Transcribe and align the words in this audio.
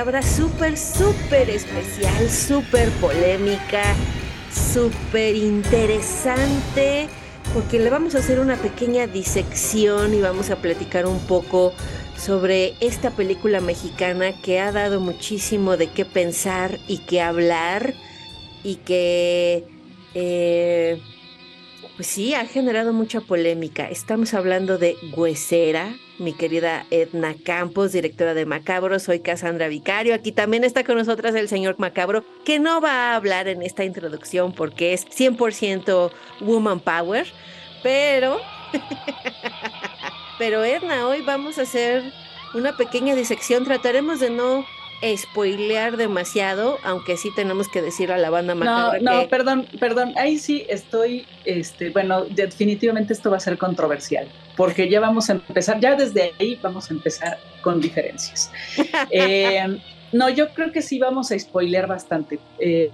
Macabra 0.00 0.22
súper, 0.22 0.78
súper 0.78 1.50
especial, 1.50 2.30
súper 2.30 2.88
polémica, 3.02 3.82
súper 4.50 5.36
interesante, 5.36 7.06
porque 7.52 7.78
le 7.78 7.90
vamos 7.90 8.14
a 8.14 8.20
hacer 8.20 8.40
una 8.40 8.56
pequeña 8.56 9.06
disección 9.06 10.14
y 10.14 10.22
vamos 10.22 10.48
a 10.48 10.56
platicar 10.56 11.04
un 11.04 11.18
poco 11.26 11.74
sobre 12.16 12.76
esta 12.80 13.10
película 13.10 13.60
mexicana 13.60 14.32
que 14.40 14.58
ha 14.58 14.72
dado 14.72 15.00
muchísimo 15.00 15.76
de 15.76 15.88
qué 15.88 16.06
pensar 16.06 16.78
y 16.88 17.00
qué 17.00 17.20
hablar 17.20 17.92
y 18.64 18.76
que 18.76 19.66
eh, 20.14 20.98
pues 21.96 22.08
sí 22.08 22.32
ha 22.32 22.46
generado 22.46 22.94
mucha 22.94 23.20
polémica. 23.20 23.90
Estamos 23.90 24.32
hablando 24.32 24.78
de 24.78 24.96
Huesera, 25.14 25.94
mi 26.20 26.34
querida 26.34 26.86
Edna 26.90 27.34
Campos, 27.42 27.92
directora 27.92 28.34
de 28.34 28.46
Macabro. 28.46 28.98
Soy 29.00 29.20
Cassandra 29.20 29.68
Vicario. 29.68 30.14
Aquí 30.14 30.32
también 30.32 30.64
está 30.64 30.84
con 30.84 30.96
nosotras 30.96 31.34
el 31.34 31.48
señor 31.48 31.76
Macabro, 31.78 32.24
que 32.44 32.58
no 32.58 32.80
va 32.80 33.12
a 33.12 33.16
hablar 33.16 33.48
en 33.48 33.62
esta 33.62 33.84
introducción 33.84 34.52
porque 34.52 34.92
es 34.92 35.06
100% 35.08 36.10
woman 36.40 36.80
power, 36.80 37.26
pero 37.82 38.38
pero 40.38 40.64
Edna, 40.64 41.08
hoy 41.08 41.22
vamos 41.22 41.58
a 41.58 41.62
hacer 41.62 42.02
una 42.54 42.76
pequeña 42.76 43.14
disección. 43.14 43.64
Trataremos 43.64 44.20
de 44.20 44.30
no 44.30 44.64
spoilear 45.16 45.96
demasiado, 45.96 46.78
aunque 46.82 47.16
sí 47.16 47.30
tenemos 47.34 47.68
que 47.68 47.80
decir 47.80 48.12
a 48.12 48.18
la 48.18 48.28
banda 48.30 48.54
No, 48.54 48.60
macabra 48.60 48.98
no, 49.00 49.22
que 49.22 49.28
perdón, 49.28 49.66
perdón. 49.78 50.12
Ahí 50.16 50.38
sí 50.38 50.66
estoy, 50.68 51.26
este, 51.44 51.90
bueno, 51.90 52.26
definitivamente 52.26 53.14
esto 53.14 53.30
va 53.30 53.38
a 53.38 53.40
ser 53.40 53.56
controversial, 53.56 54.28
porque 54.60 54.90
ya 54.90 55.00
vamos 55.00 55.30
a 55.30 55.32
empezar, 55.32 55.80
ya 55.80 55.96
desde 55.96 56.34
ahí 56.38 56.58
vamos 56.60 56.90
a 56.90 56.92
empezar 56.92 57.38
con 57.62 57.80
diferencias. 57.80 58.50
Eh, 59.10 59.78
no, 60.12 60.28
yo 60.28 60.50
creo 60.50 60.70
que 60.70 60.82
sí 60.82 60.98
vamos 60.98 61.30
a 61.32 61.38
spoilear 61.38 61.86
bastante, 61.86 62.38
eh, 62.58 62.90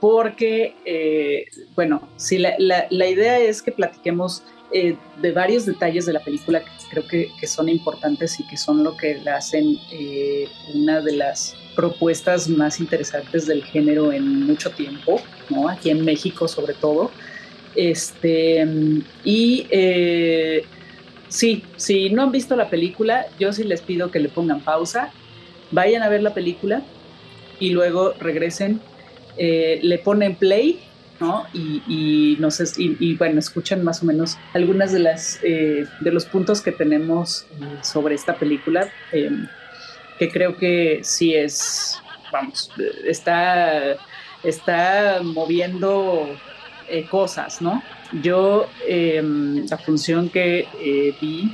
porque, 0.00 0.74
eh, 0.86 1.44
bueno, 1.74 2.08
sí, 2.16 2.38
la, 2.38 2.54
la- 2.58 2.86
la 2.88 3.06
idea 3.08 3.38
es 3.38 3.60
que 3.60 3.72
platiquemos 3.72 4.42
eh, 4.72 4.96
de 5.20 5.32
varios 5.32 5.66
detalles 5.66 6.06
de 6.06 6.14
la 6.14 6.20
película 6.20 6.60
que 6.60 6.70
creo 6.90 7.06
que, 7.06 7.28
que 7.38 7.46
son 7.46 7.68
importantes 7.68 8.40
y 8.40 8.46
que 8.46 8.56
son 8.56 8.82
lo 8.82 8.96
que 8.96 9.18
la 9.22 9.36
hacen 9.36 9.76
una 10.74 11.02
de 11.02 11.12
las 11.12 11.54
propuestas 11.74 12.48
más 12.48 12.80
interesantes 12.80 13.46
del 13.46 13.62
género 13.64 14.12
en 14.14 14.46
mucho 14.46 14.70
tiempo, 14.70 15.20
¿no? 15.50 15.68
Aquí 15.68 15.90
en 15.90 16.02
México 16.06 16.48
sobre 16.48 16.72
todo. 16.72 17.10
Este, 17.74 18.66
y 19.24 19.66
sí, 21.28 21.64
si 21.76 22.10
no 22.10 22.22
han 22.22 22.32
visto 22.32 22.56
la 22.56 22.70
película, 22.70 23.26
yo 23.38 23.52
sí 23.52 23.64
les 23.64 23.82
pido 23.82 24.10
que 24.10 24.20
le 24.20 24.28
pongan 24.28 24.60
pausa, 24.60 25.10
vayan 25.70 26.02
a 26.02 26.08
ver 26.08 26.22
la 26.22 26.34
película 26.34 26.82
y 27.58 27.70
luego 27.70 28.12
regresen, 28.20 28.80
eh, 29.36 29.80
le 29.82 29.98
ponen 29.98 30.36
play, 30.36 30.80
¿no? 31.20 31.46
Y, 31.52 31.82
y, 31.88 32.36
no 32.38 32.48
y, 32.76 33.14
bueno, 33.16 33.38
escuchan 33.38 33.82
más 33.82 34.02
o 34.02 34.06
menos 34.06 34.36
algunas 34.52 34.92
de 34.92 34.98
las 34.98 35.40
eh, 35.42 35.86
de 36.00 36.12
los 36.12 36.26
puntos 36.26 36.60
que 36.60 36.72
tenemos 36.72 37.46
eh, 37.60 37.78
sobre 37.82 38.14
esta 38.14 38.34
película, 38.34 38.88
eh, 39.12 39.30
que 40.18 40.28
creo 40.30 40.56
que 40.56 41.00
sí 41.02 41.34
es, 41.34 42.00
vamos, 42.32 42.70
está, 43.04 43.96
está 44.42 45.20
moviendo 45.22 46.28
eh, 46.88 47.04
cosas, 47.06 47.60
¿no? 47.60 47.82
Yo 48.22 48.66
eh, 48.86 49.22
la 49.68 49.78
función 49.78 50.28
que 50.28 50.66
eh, 50.80 51.14
vi, 51.20 51.50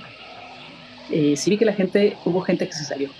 eh, 1.10 1.36
sí 1.36 1.50
vi 1.50 1.56
que 1.56 1.64
la 1.64 1.72
gente, 1.72 2.16
hubo 2.24 2.40
gente 2.42 2.66
que 2.66 2.72
se 2.72 2.84
salió, 2.84 3.10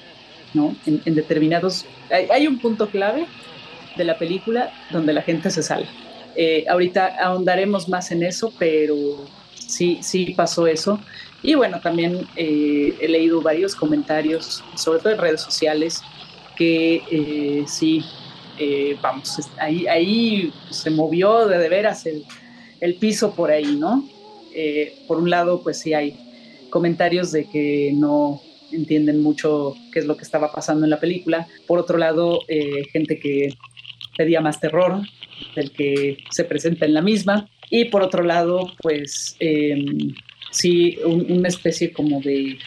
¿no? 0.54 0.76
En, 0.86 1.00
en 1.04 1.14
determinados, 1.14 1.86
hay, 2.10 2.28
hay, 2.30 2.46
un 2.46 2.58
punto 2.58 2.88
clave 2.88 3.26
de 3.96 4.04
la 4.04 4.18
película 4.18 4.72
donde 4.90 5.12
la 5.12 5.22
gente 5.22 5.50
se 5.50 5.62
sale. 5.62 5.86
Eh, 6.34 6.64
ahorita 6.68 7.16
ahondaremos 7.20 7.88
más 7.88 8.10
en 8.10 8.22
eso, 8.22 8.52
pero 8.58 8.96
sí, 9.54 9.98
sí 10.02 10.32
pasó 10.36 10.66
eso. 10.66 10.98
Y 11.42 11.54
bueno, 11.54 11.80
también 11.80 12.26
eh, 12.36 12.94
he 13.00 13.08
leído 13.08 13.42
varios 13.42 13.74
comentarios, 13.74 14.62
sobre 14.76 15.00
todo 15.00 15.12
en 15.12 15.18
redes 15.18 15.40
sociales, 15.40 16.02
que 16.56 17.02
eh, 17.10 17.64
sí, 17.66 18.04
vamos, 19.02 19.40
ahí, 19.58 19.86
ahí 19.88 20.52
se 20.70 20.90
movió 20.90 21.46
de, 21.48 21.58
de 21.58 21.68
veras 21.68 22.06
el, 22.06 22.24
el, 22.82 22.94
piso 22.96 23.34
por 23.34 23.50
ahí, 23.50 23.76
¿no? 23.76 24.08
Eh, 24.54 24.94
por 25.06 25.18
un 25.18 25.30
lado, 25.30 25.62
pues 25.62 25.78
sí 25.78 25.94
hay 25.94 26.18
comentarios 26.70 27.32
de 27.32 27.44
que 27.44 27.92
no 27.94 28.40
entienden 28.72 29.22
mucho 29.22 29.74
qué 29.92 30.00
es 30.00 30.06
lo 30.06 30.16
que 30.16 30.24
estaba 30.24 30.52
pasando 30.52 30.84
en 30.84 30.90
la 30.90 31.00
película. 31.00 31.46
Por 31.66 31.78
otro 31.78 31.98
lado, 31.98 32.40
eh, 32.48 32.84
gente 32.92 33.18
que 33.18 33.54
pedía 34.16 34.40
más 34.40 34.60
terror 34.60 35.02
del 35.54 35.72
que 35.72 36.18
se 36.30 36.44
presenta 36.44 36.86
en 36.86 36.94
la 36.94 37.02
misma. 37.02 37.48
Y 37.70 37.86
por 37.86 38.02
otro 38.02 38.22
lado, 38.22 38.72
pues 38.80 39.36
eh, 39.40 39.84
sí, 40.50 40.98
un, 41.04 41.30
una 41.30 41.48
especie 41.48 41.92
como 41.92 42.20
de, 42.20 42.58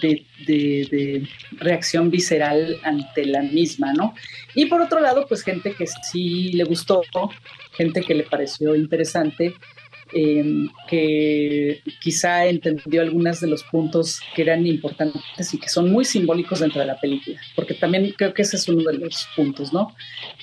de, 0.00 0.24
de, 0.46 0.88
de, 0.90 1.28
reacción 1.58 2.10
visceral 2.10 2.78
ante 2.82 3.26
la 3.26 3.42
misma, 3.42 3.92
¿no? 3.92 4.14
Y 4.54 4.66
por 4.66 4.80
otro 4.80 5.00
lado, 5.00 5.26
pues 5.28 5.42
gente 5.42 5.74
que 5.74 5.86
sí 5.86 6.52
le 6.52 6.64
gustó, 6.64 7.02
gente 7.76 8.02
que 8.02 8.14
le 8.14 8.24
pareció 8.24 8.74
interesante, 8.74 9.54
eh, 10.12 10.66
que 10.88 11.80
quizá 12.00 12.46
entendió 12.46 13.02
algunos 13.02 13.40
de 13.40 13.48
los 13.48 13.64
puntos 13.64 14.20
que 14.34 14.42
eran 14.42 14.66
importantes 14.66 15.52
y 15.52 15.58
que 15.58 15.68
son 15.68 15.90
muy 15.90 16.04
simbólicos 16.04 16.60
dentro 16.60 16.80
de 16.80 16.86
la 16.86 17.00
película, 17.00 17.40
porque 17.56 17.74
también 17.74 18.14
creo 18.16 18.32
que 18.32 18.42
ese 18.42 18.56
es 18.56 18.68
uno 18.68 18.84
de 18.90 18.98
los 18.98 19.28
puntos, 19.34 19.72
¿no? 19.72 19.94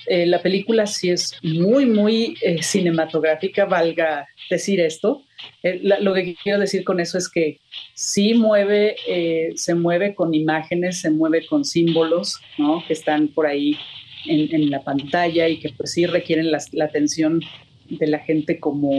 Eh, 0.08 0.26
la 0.26 0.42
película 0.42 0.86
sí 0.86 1.10
es 1.10 1.34
muy, 1.44 1.86
muy 1.86 2.36
eh, 2.42 2.62
cinematográfica, 2.62 3.66
valga 3.66 4.28
decir 4.50 4.82
esto. 4.82 5.24
Eh, 5.62 5.80
la, 5.82 6.00
lo 6.00 6.14
que 6.14 6.36
quiero 6.36 6.60
decir 6.60 6.84
con 6.84 7.00
eso 7.00 7.18
es 7.18 7.30
que 7.30 7.60
sí 7.94 8.34
mueve, 8.34 8.96
eh, 9.08 9.54
se 9.56 9.76
mueve 9.76 10.14
con 10.14 10.34
imágenes, 10.34 11.00
se 11.00 11.10
mueve 11.10 11.46
con 11.46 11.64
símbolos, 11.64 12.40
¿no? 12.58 12.84
Que 12.86 12.94
están 12.94 13.30
por 13.30 13.46
ahí 13.46 13.78
en, 14.26 14.70
la 14.70 14.82
pantalla 14.84 15.48
y 15.48 15.60
que 15.60 15.70
pues 15.70 15.92
sí 15.92 16.06
requieren 16.06 16.52
la, 16.52 16.60
la 16.72 16.86
atención 16.86 17.42
de 17.90 18.08
la 18.08 18.20
gente 18.20 18.60
como, 18.60 18.92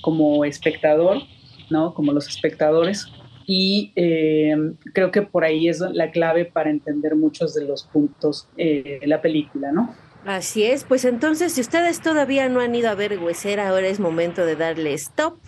como 0.00 0.44
espectador, 0.44 1.22
¿no? 1.70 1.94
Como 1.94 2.12
los 2.12 2.28
espectadores. 2.28 3.06
Y 3.46 3.92
eh, 3.96 4.54
creo 4.92 5.10
que 5.10 5.22
por 5.22 5.44
ahí 5.44 5.68
es 5.68 5.80
la 5.80 6.10
clave 6.10 6.44
para 6.44 6.70
entender 6.70 7.16
muchos 7.16 7.54
de 7.54 7.64
los 7.64 7.84
puntos 7.84 8.46
eh, 8.58 8.98
de 9.00 9.06
la 9.06 9.22
película, 9.22 9.72
¿no? 9.72 9.94
Así 10.26 10.64
es, 10.64 10.84
pues 10.84 11.04
entonces 11.06 11.52
si 11.52 11.62
ustedes 11.62 12.02
todavía 12.02 12.48
no 12.48 12.60
han 12.60 12.74
ido 12.74 12.90
a 12.90 12.94
ver 12.94 13.18
Huesera, 13.18 13.68
ahora 13.68 13.86
es 13.86 14.00
momento 14.00 14.44
de 14.44 14.56
darle 14.56 14.92
stop 14.94 15.38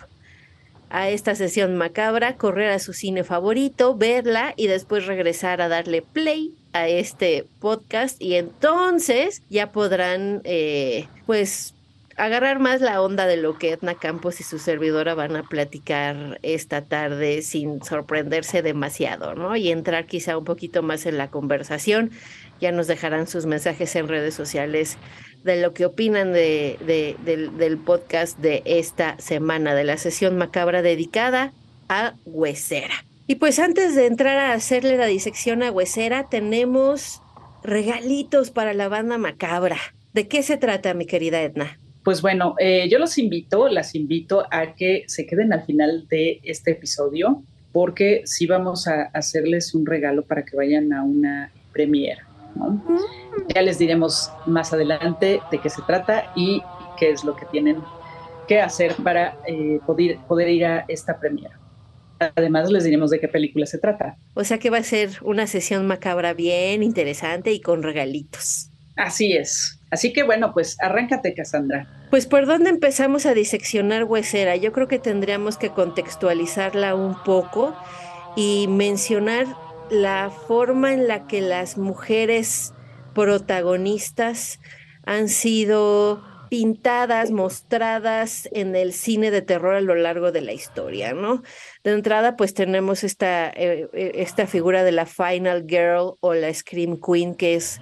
a 0.89 1.09
esta 1.09 1.35
sesión 1.35 1.75
macabra, 1.75 2.35
correr 2.35 2.71
a 2.71 2.79
su 2.79 2.93
cine 2.93 3.23
favorito, 3.23 3.95
verla 3.95 4.53
y 4.57 4.67
después 4.67 5.05
regresar 5.05 5.61
a 5.61 5.67
darle 5.67 6.01
play 6.01 6.55
a 6.73 6.87
este 6.87 7.47
podcast 7.59 8.21
y 8.21 8.35
entonces 8.35 9.41
ya 9.49 9.71
podrán 9.71 10.41
eh, 10.43 11.07
pues 11.25 11.73
agarrar 12.17 12.59
más 12.59 12.81
la 12.81 13.01
onda 13.01 13.25
de 13.25 13.37
lo 13.37 13.57
que 13.57 13.71
Edna 13.71 13.95
Campos 13.95 14.39
y 14.39 14.43
su 14.43 14.59
servidora 14.59 15.15
van 15.15 15.35
a 15.35 15.43
platicar 15.43 16.39
esta 16.43 16.83
tarde 16.83 17.41
sin 17.41 17.83
sorprenderse 17.83 18.61
demasiado, 18.61 19.33
¿no? 19.33 19.55
Y 19.55 19.71
entrar 19.71 20.05
quizá 20.05 20.37
un 20.37 20.45
poquito 20.45 20.83
más 20.83 21.05
en 21.05 21.17
la 21.17 21.29
conversación. 21.29 22.11
Ya 22.59 22.71
nos 22.71 22.87
dejarán 22.87 23.27
sus 23.27 23.45
mensajes 23.45 23.95
en 23.95 24.07
redes 24.07 24.35
sociales 24.35 24.97
de 25.43 25.61
lo 25.61 25.73
que 25.73 25.85
opinan 25.85 26.33
de, 26.33 26.77
de, 26.85 27.15
del, 27.25 27.57
del 27.57 27.77
podcast 27.77 28.37
de 28.37 28.61
esta 28.65 29.17
semana, 29.19 29.73
de 29.73 29.83
la 29.83 29.97
sesión 29.97 30.37
macabra 30.37 30.81
dedicada 30.81 31.53
a 31.89 32.13
Huesera. 32.25 33.03
Y 33.31 33.35
pues 33.35 33.59
antes 33.59 33.95
de 33.95 34.07
entrar 34.07 34.37
a 34.37 34.51
hacerle 34.51 34.97
la 34.97 35.05
disección 35.05 35.63
a 35.63 35.71
Huesera, 35.71 36.27
tenemos 36.27 37.21
regalitos 37.63 38.51
para 38.51 38.73
la 38.73 38.89
banda 38.89 39.17
macabra. 39.17 39.77
¿De 40.11 40.27
qué 40.27 40.43
se 40.43 40.57
trata, 40.57 40.93
mi 40.93 41.05
querida 41.05 41.41
Edna? 41.41 41.79
Pues 42.03 42.21
bueno, 42.21 42.55
eh, 42.59 42.89
yo 42.89 42.99
los 42.99 43.17
invito, 43.17 43.69
las 43.69 43.95
invito 43.95 44.45
a 44.51 44.75
que 44.75 45.05
se 45.07 45.25
queden 45.25 45.53
al 45.53 45.63
final 45.63 46.09
de 46.09 46.41
este 46.43 46.71
episodio, 46.71 47.41
porque 47.71 48.23
sí 48.25 48.47
vamos 48.47 48.89
a 48.89 49.03
hacerles 49.13 49.73
un 49.73 49.85
regalo 49.85 50.23
para 50.23 50.43
que 50.43 50.57
vayan 50.57 50.91
a 50.91 51.01
una 51.01 51.53
premiera. 51.71 52.27
Mm. 52.55 52.97
Ya 53.55 53.61
les 53.61 53.79
diremos 53.79 54.29
más 54.45 54.73
adelante 54.73 55.39
de 55.49 55.57
qué 55.57 55.69
se 55.69 55.81
trata 55.83 56.33
y 56.35 56.61
qué 56.99 57.11
es 57.11 57.23
lo 57.23 57.33
que 57.37 57.45
tienen 57.45 57.77
que 58.45 58.59
hacer 58.59 58.93
para 58.95 59.37
eh, 59.47 59.79
poder, 59.87 60.17
poder 60.27 60.49
ir 60.49 60.65
a 60.65 60.83
esta 60.89 61.17
premiera. 61.17 61.60
Además, 62.35 62.69
les 62.69 62.83
diremos 62.83 63.09
de 63.09 63.19
qué 63.19 63.27
película 63.27 63.65
se 63.65 63.79
trata. 63.79 64.17
O 64.35 64.43
sea 64.43 64.59
que 64.59 64.69
va 64.69 64.77
a 64.77 64.83
ser 64.83 65.09
una 65.23 65.47
sesión 65.47 65.87
macabra 65.87 66.33
bien 66.33 66.83
interesante 66.83 67.51
y 67.51 67.61
con 67.61 67.81
regalitos. 67.81 68.69
Así 68.95 69.33
es. 69.33 69.79
Así 69.89 70.13
que 70.13 70.23
bueno, 70.23 70.53
pues 70.53 70.77
arráncate, 70.79 71.33
Cassandra. 71.33 71.87
Pues 72.11 72.27
por 72.27 72.45
dónde 72.45 72.69
empezamos 72.69 73.25
a 73.25 73.33
diseccionar 73.33 74.03
Huesera, 74.03 74.55
yo 74.55 74.71
creo 74.71 74.87
que 74.87 74.99
tendríamos 74.99 75.57
que 75.57 75.69
contextualizarla 75.69 76.93
un 76.95 77.21
poco 77.23 77.75
y 78.35 78.67
mencionar 78.69 79.47
la 79.89 80.29
forma 80.29 80.93
en 80.93 81.07
la 81.07 81.27
que 81.27 81.41
las 81.41 81.77
mujeres 81.77 82.73
protagonistas 83.13 84.59
han 85.05 85.27
sido 85.27 86.23
pintadas, 86.51 87.31
mostradas 87.31 88.49
en 88.51 88.75
el 88.75 88.91
cine 88.91 89.31
de 89.31 89.41
terror 89.41 89.73
a 89.73 89.79
lo 89.79 89.95
largo 89.95 90.33
de 90.33 90.41
la 90.41 90.51
historia, 90.51 91.13
¿no? 91.13 91.43
De 91.85 91.91
entrada, 91.91 92.35
pues 92.35 92.53
tenemos 92.53 93.05
esta, 93.05 93.47
eh, 93.51 93.87
eh, 93.93 94.11
esta 94.15 94.45
figura 94.47 94.83
de 94.83 94.91
la 94.91 95.05
Final 95.05 95.63
Girl 95.65 96.15
o 96.19 96.33
la 96.33 96.53
Scream 96.53 96.99
Queen, 96.99 97.35
que 97.35 97.55
es 97.55 97.79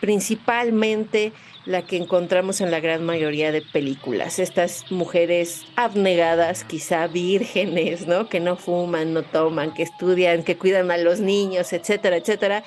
principalmente 0.00 1.32
la 1.66 1.82
que 1.82 1.96
encontramos 1.96 2.60
en 2.60 2.70
la 2.70 2.78
gran 2.78 3.04
mayoría 3.04 3.50
de 3.50 3.60
películas. 3.60 4.38
Estas 4.38 4.88
mujeres 4.92 5.64
abnegadas, 5.74 6.62
quizá 6.62 7.08
vírgenes, 7.08 8.06
¿no? 8.06 8.28
Que 8.28 8.38
no 8.38 8.54
fuman, 8.54 9.14
no 9.14 9.24
toman, 9.24 9.74
que 9.74 9.82
estudian, 9.82 10.44
que 10.44 10.56
cuidan 10.56 10.92
a 10.92 10.96
los 10.96 11.18
niños, 11.18 11.72
etcétera, 11.72 12.18
etcétera, 12.18 12.62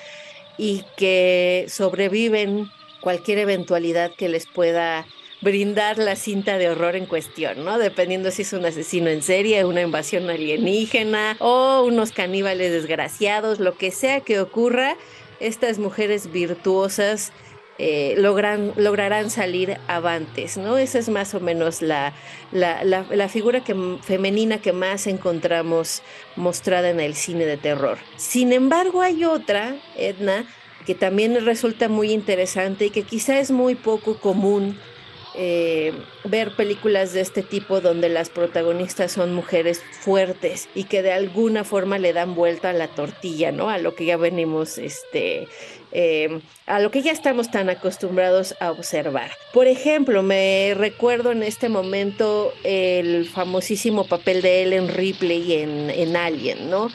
y 0.57 0.83
que 0.97 1.67
sobreviven 1.69 2.67
cualquier 2.99 3.37
eventualidad 3.37 4.11
que 4.17 4.27
les 4.27 4.47
pueda 4.47 5.05
brindar 5.41 5.97
la 5.97 6.15
cinta 6.15 6.57
de 6.57 6.69
horror 6.69 6.95
en 6.95 7.05
cuestión, 7.05 7.63
¿no? 7.65 7.77
Dependiendo 7.77 8.31
si 8.31 8.43
es 8.43 8.53
un 8.53 8.65
asesino 8.65 9.09
en 9.09 9.21
serie, 9.21 9.65
una 9.65 9.81
invasión 9.81 10.29
alienígena 10.29 11.37
o 11.39 11.83
unos 11.83 12.11
caníbales 12.11 12.71
desgraciados, 12.71 13.59
lo 13.59 13.77
que 13.77 13.91
sea 13.91 14.21
que 14.21 14.39
ocurra, 14.39 14.95
estas 15.39 15.77
mujeres 15.79 16.31
virtuosas 16.31 17.33
eh, 17.77 18.15
logran, 18.17 18.71
lograrán 18.77 19.29
salir 19.29 19.77
avantes, 19.87 20.55
¿no? 20.55 20.77
Esa 20.77 20.97
es 20.97 21.09
más 21.09 21.33
o 21.35 21.41
menos 21.41 21.81
la, 21.81 22.13
la, 22.53 22.85
la, 22.85 23.27
figura 23.27 23.65
que, 23.65 23.75
femenina 24.01 24.61
que 24.61 24.71
más 24.71 25.07
encontramos 25.07 26.01
mostrada 26.37 26.89
en 26.89 27.01
el 27.01 27.15
cine 27.15 27.45
de 27.45 27.57
terror. 27.57 27.97
Sin 28.15 28.53
embargo, 28.53 29.01
hay 29.01 29.25
otra, 29.25 29.75
Edna, 29.97 30.45
que 30.85 30.95
también 30.95 31.43
resulta 31.43 31.89
muy 31.89 32.13
interesante 32.13 32.85
y 32.85 32.89
que 32.91 33.03
quizá 33.03 33.39
es 33.39 33.51
muy 33.51 33.75
poco 33.75 34.19
común 34.19 34.79
eh, 35.37 35.93
ver 36.23 36.55
películas 36.55 37.13
de 37.13 37.21
este 37.21 37.41
tipo 37.41 37.81
donde 37.81 38.09
las 38.09 38.29
protagonistas 38.29 39.11
son 39.11 39.33
mujeres 39.33 39.81
fuertes 40.01 40.69
y 40.75 40.85
que 40.85 41.01
de 41.01 41.11
alguna 41.11 41.63
forma 41.63 41.99
le 41.99 42.13
dan 42.13 42.35
vuelta 42.35 42.69
a 42.69 42.73
la 42.73 42.87
tortilla, 42.87 43.51
¿no? 43.51 43.69
A 43.69 43.77
lo 43.77 43.95
que 43.95 44.05
ya 44.05 44.17
venimos, 44.17 44.77
este, 44.77 45.47
eh, 45.91 46.39
a 46.65 46.79
lo 46.79 46.91
que 46.91 47.01
ya 47.01 47.11
estamos 47.11 47.51
tan 47.51 47.69
acostumbrados 47.69 48.55
a 48.59 48.71
observar. 48.71 49.31
Por 49.53 49.67
ejemplo, 49.67 50.23
me 50.23 50.73
recuerdo 50.75 51.31
en 51.31 51.43
este 51.43 51.69
momento 51.69 52.53
el 52.63 53.27
famosísimo 53.27 54.07
papel 54.07 54.41
de 54.41 54.63
Ellen 54.63 54.87
Ripley 54.87 55.53
en, 55.53 55.89
en 55.89 56.15
Alien, 56.15 56.69
¿no? 56.69 56.89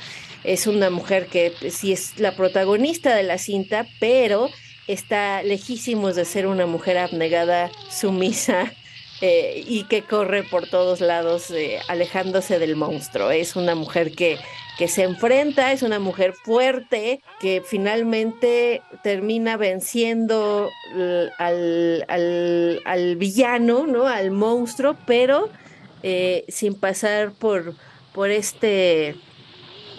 Es 0.44 0.66
una 0.66 0.88
mujer 0.88 1.26
que 1.26 1.52
sí 1.70 1.92
es 1.92 2.18
la 2.18 2.34
protagonista 2.34 3.14
de 3.14 3.22
la 3.22 3.38
cinta, 3.38 3.86
pero 3.98 4.48
está 4.92 5.42
lejísimos 5.42 6.16
de 6.16 6.24
ser 6.24 6.46
una 6.46 6.66
mujer 6.66 6.98
abnegada, 6.98 7.70
sumisa 7.90 8.72
eh, 9.20 9.64
y 9.66 9.84
que 9.84 10.02
corre 10.02 10.42
por 10.42 10.68
todos 10.68 11.00
lados 11.00 11.50
eh, 11.50 11.80
alejándose 11.88 12.58
del 12.58 12.76
monstruo. 12.76 13.30
Es 13.30 13.56
una 13.56 13.74
mujer 13.74 14.12
que, 14.12 14.38
que 14.78 14.88
se 14.88 15.02
enfrenta, 15.02 15.72
es 15.72 15.82
una 15.82 15.98
mujer 15.98 16.34
fuerte 16.34 17.20
que 17.40 17.62
finalmente 17.64 18.82
termina 19.02 19.56
venciendo 19.56 20.68
al, 21.38 22.04
al, 22.84 23.16
villano, 23.16 23.86
¿no? 23.86 24.06
al 24.06 24.30
monstruo, 24.30 24.96
pero 25.06 25.48
eh, 26.02 26.44
sin 26.48 26.74
pasar 26.74 27.32
por, 27.32 27.74
por 28.12 28.30
este 28.30 29.16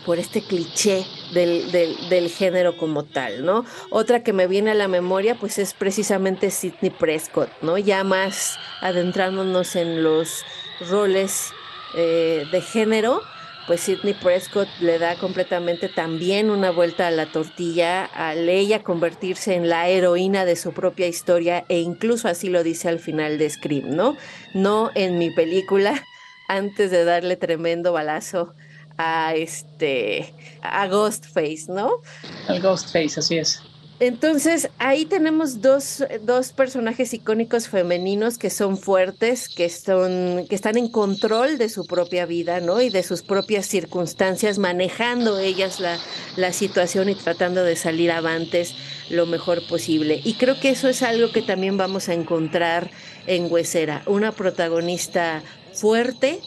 por 0.06 0.20
este 0.20 0.42
cliché 0.42 1.06
del, 1.34 1.72
del, 1.72 2.30
género 2.30 2.78
como 2.78 3.04
tal, 3.04 3.46
¿no? 3.46 3.66
Otra 3.90 4.24
que 4.24 4.34
me 4.34 4.48
viene 4.48 4.72
a 4.72 4.76
la 4.76 4.88
memoria, 4.88 5.36
pues 5.36 5.58
es 5.60 5.74
precisamente 5.74 6.52
Sidney 6.52 6.92
Prescott, 6.92 7.50
¿no? 7.62 7.78
Ya 7.78 8.04
más 8.04 8.58
adentrándonos 8.82 9.76
en 9.76 10.04
los 10.04 10.44
roles 10.90 11.52
eh, 11.96 12.46
de 12.52 12.62
género, 12.62 13.22
pues 13.68 13.82
Sidney 13.82 14.14
Prescott 14.14 14.68
le 14.80 14.98
da 14.98 15.16
completamente 15.16 15.88
también 15.88 16.50
una 16.50 16.72
vuelta 16.72 17.08
a 17.08 17.12
la 17.12 17.28
tortilla 17.28 18.06
al 18.06 18.50
ella 18.50 18.84
convertirse 18.84 19.56
en 19.56 19.70
la 19.70 19.88
heroína 19.88 20.46
de 20.46 20.56
su 20.56 20.74
propia 20.74 21.08
historia 21.08 21.64
e 21.70 21.80
incluso 21.80 22.28
así 22.28 22.50
lo 22.50 22.64
dice 22.64 22.90
al 22.90 23.00
final 23.00 23.38
de 23.38 23.50
Scream, 23.50 23.96
¿no? 23.96 24.18
No 24.54 24.90
en 24.96 25.18
mi 25.18 25.30
película, 25.32 26.04
antes 26.48 26.92
de 26.92 27.06
darle 27.06 27.38
tremendo 27.38 27.94
balazo 27.94 28.54
a 29.02 29.36
este 29.36 30.34
a 30.62 30.88
Ghostface, 30.88 31.66
¿no? 31.70 32.02
Al 32.48 32.62
Ghostface, 32.62 33.20
así 33.20 33.38
es. 33.38 33.62
Entonces, 34.02 34.68
ahí 34.80 35.06
tenemos 35.06 35.62
dos, 35.62 36.04
dos, 36.24 36.54
personajes 36.54 37.14
icónicos 37.14 37.68
femeninos 37.68 38.40
que 38.40 38.50
son 38.50 38.80
fuertes, 38.80 39.48
que, 39.48 39.70
son, 39.70 40.48
que 40.50 40.56
están 40.56 40.76
en 40.76 40.88
control 40.88 41.60
de 41.60 41.70
su 41.70 41.86
propia 41.86 42.26
vida, 42.26 42.62
¿no? 42.62 42.82
Y 42.82 42.90
de 42.90 43.04
sus 43.04 43.22
propias 43.22 43.68
circunstancias, 43.68 44.58
manejando 44.58 45.38
ellas 45.38 45.80
la, 45.80 46.00
la 46.36 46.52
situación 46.52 47.10
y 47.10 47.16
tratando 47.16 47.64
de 47.64 47.76
salir 47.76 48.12
avantes 48.12 48.74
lo 49.12 49.28
mejor 49.28 49.68
posible. 49.68 50.20
Y 50.24 50.34
creo 50.34 50.60
que 50.60 50.72
eso 50.72 50.90
es 50.90 51.04
algo 51.04 51.32
que 51.32 51.44
también 51.44 51.78
vamos 51.78 52.10
a 52.10 52.16
encontrar 52.16 52.90
en 53.28 53.52
Huesera, 53.52 54.02
una 54.08 54.32
protagonista 54.32 55.44
fuerte, 55.74 56.40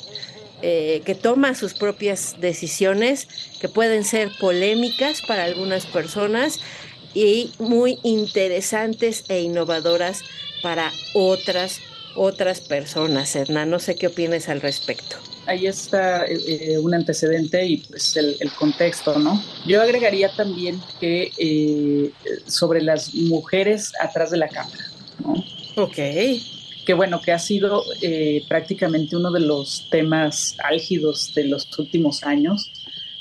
eh, 0.67 1.03
que 1.05 1.15
toma 1.15 1.55
sus 1.55 1.75
propias 1.75 2.37
decisiones, 2.41 3.29
que 3.61 3.69
pueden 3.69 4.03
ser 4.03 4.31
polémicas 4.41 5.21
para 5.21 5.45
algunas 5.45 5.85
personas 5.85 6.59
y 7.13 7.53
muy 7.59 7.99
interesantes 8.03 9.25
e 9.29 9.43
innovadoras 9.43 10.23
para 10.63 10.91
otras 11.13 11.81
otras 12.17 12.61
personas. 12.61 13.37
Edna, 13.37 13.67
no 13.67 13.79
sé 13.79 13.95
qué 13.95 14.07
opinas 14.07 14.49
al 14.49 14.63
respecto. 14.63 15.17
Ahí 15.45 15.67
está 15.67 16.25
eh, 16.25 16.39
eh, 16.49 16.79
un 16.79 16.95
antecedente 16.95 17.67
y 17.67 17.77
pues 17.79 18.17
el, 18.17 18.51
contexto, 18.59 19.19
¿no? 19.19 19.45
Yo 19.67 19.83
agregaría 19.83 20.35
también 20.35 20.81
que 20.99 22.11
sobre 22.47 22.81
las 22.81 23.13
mujeres 23.13 23.93
atrás 24.01 24.31
de 24.31 24.39
la 24.39 24.49
cámara, 24.49 24.85
¿no? 25.23 25.35
Ok 25.83 25.99
que 26.85 26.95
bueno, 26.95 27.21
que 27.21 27.33
ha 27.33 27.39
sido 27.39 27.83
eh, 28.03 28.45
prácticamente 28.49 29.17
uno 29.17 29.31
de 29.31 29.41
los 29.41 29.89
temas 29.91 30.57
álgidos 30.63 31.33
de 31.35 31.45
los 31.45 31.79
últimos 31.79 32.23
años, 32.25 32.71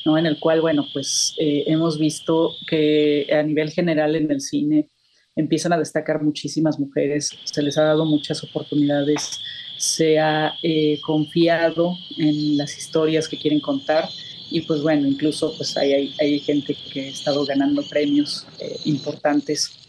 ¿no? 0.05 0.17
En 0.17 0.25
el 0.25 0.39
cual, 0.39 0.62
bueno, 0.62 0.86
pues 0.91 1.34
eh, 1.39 1.63
hemos 1.67 1.98
visto 1.98 2.53
que 2.67 3.27
a 3.32 3.43
nivel 3.43 3.72
general 3.72 4.15
en 4.15 4.29
el 4.32 4.41
cine 4.41 4.89
empiezan 5.36 5.74
a 5.74 5.79
destacar 5.79 6.22
muchísimas 6.22 6.79
mujeres, 6.79 7.32
se 7.46 7.63
les 7.63 7.77
ha 7.77 7.84
dado 7.84 8.05
muchas 8.05 8.43
oportunidades, 8.43 9.39
se 9.77 10.20
ha 10.20 10.53
eh, 10.62 11.00
confiado 11.01 11.98
en 12.17 12.58
las 12.58 12.77
historias 12.77 13.27
que 13.27 13.38
quieren 13.38 13.60
contar 13.60 14.10
y 14.51 14.62
pues 14.62 14.82
bueno, 14.82 15.08
incluso 15.08 15.55
pues 15.58 15.75
hay, 15.77 16.13
hay, 16.20 16.39
gente 16.39 16.75
que 16.75 17.05
ha 17.05 17.10
estado 17.10 17.43
ganando 17.46 17.82
premios 17.82 18.46
importantes 18.86 19.83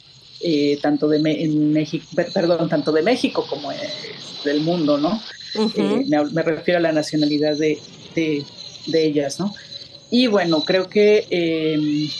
eh, 0.46 0.78
tanto 0.82 1.08
de 1.08 1.20
México, 1.20 2.04
perdón, 2.34 2.68
tanto 2.68 2.92
de 2.92 3.00
México 3.00 3.46
como 3.48 3.70
del 4.44 4.60
mundo, 4.60 4.98
¿no? 4.98 5.18
Eh, 5.54 6.04
me, 6.06 6.42
refiero 6.42 6.76
a 6.78 6.82
la 6.82 6.92
nacionalidad 6.92 7.56
de, 7.56 7.78
ellas, 8.92 9.40
¿no? 9.40 9.54
Y 10.10 10.26
bueno, 10.26 10.62
creo 10.62 10.90
que 10.90 11.26
em, 11.30 12.10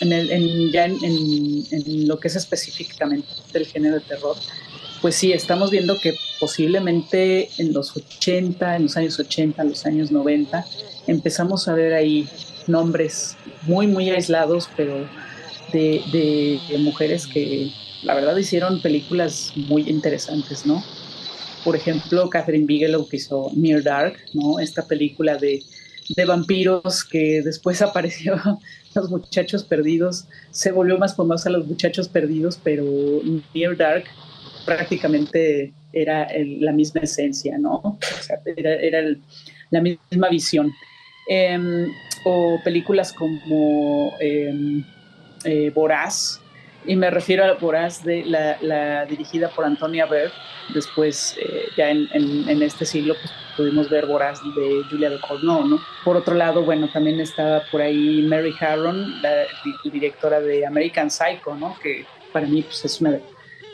en, 0.00 0.72
ya 0.72 0.86
en, 0.86 2.08
lo 2.08 2.18
que 2.18 2.28
es 2.28 2.36
específicamente 2.36 3.28
del 3.52 3.66
género 3.66 3.96
de 3.96 4.00
terror, 4.00 4.36
pues 5.02 5.16
sí, 5.16 5.32
estamos 5.32 5.70
viendo 5.70 6.00
que 6.00 6.14
posiblemente 6.40 7.50
en 7.58 7.74
los 7.74 7.94
80, 7.94 8.76
en 8.76 8.84
los 8.84 8.96
años 8.96 9.18
80, 9.18 9.60
en 9.60 9.68
los 9.68 9.84
años 9.84 10.10
90, 10.10 10.64
empezamos 11.06 11.68
a 11.68 11.74
ver 11.74 11.92
ahí 11.92 12.26
nombres 12.66 13.36
muy, 13.66 13.86
muy 13.86 14.08
aislados, 14.08 14.70
pero 14.74 15.06
de, 15.74 16.78
mujeres 16.78 17.26
que 17.26 17.70
la 18.02 18.14
verdad 18.14 18.36
hicieron 18.36 18.80
películas 18.80 19.52
muy 19.56 19.82
interesantes, 19.88 20.66
¿no? 20.66 20.82
Por 21.64 21.76
ejemplo, 21.76 22.28
Catherine 22.28 22.66
Bigelow 22.66 23.08
que 23.08 23.16
hizo 23.16 23.50
Near 23.54 23.82
Dark, 23.82 24.16
¿no? 24.34 24.60
Esta 24.60 24.86
película 24.86 25.36
de, 25.36 25.62
de 26.14 26.24
vampiros 26.24 27.04
que 27.04 27.42
después 27.42 27.82
apareció 27.82 28.40
Los 28.94 29.10
Muchachos 29.10 29.64
Perdidos, 29.64 30.26
se 30.50 30.72
volvió 30.72 30.98
más 30.98 31.16
famosa 31.16 31.50
Los 31.50 31.66
Muchachos 31.66 32.08
Perdidos, 32.08 32.58
pero 32.62 32.84
Near 33.54 33.76
Dark 33.76 34.04
prácticamente 34.64 35.72
era 35.92 36.28
la 36.60 36.72
misma 36.72 37.02
esencia, 37.02 37.58
¿no? 37.58 37.98
Sea, 38.20 38.40
era, 38.56 39.02
la 39.70 39.80
misma 39.80 40.28
visión. 40.30 40.72
Em, 41.28 41.88
o 42.26 42.58
películas 42.64 43.12
como 43.12 44.12
eh, 44.20 44.82
eh, 45.44 45.72
y 46.86 46.96
me 46.96 47.10
refiero 47.10 47.44
a 47.44 47.54
Voraz 47.54 48.04
de 48.04 48.24
la, 48.24 49.06
dirigida 49.06 49.48
por 49.48 49.64
Antonia 49.64 50.06
Berg, 50.06 50.32
después 50.74 51.36
eh, 51.40 51.66
ya 51.76 51.90
en, 51.90 52.62
este 52.62 52.84
siglo 52.84 53.14
pues, 53.14 53.32
pudimos 53.56 53.88
ver 53.88 54.06
Voraz 54.06 54.40
de 54.54 54.82
Julia 54.90 55.08
de 55.08 55.18
¿no? 55.42 55.80
Por 56.04 56.16
otro 56.16 56.34
lado, 56.34 56.62
bueno, 56.64 56.88
también 56.92 57.20
está 57.20 57.62
por 57.70 57.80
ahí 57.80 58.22
Mary 58.22 58.54
Harron, 58.60 59.22
la, 59.22 59.44
directora 59.84 60.40
de 60.40 60.66
American 60.66 61.10
Psycho, 61.10 61.54
¿no? 61.54 61.76
Que 61.82 62.04
para 62.32 62.46
mí 62.46 62.62
pues, 62.62 62.84
es 62.84 63.00
una 63.00 63.18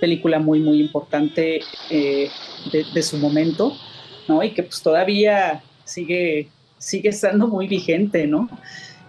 película 0.00 0.38
muy, 0.38 0.60
muy 0.60 0.80
importante 0.80 1.60
eh, 1.90 2.30
de, 2.72 3.02
su 3.02 3.18
momento, 3.18 3.76
¿no? 4.28 4.42
Y 4.42 4.50
que 4.50 4.62
pues 4.62 4.82
todavía 4.82 5.62
sigue, 5.84 6.48
sigue 6.78 7.08
estando 7.08 7.48
muy 7.48 7.66
vigente, 7.66 8.26
¿no? 8.26 8.48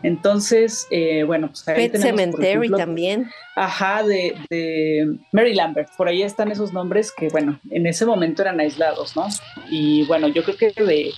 Entonces, 0.04 0.88
eh, 0.90 1.24
bueno, 1.24 1.50
pues 1.50 1.68
ahí 1.68 1.90
Pet 1.90 2.02
Cemetery 2.02 2.70
también. 2.70 3.30
Ajá, 3.56 4.04
de, 4.04 5.18
Mary 5.32 5.54
Lambert. 5.54 5.90
Por 5.96 6.08
ahí 6.08 6.24
están 6.24 6.52
esos 6.52 6.74
nombres 6.74 7.12
que, 7.12 7.30
bueno, 7.30 7.60
en 7.70 7.86
ese 7.86 8.06
momento 8.06 8.42
eran 8.42 8.60
aislados, 8.60 9.16
¿no? 9.16 9.28
Y 9.70 10.04
bueno, 10.06 10.28
yo 10.28 10.44
creo 10.44 10.58
que 10.58 10.84
de, 10.84 11.12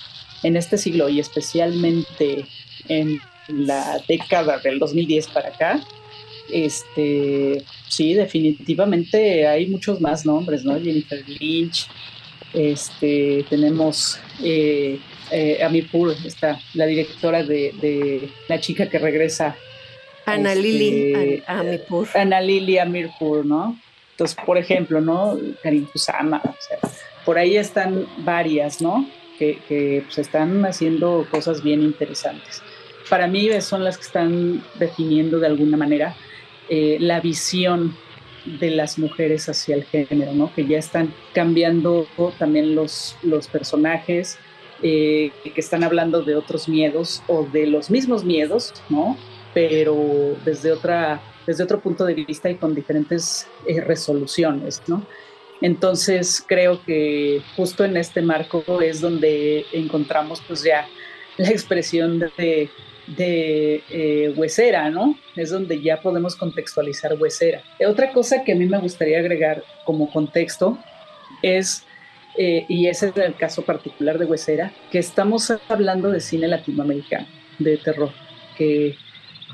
en 0.43 0.57
este 0.57 0.77
siglo 0.77 1.09
y 1.09 1.19
especialmente 1.19 2.45
en 2.89 3.19
la 3.47 3.99
década 4.07 4.59
del 4.59 4.79
2010 4.79 5.27
para 5.27 5.49
acá, 5.49 5.81
este, 6.51 7.63
sí, 7.87 8.13
definitivamente 8.13 9.47
hay 9.47 9.67
muchos 9.67 10.01
más 10.01 10.25
nombres, 10.25 10.63
¿no? 10.65 10.79
Jennifer 10.79 11.23
Lynch, 11.27 11.87
este, 12.53 13.45
tenemos 13.49 14.19
eh, 14.43 14.99
eh, 15.33 15.63
Amirpur, 15.63 16.15
está 16.25 16.59
la 16.75 16.85
directora 16.85 17.43
de, 17.43 18.29
La 18.47 18.59
chica 18.59 18.87
que 18.87 18.99
regresa. 18.99 19.55
Ana 20.25 20.53
Lili 20.55 21.13
este, 21.13 21.43
Amirpur. 21.47 22.07
Ana 22.13 22.39
Lili 22.39 22.77
Amirpur, 22.77 23.45
¿no? 23.45 23.77
Entonces, 24.11 24.37
por 24.45 24.57
ejemplo, 24.57 25.01
¿no? 25.01 25.37
Karim 25.63 25.85
Kusama, 25.85 26.39
o 26.43 26.55
sea, 26.59 26.77
por 27.25 27.37
ahí 27.37 27.57
están 27.57 28.05
varias, 28.19 28.81
¿no? 28.81 29.09
Que, 29.39 29.57
que 29.67 30.03
pues, 30.05 30.19
están 30.19 30.63
haciendo 30.65 31.27
cosas 31.31 31.63
bien 31.63 31.81
interesantes. 31.81 32.61
Para 33.09 33.27
mí 33.27 33.49
son 33.61 33.83
las 33.83 33.97
que 33.97 34.03
están 34.03 34.63
definiendo 34.75 35.39
de 35.39 35.47
alguna 35.47 35.77
manera 35.77 36.15
eh, 36.69 36.97
la 36.99 37.19
visión 37.19 37.95
de 38.45 38.69
las 38.69 38.99
mujeres 38.99 39.49
hacia 39.49 39.75
el 39.75 39.83
género, 39.83 40.33
¿no? 40.33 40.53
Que 40.53 40.65
ya 40.65 40.77
están 40.77 41.13
cambiando 41.33 42.07
también 42.37 42.75
los, 42.75 43.17
los 43.23 43.47
personajes, 43.47 44.37
eh, 44.83 45.31
que 45.43 45.61
están 45.61 45.83
hablando 45.83 46.21
de 46.21 46.35
otros 46.35 46.67
miedos 46.67 47.23
o 47.27 47.45
de 47.45 47.67
los 47.67 47.89
mismos 47.89 48.25
miedos, 48.25 48.73
¿no? 48.89 49.17
Pero 49.53 50.35
desde, 50.43 50.71
otra, 50.71 51.21
desde 51.47 51.63
otro 51.63 51.79
punto 51.79 52.03
de 52.05 52.15
vista 52.15 52.49
y 52.49 52.55
con 52.55 52.75
diferentes 52.75 53.47
eh, 53.65 53.79
resoluciones, 53.79 54.81
¿no? 54.87 55.05
Entonces 55.61 56.43
creo 56.45 56.83
que 56.83 57.41
justo 57.55 57.85
en 57.85 57.95
este 57.95 58.21
marco 58.21 58.81
es 58.81 58.99
donde 58.99 59.65
encontramos 59.71 60.43
pues 60.45 60.63
ya 60.63 60.85
la 61.37 61.49
expresión 61.49 62.19
de, 62.19 62.69
de 63.07 63.83
eh, 63.89 64.33
huesera, 64.35 64.89
¿no? 64.89 65.17
Es 65.37 65.51
donde 65.51 65.81
ya 65.81 66.01
podemos 66.01 66.35
contextualizar 66.35 67.13
huesera. 67.17 67.63
Otra 67.87 68.11
cosa 68.11 68.43
que 68.43 68.51
a 68.51 68.55
mí 68.55 68.65
me 68.65 68.79
gustaría 68.79 69.19
agregar 69.19 69.63
como 69.85 70.11
contexto 70.11 70.77
es 71.41 71.85
eh, 72.37 72.65
y 72.67 72.87
ese 72.87 73.09
es 73.09 73.17
el 73.17 73.35
caso 73.35 73.63
particular 73.63 74.17
de 74.17 74.25
Huesera, 74.25 74.73
que 74.91 74.99
estamos 74.99 75.51
hablando 75.69 76.09
de 76.09 76.19
cine 76.19 76.47
latinoamericano, 76.47 77.27
de 77.59 77.77
terror, 77.77 78.09
que 78.57 78.95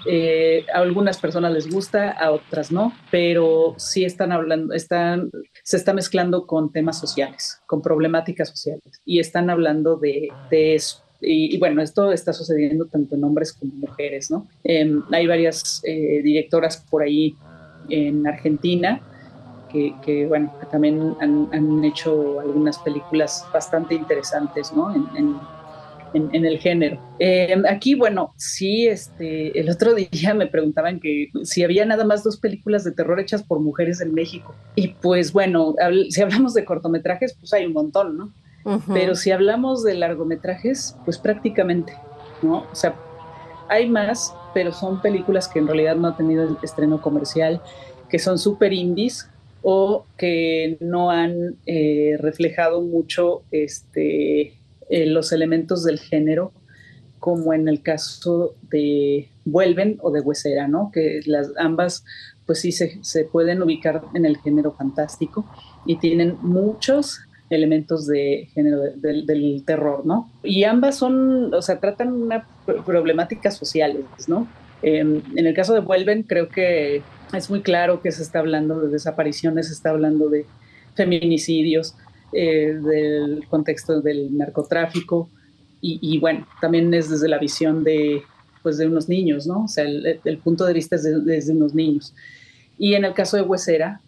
eh, 0.06 0.66
a 0.74 0.80
algunas 0.80 1.18
personas 1.18 1.52
les 1.52 1.70
gusta, 1.70 2.12
a 2.12 2.32
otras 2.32 2.72
no, 2.72 2.94
pero 3.12 3.76
sí 3.78 4.06
están 4.06 4.32
hablando, 4.32 4.74
están, 4.74 5.30
se 5.64 5.78
está 5.78 5.94
mezclando 5.94 6.48
con 6.48 6.72
temas 6.72 7.00
sociales, 7.00 7.62
con 7.66 7.82
problemáticas 7.82 8.50
sociales, 8.50 9.02
y 9.06 9.20
están 9.20 9.50
hablando 9.50 9.98
de, 9.98 10.30
eso. 10.50 11.04
Y, 11.22 11.58
bueno, 11.60 11.82
esto 11.82 12.14
está 12.14 12.32
sucediendo 12.32 12.86
tanto 12.86 13.16
en 13.16 13.26
hombres 13.26 13.52
como 13.52 13.74
en 13.74 13.80
mujeres, 13.82 14.32
¿no? 14.32 14.48
Em, 14.64 15.04
hay 15.12 15.28
varias 15.28 15.82
eh, 15.84 16.22
directoras 16.24 16.78
por 16.90 17.04
ahí 17.04 17.36
en 17.90 18.26
Argentina 18.26 19.02
que, 19.70 20.26
bueno, 20.28 20.54
también 20.72 21.16
han, 21.22 21.84
hecho 21.84 22.40
algunas 22.40 22.78
películas 22.80 23.46
bastante 23.54 23.96
interesantes, 23.96 24.74
¿no? 24.74 24.94
En, 24.94 25.60
el 26.12 26.58
género. 26.58 27.00
Eh, 27.20 27.56
aquí, 27.70 27.94
bueno, 27.94 28.34
sí, 28.36 28.88
este, 28.88 29.60
el 29.60 29.70
otro 29.70 29.94
día 30.12 30.34
me 30.34 30.48
preguntaban 30.48 31.00
que 31.00 31.30
si 31.44 31.64
había 31.64 31.86
nada 31.86 32.04
más 32.04 32.24
dos 32.24 32.38
películas 32.38 32.84
de 32.84 32.92
terror 32.92 33.20
hechas 33.20 33.44
por 33.44 33.60
mujeres 33.60 34.02
en 34.02 34.16
México. 34.16 34.56
Y 34.76 34.88
pues 34.88 35.32
bueno, 35.32 35.76
si 36.10 36.22
hablamos 36.22 36.56
de 36.56 36.66
cortometrajes, 36.66 37.36
pues 37.40 37.54
hay 37.54 37.68
un 37.68 37.74
montón, 37.74 38.18
¿no? 38.18 38.34
Pero 38.94 39.16
si 39.16 39.32
hablamos 39.32 39.84
de 39.84 39.96
largometrajes, 39.96 40.96
pues 41.06 41.18
prácticamente, 41.18 41.94
¿no? 42.42 42.66
O 42.72 42.76
sea, 42.76 42.96
hay 43.70 43.88
más, 43.90 44.34
pero 44.54 44.72
son 44.72 45.02
películas 45.02 45.48
que 45.48 45.60
en 45.60 45.68
realidad 45.68 45.96
no 45.96 46.10
han 46.10 46.18
tenido 46.18 46.58
estreno 46.62 47.02
comercial, 47.02 47.62
que 48.10 48.20
son 48.20 48.38
súper 48.38 48.74
indies, 48.74 49.30
o 49.62 50.06
que 50.18 50.78
no 50.80 51.12
han 51.12 51.58
eh, 51.66 52.18
reflejado 52.20 52.82
mucho 52.82 53.44
este, 53.52 54.54
eh, 54.90 55.06
los 55.06 55.32
elementos 55.32 55.84
del 55.84 56.00
género, 56.00 56.54
como 57.20 57.54
en 57.54 57.68
el 57.68 57.82
caso 57.82 58.56
de 58.70 59.30
Vuelven 59.44 59.98
o 60.02 60.12
de 60.12 60.22
Huesera, 60.22 60.68
¿no? 60.68 60.92
que 60.94 61.20
las 61.26 61.52
ambas 61.58 62.04
pues 62.46 62.62
sí 62.62 62.72
se, 62.72 63.26
pueden 63.26 63.62
ubicar 63.62 64.02
en 64.16 64.26
el 64.26 64.38
género 64.38 64.72
fantástico 64.72 65.46
y 65.86 65.98
tienen 65.98 66.38
muchos 66.42 67.20
elementos 67.52 68.08
de 68.08 68.50
género 68.54 68.82
del 68.96 69.64
terror, 69.66 70.04
¿no? 70.04 70.32
Y 70.42 70.64
ambas 70.64 70.98
son, 70.98 71.54
o 71.54 71.62
sea, 71.62 71.80
tratan 71.80 72.12
una 72.12 72.48
problemáticas 72.88 73.56
sociales, 73.56 74.04
¿no? 74.28 74.48
En 74.82 75.24
el 75.36 75.54
caso 75.54 75.74
de 75.74 75.82
Vuelven, 75.82 76.24
creo 76.24 76.50
que 76.50 77.02
es 77.34 77.50
muy 77.50 77.62
claro 77.62 78.02
que 78.02 78.12
se 78.12 78.24
está 78.24 78.40
hablando 78.40 78.80
de 78.80 78.90
desapariciones, 78.90 79.68
se 79.68 79.74
está 79.74 79.90
hablando 79.90 80.30
de 80.30 80.46
feminicidios, 80.96 81.96
eh, 82.32 82.78
del 82.80 83.48
contexto 83.50 84.02
del 84.02 84.38
narcotráfico 84.38 85.30
y, 85.82 86.20
bueno, 86.20 86.46
también 86.60 86.94
es 86.94 87.10
desde 87.10 87.30
la 87.30 87.40
visión 87.40 87.86
de, 87.86 88.22
pues, 88.62 88.78
de 88.78 88.86
unos 88.86 89.08
niños, 89.08 89.48
¿no? 89.48 89.64
O 89.64 89.68
sea, 89.70 89.86
el, 89.86 90.38
punto 90.44 90.66
de 90.66 90.74
vista 90.74 90.98
es 90.98 91.04
desde 91.04 91.54
unos 91.54 91.74
niños. 91.74 92.14
Y 92.78 92.96
en 92.96 93.06
el 93.06 93.14
caso 93.14 93.38
de 93.38 93.44
Huesera, 93.44 94.02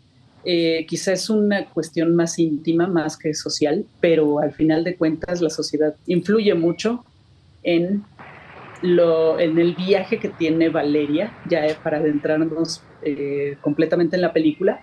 eh, 0.43 0.85
quizá 0.87 1.13
es 1.13 1.29
una 1.29 1.65
cuestión 1.65 2.13
más 2.13 2.37
íntima, 2.39 2.87
más 2.87 3.17
que 3.17 3.33
social, 3.33 3.85
pero 4.01 4.39
al 4.39 4.51
final 4.51 4.83
de 4.83 4.97
cuentas 4.97 5.41
la 5.41 5.49
sociedad 5.49 5.95
influye 6.07 6.53
mucho 6.55 7.05
en, 7.63 8.03
lo, 8.81 9.39
en 9.39 9.59
el 9.59 9.75
viaje 9.75 10.19
que 10.19 10.29
tiene 10.29 10.69
Valeria, 10.69 11.37
ya 11.49 11.63
para 11.83 11.97
adentrarnos 11.97 12.83
eh, 13.03 13.57
completamente 13.61 14.15
en 14.15 14.21
la 14.21 14.33
película, 14.33 14.81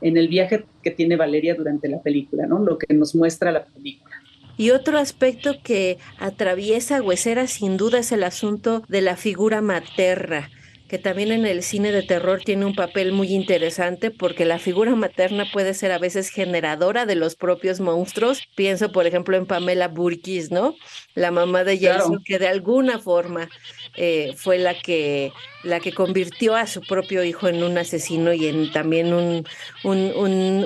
en 0.00 0.16
el 0.16 0.28
viaje 0.28 0.64
que 0.82 0.90
tiene 0.90 1.16
Valeria 1.16 1.54
durante 1.54 1.88
la 1.88 2.02
película, 2.02 2.46
¿no? 2.46 2.58
Lo 2.58 2.78
que 2.78 2.92
nos 2.94 3.14
muestra 3.14 3.52
la 3.52 3.64
película. 3.64 4.16
Y 4.58 4.70
otro 4.70 4.98
aspecto 4.98 5.56
que 5.62 5.98
atraviesa 6.18 7.02
Huesera 7.02 7.46
sin 7.46 7.76
duda 7.76 7.98
es 7.98 8.12
el 8.12 8.24
asunto 8.24 8.82
de 8.88 9.02
la 9.02 9.16
figura 9.16 9.60
materna 9.60 10.48
que 10.88 10.98
también 10.98 11.32
en 11.32 11.46
el 11.46 11.62
cine 11.62 11.90
de 11.90 12.02
terror 12.02 12.42
tiene 12.44 12.64
un 12.64 12.74
papel 12.74 13.12
muy 13.12 13.28
interesante 13.28 14.10
porque 14.10 14.44
la 14.44 14.58
figura 14.58 14.94
materna 14.94 15.44
puede 15.52 15.74
ser 15.74 15.90
a 15.90 15.98
veces 15.98 16.30
generadora 16.30 17.06
de 17.06 17.16
los 17.16 17.34
propios 17.34 17.80
monstruos. 17.80 18.42
Pienso, 18.54 18.92
por 18.92 19.06
ejemplo, 19.06 19.36
en 19.36 19.46
Pamela 19.46 19.88
Burkis, 19.88 20.50
¿no? 20.50 20.76
La 21.14 21.30
mamá 21.30 21.64
de 21.64 21.78
Jason, 21.78 22.22
que 22.24 22.38
de 22.38 22.48
alguna 22.48 22.98
forma 22.98 23.48
eh, 23.96 24.34
fue 24.36 24.58
la 24.58 24.74
que, 24.80 25.32
la 25.64 25.80
que 25.80 25.92
convirtió 25.92 26.54
a 26.54 26.66
su 26.66 26.82
propio 26.82 27.24
hijo 27.24 27.48
en 27.48 27.64
un 27.64 27.78
asesino 27.78 28.32
y 28.32 28.46
en 28.46 28.70
también 28.70 29.12
un, 29.12 29.44
un, 29.82 30.12
un, 30.14 30.64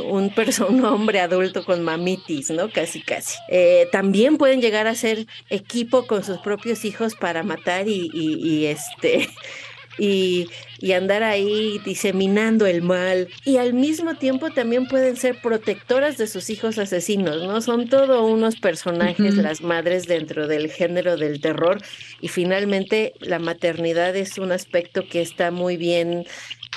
un, 0.69 0.85
hombre 0.85 1.21
adulto 1.21 1.65
con 1.65 1.83
mamitis, 1.83 2.51
¿no? 2.51 2.71
Casi, 2.71 3.01
casi. 3.01 3.39
Eh, 3.49 3.89
también 3.91 4.37
pueden 4.37 4.61
llegar 4.61 4.87
a 4.87 4.95
ser 4.95 5.27
equipo 5.49 6.07
con 6.07 6.25
sus 6.25 6.39
propios 6.39 6.85
hijos 6.85 7.15
para 7.15 7.43
matar 7.43 7.89
y, 7.89 8.11
y 8.13 8.67
este 8.67 9.29
y, 10.01 10.49
andar 10.93 11.23
ahí 11.23 11.79
diseminando 11.85 12.67
el 12.67 12.83
mal. 12.83 13.29
Y 13.45 13.59
al 13.59 13.75
mismo 13.75 14.15
tiempo 14.15 14.51
también 14.51 14.89
pueden 14.89 15.17
ser 15.17 15.41
protectoras 15.41 16.17
de 16.17 16.27
sus 16.27 16.49
hijos 16.51 16.79
asesinos, 16.79 17.45
¿no? 17.45 17.61
Son 17.61 17.89
todos 17.89 18.29
unos 18.29 18.57
personajes, 18.57 19.37
las 19.37 19.61
madres 19.61 20.07
dentro 20.07 20.49
del 20.49 20.71
género 20.71 21.17
del 21.17 21.41
terror. 21.41 21.83
Y 22.21 22.29
finalmente 22.29 23.13
la 23.21 23.39
maternidad 23.39 24.17
es 24.17 24.39
un 24.39 24.53
aspecto 24.53 25.07
que 25.07 25.21
está 25.21 25.51
muy 25.51 25.77
bien... 25.77 26.27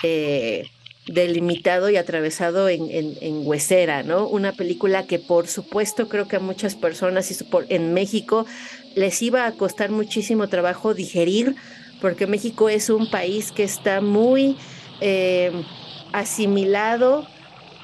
Eh, 0.03 0.69
delimitado 1.05 1.89
y 1.89 1.97
atravesado 1.97 2.69
en, 2.69 2.87
en, 2.89 3.45
Huesera, 3.45 4.03
¿no? 4.03 4.25
Una 4.25 4.53
película 4.53 5.05
que 5.05 5.19
por 5.19 5.49
supuesto 5.49 6.07
creo 6.07 6.29
que 6.29 6.37
a 6.37 6.39
muchas 6.39 6.75
personas 6.75 7.29
y 7.29 7.35
en 7.67 7.93
México 7.93 8.45
les 8.95 9.21
iba 9.21 9.45
a 9.45 9.51
costar 9.51 9.91
muchísimo 9.91 10.47
trabajo 10.47 10.93
digerir 10.93 11.57
porque 12.03 12.27
México 12.27 12.67
es 12.67 12.89
un 12.89 13.09
país 13.09 13.53
que 13.53 13.63
está 13.63 14.01
muy 14.01 14.57
eh, 14.99 15.53
asimilado 16.11 17.25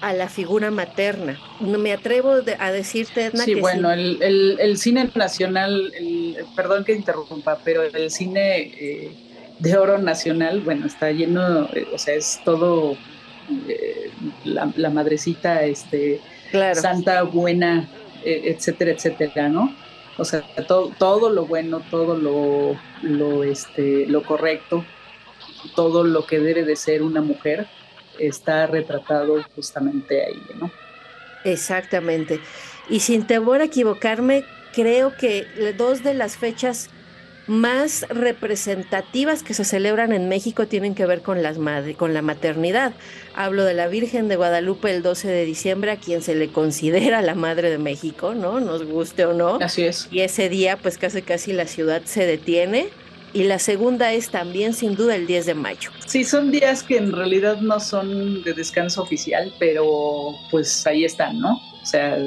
a 0.01 0.11
la 0.11 0.27
figura 0.27 0.71
materna. 0.71 1.39
No 1.61 1.79
me 1.79 1.93
atrevo 1.93 2.33
a 2.59 2.71
decirte, 2.73 3.27
Edna, 3.27 3.45
sí, 3.45 3.55
bueno, 3.55 3.93
El, 3.93 4.77
cine 4.77 5.09
nacional, 5.15 5.93
perdón 6.53 6.83
que 6.83 6.95
interrumpa, 6.95 7.59
pero 7.63 7.81
el 7.81 8.11
cine 8.11 8.57
eh, 8.57 9.11
de 9.57 9.77
oro 9.77 9.97
nacional, 9.97 10.59
bueno, 10.59 10.85
está 10.85 11.11
lleno, 11.11 11.69
eh, 11.73 11.87
o 11.93 11.97
sea, 11.97 12.15
es 12.15 12.41
todo 12.43 12.97
la, 14.43 14.89
madrecita, 14.89 15.63
este, 15.63 16.19
santa, 16.73 17.23
buena, 17.23 17.87
etcétera, 18.25 18.91
etcétera, 18.91 19.47
¿no? 19.47 19.73
O 20.19 20.25
sea, 20.25 20.43
todo, 20.67 20.91
todo 20.97 21.29
lo 21.29 21.45
bueno, 21.45 21.81
todo 21.89 22.17
lo, 22.17 22.77
lo, 23.01 23.43
este, 23.43 24.05
lo 24.05 24.23
correcto, 24.23 24.85
todo 25.75 26.03
lo 26.03 26.25
que 26.25 26.39
debe 26.39 26.63
de 26.63 26.75
ser 26.75 27.01
una 27.01 27.21
mujer 27.21 27.67
está 28.19 28.67
retratado 28.67 29.41
justamente 29.55 30.25
ahí, 30.25 30.41
¿no? 30.59 30.69
Exactamente. 31.45 32.41
Y 32.89 32.99
sin 32.99 33.25
temor 33.25 33.61
a 33.61 33.65
equivocarme, 33.65 34.43
creo 34.73 35.15
que 35.15 35.45
dos 35.77 36.03
de 36.03 36.13
las 36.13 36.37
fechas 36.37 36.89
más 37.49 38.05
representativas 38.09 39.43
que 39.43 39.53
se 39.53 39.65
celebran 39.65 40.13
en 40.13 40.29
México 40.29 40.67
tienen 40.67 40.95
que 40.95 41.05
ver 41.05 41.21
con, 41.21 41.41
las 41.43 41.57
con 41.97 42.13
la 42.13 42.21
maternidad. 42.21 42.93
Hablo 43.35 43.65
de 43.65 43.73
la 43.73 43.87
Virgen 43.87 44.27
de 44.27 44.35
Guadalupe 44.35 44.91
el 44.91 45.01
12 45.01 45.27
de 45.27 45.45
diciembre, 45.45 45.91
a 45.91 45.97
quien 45.97 46.21
se 46.21 46.35
le 46.35 46.49
considera 46.49 47.21
la 47.21 47.35
Madre 47.35 47.69
de 47.69 47.77
México, 47.77 48.35
¿no? 48.35 48.59
Nos 48.59 48.85
guste 48.85 49.25
o 49.25 49.33
no. 49.33 49.57
Así 49.61 49.83
es. 49.83 50.07
Y 50.11 50.21
ese 50.21 50.47
día, 50.49 50.77
pues 50.77 50.97
casi 50.97 51.21
casi 51.21 51.51
la 51.51 51.65
ciudad 51.65 52.03
se 52.05 52.25
detiene. 52.25 52.89
Y 53.31 53.43
la 53.43 53.59
segunda 53.59 54.11
es 54.11 54.29
también, 54.29 54.73
sin 54.73 54.95
duda, 54.95 55.15
el 55.15 55.27
10 55.27 55.45
de 55.45 55.53
mayo. 55.53 55.91
Sí, 56.07 56.23
son 56.23 56.51
días 56.51 56.81
que 56.81 56.97
en 56.97 57.11
realidad 57.11 57.57
no 57.61 57.79
son 57.79 58.41
de 58.43 58.53
descanso 58.53 59.03
oficial, 59.03 59.53
pero 59.59 60.35
pues 60.49 60.85
ahí 60.87 61.05
están, 61.05 61.39
¿no? 61.39 61.61
O 61.81 61.85
sea, 61.85 62.17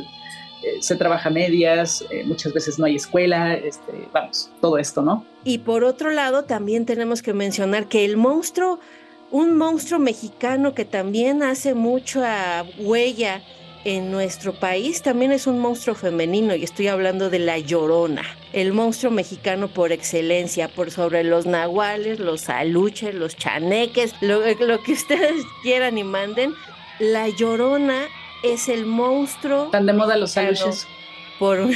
eh, 0.62 0.78
se 0.80 0.96
trabaja 0.96 1.30
medias, 1.30 2.04
eh, 2.10 2.24
muchas 2.24 2.52
veces 2.52 2.78
no 2.78 2.86
hay 2.86 2.96
escuela, 2.96 3.54
este, 3.54 4.08
vamos, 4.12 4.50
todo 4.60 4.78
esto, 4.78 5.02
¿no? 5.02 5.24
Y 5.44 5.58
por 5.58 5.84
otro 5.84 6.10
lado, 6.10 6.44
también 6.44 6.86
tenemos 6.86 7.22
que 7.22 7.32
mencionar 7.32 7.86
que 7.88 8.04
el 8.04 8.16
monstruo, 8.16 8.78
un 9.30 9.56
monstruo 9.56 9.98
mexicano 9.98 10.74
que 10.74 10.84
también 10.84 11.42
hace 11.42 11.74
mucha 11.74 12.64
huella 12.78 13.42
en 13.84 14.12
nuestro 14.12 14.52
país, 14.52 15.02
también 15.02 15.32
es 15.32 15.48
un 15.48 15.58
monstruo 15.58 15.96
femenino, 15.96 16.54
y 16.54 16.62
estoy 16.62 16.86
hablando 16.86 17.30
de 17.30 17.40
la 17.40 17.58
llorona, 17.58 18.22
el 18.52 18.72
monstruo 18.72 19.10
mexicano 19.10 19.68
por 19.68 19.90
excelencia, 19.90 20.68
por 20.68 20.92
sobre 20.92 21.24
los 21.24 21.46
nahuales, 21.46 22.20
los 22.20 22.48
aluches, 22.48 23.14
los 23.14 23.36
chaneques, 23.36 24.14
lo, 24.20 24.40
lo 24.60 24.82
que 24.82 24.92
ustedes 24.92 25.42
quieran 25.62 25.98
y 25.98 26.04
manden. 26.04 26.54
La 27.00 27.28
llorona 27.28 28.06
es 28.42 28.68
el 28.68 28.86
monstruo. 28.86 29.68
Tan 29.70 29.86
de 29.86 29.92
moda 29.92 30.16
los 30.16 30.36
aluches. 30.36 30.86
Por, 31.38 31.68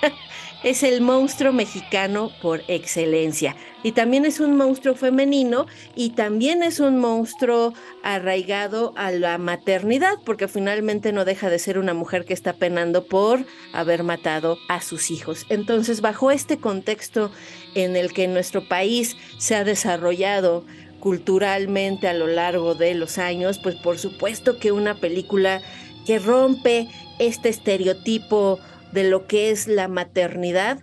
es 0.64 0.82
el 0.82 1.00
monstruo 1.00 1.52
mexicano 1.52 2.30
por 2.40 2.62
excelencia. 2.68 3.56
Y 3.82 3.92
también 3.92 4.24
es 4.24 4.38
un 4.38 4.56
monstruo 4.56 4.94
femenino 4.94 5.66
y 5.96 6.10
también 6.10 6.62
es 6.62 6.78
un 6.78 7.00
monstruo 7.00 7.74
arraigado 8.04 8.92
a 8.96 9.10
la 9.10 9.38
maternidad, 9.38 10.14
porque 10.24 10.46
finalmente 10.46 11.12
no 11.12 11.24
deja 11.24 11.50
de 11.50 11.58
ser 11.58 11.78
una 11.78 11.94
mujer 11.94 12.24
que 12.24 12.34
está 12.34 12.52
penando 12.52 13.04
por 13.04 13.44
haber 13.72 14.04
matado 14.04 14.56
a 14.68 14.80
sus 14.80 15.10
hijos. 15.10 15.46
Entonces, 15.48 16.00
bajo 16.00 16.30
este 16.30 16.58
contexto 16.58 17.32
en 17.74 17.96
el 17.96 18.12
que 18.12 18.28
nuestro 18.28 18.68
país 18.68 19.16
se 19.38 19.56
ha 19.56 19.64
desarrollado 19.64 20.64
culturalmente 21.00 22.06
a 22.06 22.12
lo 22.12 22.28
largo 22.28 22.76
de 22.76 22.94
los 22.94 23.18
años, 23.18 23.58
pues 23.58 23.74
por 23.74 23.98
supuesto 23.98 24.60
que 24.60 24.70
una 24.70 24.94
película 24.94 25.60
que 26.06 26.18
rompe 26.18 26.88
este 27.18 27.48
estereotipo 27.48 28.58
de 28.92 29.04
lo 29.04 29.26
que 29.26 29.50
es 29.50 29.66
la 29.68 29.88
maternidad, 29.88 30.82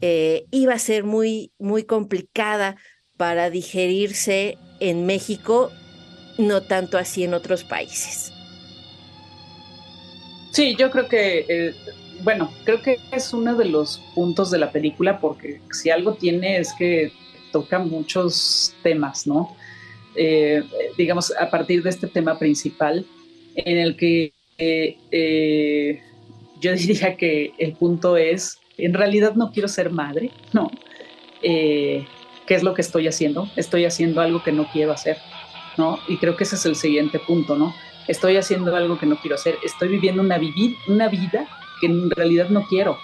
eh, 0.00 0.44
iba 0.50 0.74
a 0.74 0.78
ser 0.78 1.04
muy, 1.04 1.52
muy 1.58 1.84
complicada 1.84 2.76
para 3.16 3.48
digerirse 3.50 4.58
en 4.80 5.06
México, 5.06 5.70
no 6.36 6.62
tanto 6.62 6.98
así 6.98 7.24
en 7.24 7.32
otros 7.32 7.64
países. 7.64 8.32
Sí, 10.52 10.76
yo 10.76 10.90
creo 10.90 11.08
que, 11.08 11.46
eh, 11.48 11.74
bueno, 12.22 12.52
creo 12.64 12.82
que 12.82 12.98
es 13.12 13.32
uno 13.32 13.54
de 13.56 13.64
los 13.64 13.98
puntos 14.14 14.50
de 14.50 14.58
la 14.58 14.70
película 14.70 15.18
porque 15.20 15.60
si 15.72 15.90
algo 15.90 16.14
tiene 16.14 16.58
es 16.58 16.72
que 16.74 17.10
toca 17.50 17.78
muchos 17.78 18.74
temas, 18.82 19.26
¿no? 19.26 19.56
Eh, 20.16 20.62
digamos, 20.98 21.32
a 21.38 21.50
partir 21.50 21.82
de 21.82 21.90
este 21.90 22.08
tema 22.08 22.38
principal 22.38 23.06
en 23.56 23.78
el 23.78 23.96
que 23.96 24.33
eh, 24.58 24.96
eh, 25.10 26.02
yo 26.60 26.72
diría 26.76 27.16
que 27.16 27.52
el 27.58 27.72
punto 27.74 28.16
es, 28.16 28.58
en 28.78 28.94
realidad 28.94 29.34
no 29.34 29.52
quiero 29.52 29.68
ser 29.68 29.90
madre, 29.90 30.30
no. 30.52 30.70
Eh, 31.42 32.06
¿Qué 32.46 32.54
es 32.54 32.62
lo 32.62 32.74
que 32.74 32.82
estoy 32.82 33.08
haciendo? 33.08 33.48
Estoy 33.56 33.84
haciendo 33.86 34.20
algo 34.20 34.42
que 34.42 34.52
no 34.52 34.68
quiero 34.70 34.92
hacer, 34.92 35.16
¿no? 35.78 35.98
Y 36.08 36.18
creo 36.18 36.36
que 36.36 36.44
ese 36.44 36.56
es 36.56 36.66
el 36.66 36.76
siguiente 36.76 37.18
punto, 37.18 37.56
¿no? 37.56 37.74
Estoy 38.06 38.36
haciendo 38.36 38.76
algo 38.76 38.98
que 38.98 39.06
no 39.06 39.16
quiero 39.16 39.36
hacer, 39.36 39.56
estoy 39.64 39.88
viviendo 39.88 40.20
una, 40.20 40.36
vivir, 40.36 40.76
una 40.88 41.08
vida 41.08 41.46
que 41.80 41.86
en 41.86 42.10
realidad 42.10 42.50
no 42.50 42.66
quiero, 42.66 42.98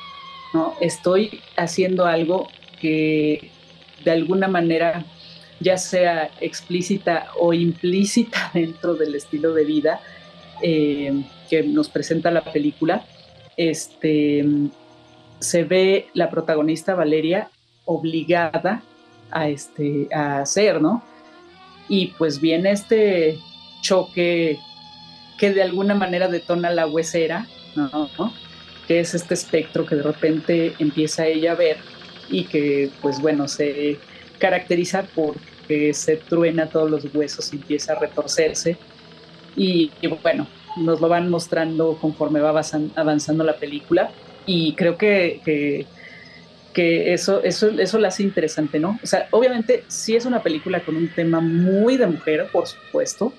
¿no? 0.53 0.75
Estoy 0.81 1.41
haciendo 1.57 2.05
algo 2.05 2.49
que 2.81 3.51
de 4.05 4.11
alguna 4.11 4.47
manera 4.49 5.07
ya 5.61 5.79
sea 5.79 6.31
explícita 6.41 7.29
o 7.39 7.53
implícita 7.53 8.51
dentro 8.55 8.95
del 8.95 9.15
estilo 9.15 9.55
de 9.55 9.65
vida, 9.65 10.01
eh, 10.63 11.23
que 11.51 11.65
nos 11.65 11.89
presenta 11.89 12.31
la 12.31 12.45
película, 12.45 13.05
este, 13.57 14.47
se 15.41 15.65
ve 15.65 16.09
la 16.15 16.31
protagonista 16.31 16.95
Valeria 16.95 17.51
obligada 17.85 18.83
a, 19.31 19.49
este, 19.49 20.09
a 20.15 20.41
hacer, 20.41 20.81
¿no? 20.81 21.03
Y 21.89 22.09
pues 22.19 22.41
viene 22.41 22.71
este 22.71 23.39
choque 23.83 24.59
que 25.39 25.53
de 25.53 25.63
alguna 25.63 25.95
manera 25.95 26.29
detona 26.29 26.71
la 26.71 26.87
huesera, 26.87 27.47
¿no? 27.75 28.33
Que 28.87 29.01
es 29.01 29.15
este 29.15 29.35
espectro 29.35 29.85
que 29.85 29.97
de 29.97 30.03
repente 30.03 30.75
empieza 30.79 31.27
ella 31.27 31.53
a 31.53 31.57
ver 31.57 31.79
y 32.29 32.45
que, 32.45 32.91
pues 33.03 33.21
bueno, 33.21 33.49
se 33.49 33.99
caracteriza 34.39 35.05
porque 35.15 35.93
se 35.95 36.17
truena 36.17 36.67
todos 36.67 36.91
los 36.91 37.13
huesos 37.13 37.53
y 37.53 37.57
empieza 37.57 37.95
a 37.95 37.99
retorcerse. 37.99 38.77
y 39.57 39.91
bueno, 40.23 40.47
nos 40.77 41.01
lo 41.01 41.09
van 41.09 41.29
mostrando 41.31 41.97
conforme 42.01 42.41
va 42.41 42.63
avanzando 42.97 43.45
la 43.45 43.57
película 43.57 44.11
y 44.47 44.75
creo 44.75 44.97
que, 44.97 45.41
que, 46.73 47.13
eso, 47.13 47.43
eso, 47.43 47.69
eso 47.69 47.99
la 47.99 48.09
hace 48.09 48.23
interesante, 48.23 48.79
¿no? 48.79 48.99
O 49.03 49.07
sea, 49.07 49.29
obviamente 49.33 49.85
sí 49.89 50.17
es 50.17 50.25
una 50.25 50.43
película 50.43 50.81
con 50.81 50.97
un 50.97 51.09
tema 51.09 51.41
muy 51.41 51.97
de 51.97 52.07
mujer, 52.07 52.49
por 52.51 52.67
supuesto, 52.67 53.35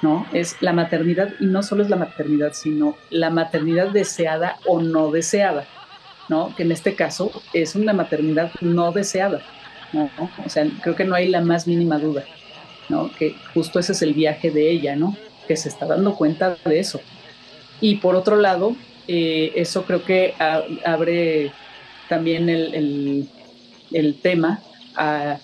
¿no? 0.00 0.26
Es 0.32 0.56
la 0.60 0.72
maternidad 0.72 1.30
y 1.40 1.46
no 1.46 1.62
solo 1.62 1.82
es 1.82 1.90
la 1.90 1.96
maternidad, 1.96 2.52
sino 2.52 2.96
la 3.10 3.30
maternidad 3.30 3.88
deseada 3.88 4.58
o 4.66 4.80
no 4.80 5.10
deseada, 5.10 5.66
¿no? 6.28 6.54
Que 6.54 6.62
en 6.62 6.72
este 6.72 6.94
caso 6.94 7.32
es 7.52 7.74
una 7.74 7.92
maternidad 7.92 8.52
no 8.60 8.92
deseada, 8.92 9.40
¿no? 9.92 10.10
O 10.44 10.48
sea, 10.48 10.64
creo 10.82 10.94
que 10.94 11.04
no 11.04 11.16
hay 11.16 11.28
la 11.28 11.40
más 11.40 11.66
mínima 11.66 11.98
duda. 11.98 12.24
¿no? 12.88 13.10
Que 13.18 13.36
justo 13.52 13.78
ese 13.78 13.92
es 13.92 14.02
el 14.02 14.14
viaje 14.14 14.50
de 14.50 14.70
ella, 14.70 14.96
¿no? 14.96 15.16
Que 15.46 15.56
se 15.56 15.68
está 15.68 15.86
dando 15.86 16.14
cuenta 16.14 16.56
de 16.64 16.78
eso. 16.78 17.00
Y 17.80 17.96
por 17.96 18.16
otro 18.16 18.36
lado, 18.36 18.76
eh, 19.08 19.52
eso 19.56 19.84
creo 19.84 20.04
que 20.04 20.34
abre 20.84 21.52
también 22.08 22.48
el, 22.48 23.28
el, 23.92 24.14
tema 24.20 24.60
a 24.96 25.38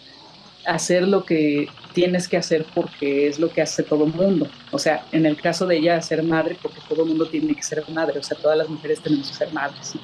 hacer 0.66 1.06
lo 1.06 1.24
que 1.24 1.68
tienes 1.92 2.28
que 2.28 2.36
hacer 2.36 2.64
porque 2.74 3.26
es 3.26 3.38
lo 3.38 3.50
que 3.50 3.62
hace 3.62 3.82
todo 3.82 4.04
el 4.04 4.12
mundo. 4.12 4.48
O 4.70 4.78
sea, 4.78 5.04
en 5.12 5.26
el 5.26 5.36
caso 5.40 5.66
de 5.66 5.78
ella, 5.78 6.00
ser 6.00 6.22
madre, 6.22 6.56
porque 6.60 6.80
todo 6.88 7.02
el 7.02 7.10
mundo 7.10 7.26
tiene 7.26 7.54
que 7.54 7.62
ser 7.62 7.82
madre, 7.90 8.18
o 8.18 8.22
sea, 8.22 8.36
todas 8.38 8.56
las 8.56 8.68
mujeres 8.68 9.00
tenemos 9.00 9.28
que 9.28 9.34
ser 9.34 9.52
madres. 9.52 9.94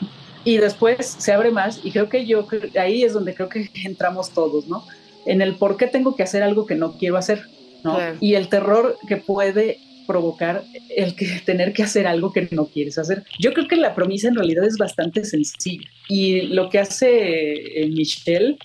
Y 0.44 0.59
después 0.59 1.06
se 1.06 1.32
abre 1.32 1.50
más 1.50 1.80
y 1.82 1.90
creo 1.90 2.09
que 2.09 2.24
yo, 2.26 2.46
ahí 2.78 3.02
es 3.02 3.12
donde 3.12 3.35
creo 3.35 3.48
que 3.48 3.70
entramos 3.85 4.30
todos, 4.30 4.66
¿no? 4.66 4.85
En 5.24 5.42
el 5.42 5.56
por 5.56 5.76
qué 5.76 5.87
tengo 5.87 6.14
que 6.14 6.22
hacer 6.22 6.42
algo 6.42 6.66
que 6.66 6.74
no 6.74 6.98
quiero 6.98 7.16
hacer, 7.16 7.48
¿no? 7.82 7.98
Y 8.20 8.35
el 8.35 8.48
terror 8.48 8.96
que 9.09 9.16
puede 9.16 9.80
provocar 10.07 10.64
el 10.95 11.14
que 11.14 11.27
tener 11.45 11.73
que 11.73 11.83
hacer 11.83 12.07
algo 12.07 12.33
que 12.33 12.49
no 12.51 12.66
quieres 12.66 12.99
hacer. 12.99 13.25
Yo 13.38 13.53
creo 13.53 13.69
que 13.69 13.77
la 13.77 13.95
promesa 13.95 14.29
en 14.29 14.37
realidad 14.37 14.64
es 14.64 14.77
bastante 14.77 15.25
sencilla 15.25 15.88
y 16.09 16.42
lo 16.42 16.69
que 16.71 16.79
hace 16.79 17.83
eh, 17.83 17.88
Michelle, 17.88 18.57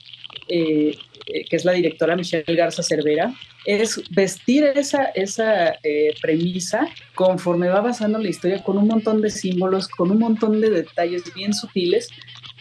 eh, 0.47 0.95
eh, 1.25 1.45
que 1.49 1.55
es 1.55 1.65
la 1.65 1.73
directora 1.73 2.15
Michelle 2.15 2.55
Garza 2.55 2.83
Cervera, 2.83 3.33
es 3.65 4.01
vestir 4.09 4.63
esa, 4.63 5.05
esa 5.13 5.75
premisa 6.19 6.87
conforme 7.13 7.67
va 7.67 7.81
basando 7.81 8.17
la 8.17 8.29
historia 8.29 8.63
con 8.63 8.77
un 8.79 8.87
montón 8.87 9.21
de 9.21 9.29
símbolos, 9.29 9.87
con 9.87 10.09
un 10.09 10.17
montón 10.17 10.61
de 10.61 10.71
detalles 10.71 11.31
bien 11.35 11.53
sutiles 11.53 12.09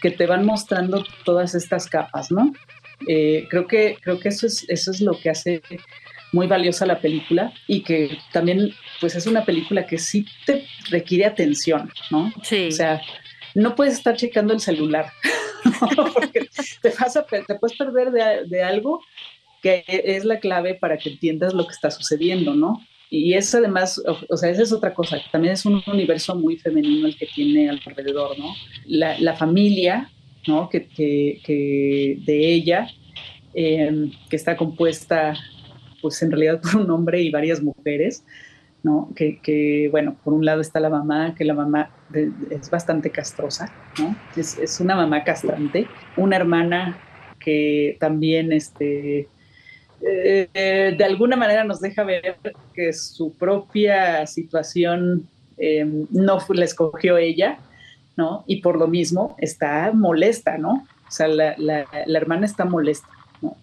que 0.03 0.11
te 0.11 0.27
van 0.27 0.45
mostrando 0.45 1.03
todas 1.25 1.55
estas 1.55 1.87
capas, 1.87 2.31
¿no? 2.31 2.53
creo 3.07 3.66
que, 3.66 3.97
creo 4.03 4.21
que 4.21 4.29
eso, 4.29 4.47
es, 4.47 4.69
eso 4.69 4.90
es 4.90 5.01
lo 5.01 5.19
que 5.19 5.31
hace 5.31 5.62
muy 6.33 6.47
valiosa 6.47 6.87
la 6.87 7.01
película 7.01 7.53
y 7.66 7.83
que 7.83 8.19
también 8.33 8.73
pues 9.01 9.14
es 9.16 9.27
una 9.27 9.45
película 9.45 9.87
que 9.87 9.99
sí 9.99 10.27
te 10.47 10.66
requiere 10.90 11.25
atención, 11.25 11.90
¿no? 12.11 12.33
Sí. 12.43 12.69
O 12.69 12.73
sea, 12.73 13.01
no 13.55 13.75
puedes 13.75 13.95
estar 13.95 14.16
checando 14.16 14.53
el 14.53 14.61
celular, 14.61 15.07
porque 16.14 16.49
te, 16.83 16.90
vas 16.99 17.16
a, 17.16 17.25
te 17.25 17.55
puedes 17.57 17.77
perder 17.77 18.11
de, 18.11 18.47
de, 18.47 18.62
algo 18.62 19.03
que 19.62 19.85
es 19.87 20.25
la 20.25 20.38
clave 20.38 20.75
para 20.75 20.99
que 20.99 21.11
entiendas 21.11 21.55
lo 21.55 21.66
que 21.66 21.73
está 21.73 21.90
sucediendo, 21.90 22.55
¿no? 22.55 22.81
Y 23.12 23.35
es 23.35 23.53
además, 23.55 24.01
o, 24.29 24.37
sea, 24.37 24.51
esa 24.51 24.62
es 24.62 24.73
otra 24.73 24.95
cosa, 24.95 25.21
también 25.33 25.55
es 25.55 25.66
un 25.66 25.83
universo 25.87 26.37
muy 26.37 26.57
femenino 26.57 27.09
el 27.09 27.16
que 27.16 27.27
tiene 27.27 27.69
alrededor, 27.69 28.38
¿no? 28.38 28.55
La, 28.87 29.19
la 29.19 29.35
familia, 29.35 30.09
¿no? 30.47 30.69
Que, 30.69 30.87
que, 30.87 31.40
que 31.45 32.19
de 32.21 32.53
ella, 32.53 32.88
eh, 33.53 34.11
que 34.29 34.37
está 34.37 34.57
compuesta 34.57 35.35
pues 36.00 36.22
en 36.22 36.30
realidad 36.30 36.60
por 36.60 36.76
un 36.80 36.90
hombre 36.90 37.22
y 37.22 37.30
varias 37.30 37.62
mujeres, 37.62 38.24
¿no? 38.82 39.10
Que, 39.14 39.88
bueno, 39.90 40.16
por 40.24 40.32
un 40.32 40.44
lado 40.44 40.60
está 40.60 40.80
la 40.80 40.90
mamá, 40.90 41.34
que 41.34 41.44
la 41.44 41.54
mamá 41.54 41.90
es 42.50 42.70
bastante 42.70 43.10
castrosa, 43.10 43.72
¿no? 43.98 44.16
Es, 44.36 44.80
una 44.80 44.96
mamá 44.96 45.22
castrante, 45.24 45.86
una 46.16 46.36
hermana 46.36 46.98
que 47.38 47.96
también, 48.00 48.52
este, 48.52 49.28
eh, 50.02 50.94
de 50.96 51.04
alguna 51.04 51.36
manera 51.36 51.64
nos 51.64 51.80
deja 51.80 52.04
ver 52.04 52.36
que 52.74 52.92
su 52.92 53.34
propia 53.34 54.26
situación 54.26 55.28
eh, 55.58 55.84
no 56.10 56.38
la 56.48 56.64
escogió 56.64 57.18
ella, 57.18 57.58
¿no? 58.16 58.44
Y 58.46 58.62
por 58.62 58.78
lo 58.78 58.88
mismo 58.88 59.36
está 59.38 59.92
molesta, 59.92 60.56
¿no? 60.56 60.86
O 61.06 61.10
sea, 61.10 61.28
la, 61.28 61.54
la 61.58 62.18
hermana 62.18 62.46
está 62.46 62.64
molesta. 62.64 63.08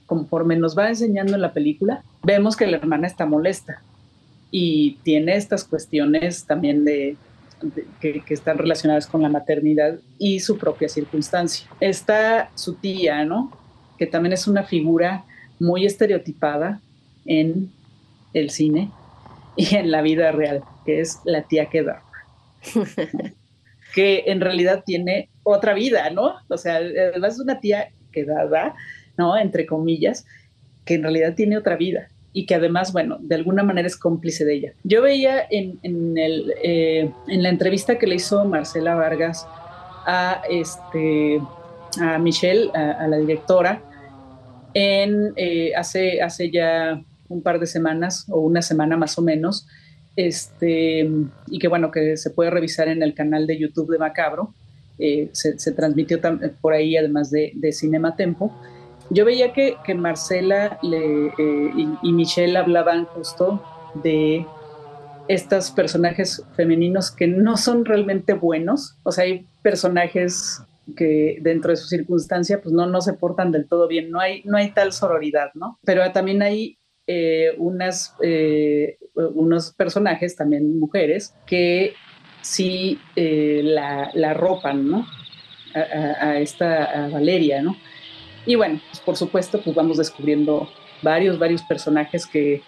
Conforme 0.06 0.56
nos 0.56 0.78
va 0.78 0.90
enseñando 0.90 1.36
en 1.36 1.42
la 1.42 1.54
película, 1.54 2.04
vemos 2.24 2.56
que 2.56 2.68
la 2.68 2.78
hermana 2.78 3.08
está 3.08 3.26
molesta 3.26 3.82
y 4.52 4.98
tiene 5.04 5.36
estas 5.36 5.64
cuestiones 5.64 6.46
también 6.46 6.86
de, 6.86 7.18
que, 8.00 8.24
están 8.30 8.58
relacionadas 8.58 9.08
con 9.08 9.22
la 9.22 9.30
maternidad 9.30 10.00
y 10.18 10.40
su 10.40 10.58
propia 10.58 10.90
circunstancia. 10.90 11.68
Está 11.80 12.50
su 12.56 12.76
tía, 12.76 13.26
¿no? 13.26 13.52
Que 13.98 14.08
también 14.08 14.34
es 14.34 14.48
una 14.48 14.64
figura 14.64 15.24
muy 15.60 15.86
estereotipada 15.86 16.82
en 17.26 17.72
el 18.34 18.50
cine 18.50 18.92
y 19.56 19.76
en 19.76 19.92
la 19.92 20.02
vida 20.02 20.32
real, 20.32 20.64
que 20.86 21.02
es 21.02 21.20
la 21.26 21.44
tía 21.44 21.68
que 21.68 21.84
da. 21.84 22.04
que 23.94 24.24
en 24.28 24.42
realidad 24.42 24.84
tiene 24.86 25.30
otra 25.44 25.74
vida, 25.74 26.10
¿no? 26.10 26.36
O 26.48 26.58
sea, 26.58 26.76
además 26.76 27.34
es 27.34 27.40
una 27.40 27.60
tía 27.60 27.90
que 28.12 28.26
da, 28.26 28.76
¿no? 29.18 29.38
Entre 29.38 29.66
comillas, 29.66 30.26
que 30.86 30.96
en 30.96 31.04
realidad 31.04 31.36
tiene 31.36 31.58
otra 31.58 31.76
vida 31.76 32.08
y 32.34 32.46
que 32.46 32.56
además, 32.56 32.94
bueno, 32.94 33.18
de 33.20 33.36
alguna 33.36 33.64
manera 33.64 33.88
es 33.88 33.98
cómplice 33.98 34.46
de 34.46 34.54
ella. 34.54 34.74
Yo 34.84 35.02
veía 35.02 35.42
en, 35.50 35.80
en, 35.84 36.18
el, 36.18 36.54
eh, 36.64 37.12
en 37.28 37.44
la 37.44 37.50
entrevista 37.50 37.98
que 37.98 38.06
le 38.06 38.16
hizo 38.16 38.46
Marcela 38.46 38.96
Vargas 38.96 39.48
a, 40.06 40.42
este, 40.50 41.42
a 42.00 42.20
Michelle, 42.20 42.70
a, 42.76 43.08
la 43.08 43.18
directora, 43.18 43.82
en, 44.74 45.34
eh, 45.36 45.72
hace, 45.76 46.22
hace 46.22 46.52
ya 46.52 47.02
un 47.28 47.42
par 47.42 47.60
de 47.60 47.66
semanas 47.66 48.26
o 48.30 48.40
una 48.40 48.62
semana 48.62 48.98
más 48.98 49.18
o 49.18 49.24
menos, 49.24 49.68
este, 50.16 51.10
y 51.48 51.60
que 51.60 51.68
bueno, 51.68 51.92
que 51.92 52.18
se 52.18 52.30
puede 52.30 52.52
revisar 52.52 52.88
en 52.88 53.02
el 53.02 53.14
canal 53.14 53.48
de 53.48 53.58
YouTube 53.58 53.92
de 53.92 53.98
Macabro, 53.98 54.54
eh, 55.00 55.30
se, 55.32 55.58
se, 55.60 55.72
transmitió 55.72 56.20
por 56.62 56.74
ahí 56.74 56.98
además 56.98 57.30
de, 57.30 57.52
de 57.56 57.72
Cinema 57.72 58.16
Tempo 58.16 58.52
yo 59.10 59.26
veía 59.26 59.54
que, 59.54 59.78
Marcela 59.96 60.80
eh, 60.84 61.72
y, 62.04 62.12
Michelle 62.12 62.58
hablaban 62.58 63.06
justo 63.06 63.64
de 63.96 64.46
estos 65.28 65.72
personajes 65.72 66.44
femeninos 66.56 67.12
que 67.12 67.28
no 67.28 67.58
son 67.58 67.86
realmente 67.86 68.34
buenos, 68.34 68.98
o 69.04 69.12
sea, 69.12 69.26
hay 69.26 69.46
personajes 69.62 70.62
que 70.96 71.38
dentro 71.42 71.72
de 71.72 71.78
su 71.78 71.88
circunstancia 71.88 72.62
pues 72.62 72.74
no, 72.74 72.88
no 72.88 73.02
se 73.02 73.14
portan 73.14 73.52
del 73.52 73.68
todo 73.68 73.88
bien, 73.88 74.10
no 74.10 74.20
hay, 74.20 74.42
no 74.46 74.58
hay 74.58 74.72
tal 74.72 74.94
sororidad, 74.94 75.52
¿no? 75.54 75.80
Pero 75.84 76.10
también 76.14 76.42
hay 76.42 76.78
eh, 77.08 77.54
unas, 77.58 78.16
eh, 78.22 78.98
unos 79.16 79.74
personajes, 79.74 80.36
también 80.36 80.80
mujeres, 80.80 81.36
que 81.46 81.94
sí 82.42 83.00
la, 83.16 84.12
la 84.14 84.34
ropan, 84.34 84.90
¿no? 84.90 85.06
A, 85.76 86.26
a, 86.26 86.40
esta 86.40 87.06
a 87.06 87.10
Valeria, 87.10 87.62
¿no? 87.62 87.76
Y 88.48 88.56
bueno, 88.56 88.82
pues 88.90 89.00
por 89.02 89.18
supuesto, 89.18 89.62
pues 89.62 89.76
vamos 89.76 89.98
descubriendo 89.98 90.70
varios, 91.02 91.38
varios 91.38 91.62
personajes 91.64 92.26
que 92.26 92.54
eh, 92.56 92.64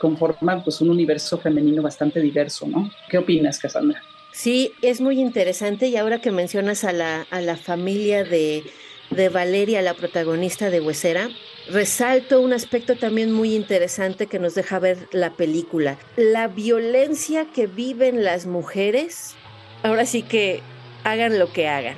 conforman 0.00 0.64
pues 0.64 0.80
un 0.80 0.88
universo 0.88 1.38
femenino 1.38 1.82
bastante 1.82 2.20
diverso, 2.20 2.66
¿no? 2.66 2.90
¿Qué 3.10 3.18
opinas, 3.18 3.58
Cassandra? 3.58 4.02
Sí, 4.32 4.72
es 4.82 5.00
muy 5.00 5.20
interesante 5.20 5.86
y 5.86 5.96
ahora 5.96 6.20
que 6.20 6.30
mencionas 6.30 6.84
a 6.84 6.92
la, 6.92 7.26
a 7.30 7.40
la 7.42 7.56
familia 7.56 8.24
de, 8.24 8.64
de 9.10 9.28
Valeria, 9.28 9.82
la 9.82 9.94
protagonista 9.94 10.70
de 10.70 10.80
Huesera, 10.80 11.28
resalto 11.70 12.40
un 12.40 12.52
aspecto 12.52 12.96
también 12.96 13.30
muy 13.30 13.54
interesante 13.54 14.26
que 14.26 14.38
nos 14.38 14.54
deja 14.54 14.78
ver 14.78 15.06
la 15.12 15.34
película. 15.34 15.98
La 16.16 16.48
violencia 16.48 17.46
que 17.54 17.66
viven 17.66 18.24
las 18.24 18.46
mujeres, 18.46 19.36
ahora 19.82 20.06
sí 20.06 20.22
que 20.22 20.62
hagan 21.04 21.38
lo 21.38 21.52
que 21.52 21.68
hagan. 21.68 21.96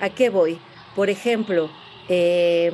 ¿A 0.00 0.10
qué 0.10 0.30
voy? 0.30 0.58
Por 0.96 1.10
ejemplo, 1.10 1.70
eh, 2.08 2.72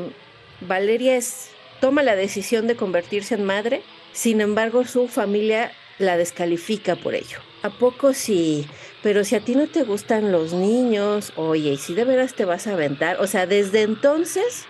Valeria 0.61 1.17
es, 1.17 1.51
toma 1.81 2.03
la 2.03 2.17
decisión 2.17 2.67
de 2.67 2.77
convertirse 2.77 3.35
en 3.35 3.45
madre, 3.45 3.83
sin 4.13 4.41
embargo 4.41 4.85
su 4.85 5.09
familia 5.09 5.73
la 5.99 6.17
descalifica 6.17 6.97
por 6.97 7.15
ello. 7.15 7.39
¿A 7.63 7.71
poco 7.71 8.13
sí? 8.13 8.67
Pero 9.03 9.25
si 9.25 9.37
a 9.37 9.41
ti 9.41 9.55
no 9.55 9.67
te 9.67 9.83
gustan 9.83 10.33
los 10.33 10.53
niños, 10.53 11.33
oye, 11.37 11.71
¿y 11.71 11.77
si 11.77 11.95
de 11.95 12.05
veras 12.05 12.35
te 12.35 12.45
vas 12.45 12.67
a 12.67 12.73
aventar? 12.73 13.21
O 13.21 13.27
sea, 13.27 13.47
desde 13.47 13.83
entonces 13.83 14.67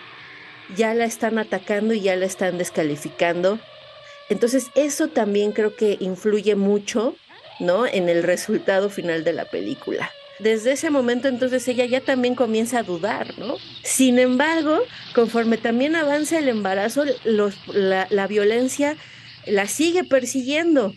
ya 0.76 0.94
la 0.94 1.04
están 1.04 1.38
atacando 1.38 1.94
y 1.94 2.00
ya 2.00 2.16
la 2.16 2.26
están 2.26 2.58
descalificando. 2.58 3.58
Entonces 4.28 4.68
eso 4.74 5.08
también 5.08 5.52
creo 5.52 5.76
que 5.76 5.96
influye 6.00 6.54
mucho, 6.54 7.14
¿no? 7.60 7.86
En 7.86 8.08
el 8.08 8.22
resultado 8.22 8.90
final 8.90 9.24
de 9.24 9.32
la 9.32 9.44
película 9.44 10.10
desde 10.40 10.72
ese 10.72 10.90
momento 10.90 11.28
entonces 11.28 11.66
ella 11.68 11.86
ya 11.86 12.00
también 12.00 12.34
comienza 12.34 12.80
a 12.80 12.82
dudar, 12.82 13.38
¿no? 13.38 13.56
Sin 13.82 14.18
embargo, 14.18 14.80
conforme 15.14 15.58
también 15.58 15.94
avanza 15.96 16.38
el 16.38 16.48
embarazo, 16.48 17.04
la, 17.24 18.26
violencia 18.26 18.96
la 19.46 19.66
sigue 19.68 20.04
persiguiendo 20.04 20.92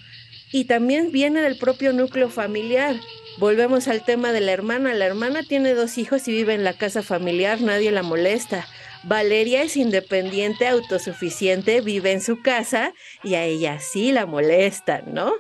y 0.51 0.65
también 0.65 1.11
viene 1.11 1.41
del 1.41 1.57
propio 1.57 1.93
núcleo 1.93 2.29
familiar. 2.29 2.95
Volvemos 3.37 3.87
al 3.87 4.03
tema 4.03 4.31
de 4.31 4.41
la 4.41 4.53
hermana. 4.53 4.93
La 4.93 5.05
hermana 5.05 5.43
tiene 5.43 5.73
dos 5.73 5.97
hijos 5.97 6.27
y 6.27 6.31
vive 6.31 6.55
en 6.55 6.63
la 6.63 6.73
casa 6.73 7.03
familiar, 7.03 7.61
nadie 7.61 7.91
la 7.91 8.03
molesta. 8.03 8.65
Valeria 9.03 9.61
es 9.61 9.77
independiente, 9.77 10.67
autosuficiente, 10.67 11.81
vive 11.81 12.11
en 12.11 12.21
su 12.21 12.41
casa 12.41 12.93
y 13.23 13.35
a 13.35 13.43
ella 13.43 13.79
sí 13.79 14.11
la 14.11 14.25
molestan, 14.25 15.13
¿no? 15.13 15.33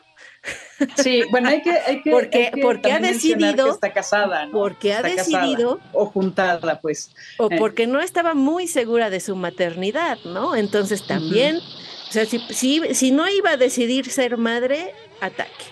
Sí, 0.97 1.23
bueno, 1.31 1.49
hay 1.49 1.61
que, 1.61 1.71
hay 1.71 2.01
que, 2.01 2.11
porque, 2.11 2.51
porque 2.61 2.91
ha 2.91 2.99
decidido 2.99 3.71
está 3.71 3.93
casada, 3.93 4.45
¿no? 4.45 4.51
Porque 4.51 4.93
ha 4.93 5.01
decidido 5.01 5.79
o 5.91 6.05
juntada, 6.05 6.79
pues. 6.79 7.15
O 7.37 7.47
eh. 7.51 7.55
porque 7.57 7.87
no 7.87 7.99
estaba 7.99 8.33
muy 8.33 8.67
segura 8.67 9.09
de 9.09 9.19
su 9.19 9.35
maternidad, 9.35 10.19
¿no? 10.25 10.55
Entonces 10.55 11.05
también 11.07 11.57
O 11.57 12.11
sea, 12.11 12.25
si, 12.25 12.39
si, 12.49 12.81
si 12.93 13.11
no 13.11 13.27
iba 13.27 13.51
a 13.51 13.57
decidir 13.57 14.09
ser 14.09 14.37
madre, 14.37 14.93
ataque. 15.19 15.65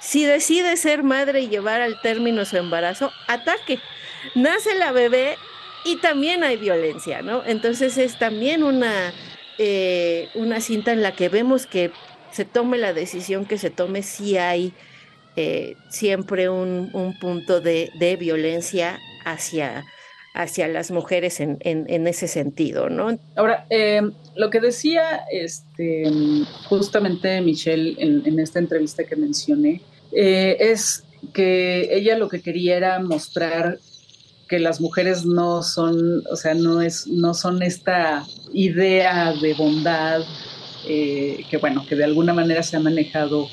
Si 0.00 0.24
decide 0.24 0.76
ser 0.76 1.02
madre 1.02 1.42
y 1.42 1.48
llevar 1.48 1.82
al 1.82 2.00
término 2.00 2.44
su 2.44 2.56
embarazo, 2.56 3.12
ataque. 3.28 3.78
Nace 4.34 4.74
la 4.74 4.92
bebé 4.92 5.36
y 5.84 5.96
también 5.96 6.44
hay 6.44 6.56
violencia, 6.56 7.22
¿no? 7.22 7.42
Entonces 7.44 7.98
es 7.98 8.18
también 8.18 8.62
una, 8.62 9.12
eh, 9.58 10.28
una 10.34 10.60
cinta 10.60 10.92
en 10.92 11.02
la 11.02 11.12
que 11.12 11.28
vemos 11.28 11.66
que 11.66 11.92
se 12.32 12.44
tome 12.44 12.78
la 12.78 12.92
decisión 12.92 13.44
que 13.44 13.58
se 13.58 13.70
tome, 13.70 14.02
si 14.02 14.36
hay 14.36 14.72
eh, 15.36 15.76
siempre 15.88 16.48
un, 16.48 16.90
punto 17.20 17.60
de, 17.60 18.16
violencia 18.18 18.98
hacia, 19.24 19.84
hacia 20.34 20.68
las 20.68 20.90
mujeres 20.90 21.40
en, 21.40 22.06
ese 22.06 22.28
sentido, 22.28 22.88
¿no? 22.88 23.18
Ahora, 23.36 23.66
em, 23.70 24.12
lo 24.36 24.50
que 24.50 24.60
decía 24.60 25.22
este, 25.30 26.04
justamente 26.68 27.40
Michelle 27.40 27.96
en, 27.98 28.38
esta 28.38 28.58
entrevista 28.58 29.04
que 29.04 29.16
mencioné, 29.16 29.82
eh, 30.12 30.56
es 30.58 31.04
que 31.32 31.88
ella 31.92 32.16
lo 32.18 32.28
que 32.28 32.42
quería 32.42 32.76
era 32.76 32.98
mostrar 32.98 33.78
que 34.48 34.58
las 34.58 34.80
mujeres 34.80 35.24
no 35.24 35.62
son, 35.62 36.26
o 36.28 36.34
sea, 36.34 36.54
no 36.54 36.82
es, 36.82 37.06
no 37.06 37.34
son 37.34 37.62
esta 37.62 38.26
idea 38.52 39.32
de 39.40 39.54
bondad 39.54 40.22
eh, 40.86 41.44
que 41.50 41.56
bueno, 41.58 41.86
que 41.86 41.96
de 41.96 42.04
alguna 42.04 42.32
manera 42.32 42.62
se 42.62 42.76
ha 42.76 42.80
manejado 42.80 43.48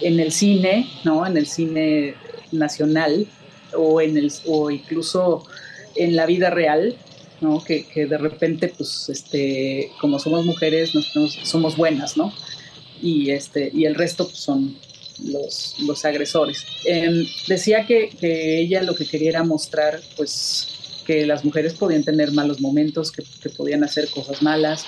en 0.00 0.20
el 0.20 0.32
cine, 0.32 0.88
¿no? 1.04 1.26
En 1.26 1.36
el 1.36 1.46
cine 1.46 2.14
nacional 2.52 3.26
o 3.76 4.00
en 4.00 4.16
el 4.16 4.32
o 4.46 4.70
incluso 4.70 5.44
en 5.94 6.16
la 6.16 6.26
vida 6.26 6.50
real, 6.50 6.96
¿no? 7.40 7.62
Que, 7.62 7.84
de 7.94 8.18
repente, 8.18 8.72
pues, 8.76 9.08
este, 9.08 9.90
como 10.00 10.18
somos 10.18 10.44
mujeres, 10.44 10.92
somos 11.44 11.76
buenas, 11.76 12.16
¿no? 12.16 12.32
Y 13.02 13.30
este, 13.30 13.70
y 13.72 13.84
el 13.84 13.94
resto 13.94 14.26
pues, 14.26 14.38
son 14.38 14.76
los, 15.24 15.76
los 15.80 16.04
agresores. 16.04 16.64
Em, 16.84 17.26
decía 17.46 17.86
que, 17.86 18.10
que, 18.10 18.60
ella 18.60 18.82
lo 18.82 18.94
que 18.94 19.06
quería 19.06 19.30
era 19.30 19.44
mostrar, 19.44 20.00
pues, 20.16 20.68
que 21.06 21.26
las 21.26 21.44
mujeres 21.44 21.74
podían 21.74 22.02
tener 22.04 22.32
malos 22.32 22.60
momentos, 22.60 23.12
que, 23.12 23.22
que 23.42 23.50
podían 23.50 23.84
hacer 23.84 24.08
cosas 24.10 24.42
malas, 24.42 24.84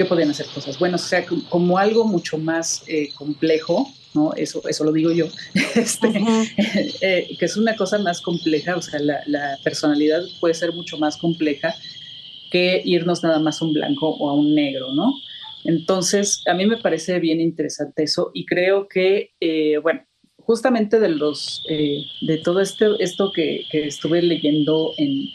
que 0.00 0.06
podían 0.06 0.30
hacer 0.30 0.46
cosas 0.46 0.78
buenas, 0.78 1.04
o 1.04 1.08
sea, 1.08 1.26
como 1.26 1.76
algo 1.76 2.06
mucho 2.06 2.38
más 2.38 2.82
eh, 2.86 3.10
complejo, 3.16 3.86
¿no? 4.14 4.32
Eso, 4.32 4.66
eso 4.66 4.82
lo 4.82 4.92
digo 4.92 5.12
yo, 5.12 5.26
este, 5.74 6.08
eh, 7.02 7.28
que 7.38 7.44
es 7.44 7.54
una 7.58 7.76
cosa 7.76 7.98
más 7.98 8.22
compleja, 8.22 8.76
o 8.78 8.80
sea, 8.80 8.98
la, 8.98 9.58
personalidad 9.62 10.22
puede 10.40 10.54
ser 10.54 10.72
mucho 10.72 10.96
más 10.96 11.18
compleja 11.18 11.74
que 12.50 12.80
irnos 12.82 13.22
nada 13.22 13.40
más 13.40 13.60
a 13.60 13.66
un 13.66 13.74
blanco 13.74 14.08
o 14.08 14.30
a 14.30 14.32
un 14.32 14.54
negro, 14.54 14.94
¿no? 14.94 15.12
Entonces, 15.64 16.42
a 16.46 16.54
mí 16.54 16.64
me 16.64 16.78
parece 16.78 17.20
bien 17.20 17.38
interesante 17.38 18.04
eso 18.04 18.30
y 18.32 18.46
creo 18.46 18.88
que, 18.88 19.32
eh, 19.38 19.76
bueno, 19.82 20.02
justamente 20.38 20.98
de 20.98 21.10
los, 21.10 21.62
de 21.68 22.38
todo 22.38 22.62
este, 22.62 22.86
esto 23.00 23.32
que, 23.32 23.66
estuve 23.70 24.22
leyendo 24.22 24.94
en, 24.96 25.28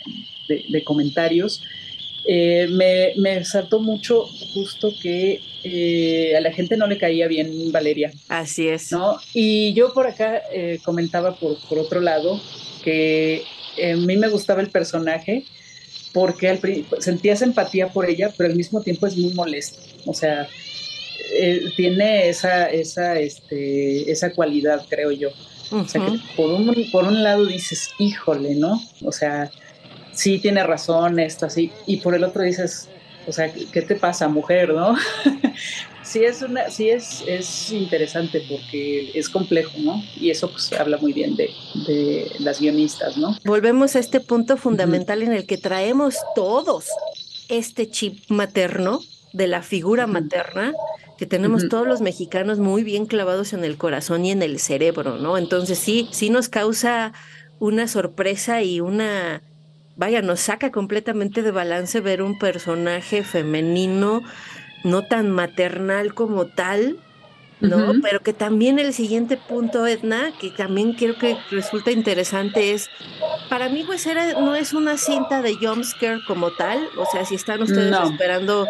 de 0.48 0.84
comentarios, 0.84 1.62
eh, 2.28 2.68
me, 2.72 3.14
me, 3.18 3.46
saltó 3.46 3.80
mucho 3.80 4.26
justo 4.54 4.92
que 5.00 5.42
eh, 5.64 6.36
a 6.36 6.42
la 6.42 6.52
gente 6.52 6.76
no 6.76 6.88
le 6.88 6.98
caía 6.98 7.28
bien 7.28 7.72
Valeria. 7.72 8.12
Así 8.30 8.68
es. 8.68 8.92
¿no? 8.92 9.20
Y 9.34 9.74
yo 9.74 9.94
por 9.94 10.08
acá 10.08 10.42
eh, 10.52 10.80
comentaba 10.84 11.36
por, 11.36 11.58
por, 11.70 11.78
otro 11.78 12.02
lado 12.02 12.42
que 12.84 13.44
a 13.84 13.96
mí 13.96 14.18
me 14.18 14.28
gustaba 14.30 14.62
el 14.62 14.70
personaje 14.70 15.46
porque 16.14 16.50
al, 16.50 16.60
sentías 17.00 17.44
empatía 17.44 17.90
por 17.90 18.10
ella, 18.10 18.34
pero 18.36 18.50
al 18.50 18.56
mismo 18.56 18.82
tiempo 18.82 19.06
es 19.06 19.18
muy 19.18 19.34
molesto. 19.34 19.80
O 20.08 20.14
sea, 20.14 20.48
tiene 21.76 22.30
esa, 22.30 22.70
esa, 22.72 23.20
este, 23.20 24.10
esa 24.12 24.32
cualidad, 24.32 24.86
creo 24.90 25.12
yo. 25.12 25.30
O 25.72 25.88
sea, 25.88 26.06
que 26.06 26.20
por 26.36 26.52
un, 26.52 26.74
por 26.92 27.06
un 27.06 27.22
lado 27.22 27.46
dices, 27.46 27.90
híjole, 28.00 28.56
¿no? 28.56 28.82
O 29.04 29.12
sea, 29.12 29.52
sí 30.16 30.40
tiene 30.40 30.64
razón, 30.64 31.20
esto 31.20 31.46
así, 31.46 31.72
y 31.86 31.98
por 31.98 32.16
el 32.16 32.24
otro 32.24 32.44
dices, 32.44 32.90
o 33.28 33.32
sea, 33.32 33.52
¿qué 33.52 33.82
te 33.82 33.96
pasa, 33.96 34.28
mujer, 34.28 34.74
no? 34.74 34.96
sí 36.04 36.24
es 36.24 36.42
una, 36.42 36.70
sí 36.70 36.90
es, 36.90 37.24
es 37.28 37.72
interesante 37.72 38.44
porque 38.48 39.12
es 39.14 39.30
complejo, 39.30 39.74
¿no? 39.80 40.04
Y 40.16 40.30
eso 40.30 40.52
pues 40.52 40.72
habla 40.74 40.98
muy 40.98 41.14
bien 41.14 41.36
de, 41.36 41.50
de 41.88 42.32
las 42.40 42.60
guionistas, 42.60 43.18
¿no? 43.18 43.38
Volvemos 43.44 43.96
a 43.96 44.00
este 44.00 44.20
punto 44.20 44.58
fundamental 44.58 45.22
en 45.22 45.34
el 45.34 45.46
que 45.46 45.58
traemos 45.58 46.16
todos 46.36 46.88
este 47.50 47.90
chip 47.90 48.20
materno 48.30 49.02
de 49.34 49.48
la 49.48 49.62
figura 49.62 50.08
materna 50.08 50.74
que 51.18 51.26
tenemos 51.26 51.70
todos 51.70 51.88
los 51.88 52.02
mexicanos 52.02 52.60
muy 52.60 52.84
bien 52.84 53.06
clavados 53.06 53.54
en 53.54 53.64
el 53.64 53.78
corazón 53.78 54.26
y 54.26 54.32
en 54.32 54.42
el 54.42 54.60
cerebro, 54.60 55.18
¿no? 55.18 55.38
Entonces 55.38 55.80
sí, 55.80 56.10
sí 56.12 56.30
nos 56.30 56.50
causa 56.50 57.14
una 57.60 57.88
sorpresa 57.88 58.62
y 58.64 58.82
una 58.82 59.42
vaya, 59.96 60.22
nos 60.22 60.40
saca 60.42 60.72
completamente 60.72 61.42
de 61.42 61.52
balance 61.52 62.00
ver 62.02 62.22
un 62.22 62.38
personaje 62.38 63.24
femenino 63.24 64.24
no 64.84 65.04
tan 65.04 65.32
maternal 65.32 66.14
como 66.14 66.46
tal, 66.46 67.00
¿no? 67.60 67.94
Pero 68.04 68.20
que 68.22 68.34
también 68.34 68.78
el 68.78 68.94
siguiente 68.94 69.38
punto, 69.38 69.88
Edna, 69.88 70.32
que 70.40 70.52
también 70.52 70.94
creo 70.94 71.18
que 71.18 71.38
resulta 71.50 71.92
interesante 71.92 72.74
es, 72.74 72.90
para 73.50 73.70
mí 73.70 73.84
pues 73.86 74.06
era, 74.06 74.40
no 74.40 74.56
es 74.56 74.74
una 74.74 74.98
cinta 74.98 75.42
de 75.42 75.56
jumpscare 75.56 76.20
como 76.28 76.52
tal, 76.52 76.88
o 76.98 77.06
sea, 77.06 77.26
si 77.26 77.36
están 77.36 77.62
ustedes 77.64 77.96
esperando 78.04 78.68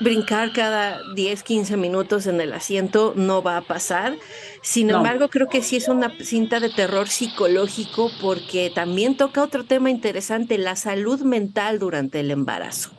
brincar 0.00 0.52
cada 0.52 1.00
10, 1.14 1.42
15 1.42 1.76
minutos 1.76 2.26
en 2.26 2.40
el 2.40 2.52
asiento 2.52 3.12
no 3.16 3.42
va 3.42 3.58
a 3.58 3.62
pasar. 3.62 4.16
Sin 4.62 4.90
embargo, 4.90 5.28
creo 5.28 5.48
que 5.48 5.62
sí 5.62 5.76
es 5.76 5.88
una 5.88 6.12
cinta 6.20 6.58
de 6.58 6.70
terror 6.70 7.08
psicológico 7.08 8.10
porque 8.20 8.70
también 8.74 9.16
toca 9.16 9.42
otro 9.42 9.64
tema 9.64 9.90
interesante, 9.90 10.58
la 10.58 10.76
salud 10.76 11.20
mental 11.20 11.78
durante 11.78 12.20
el 12.20 12.30
embarazo. 12.30 12.90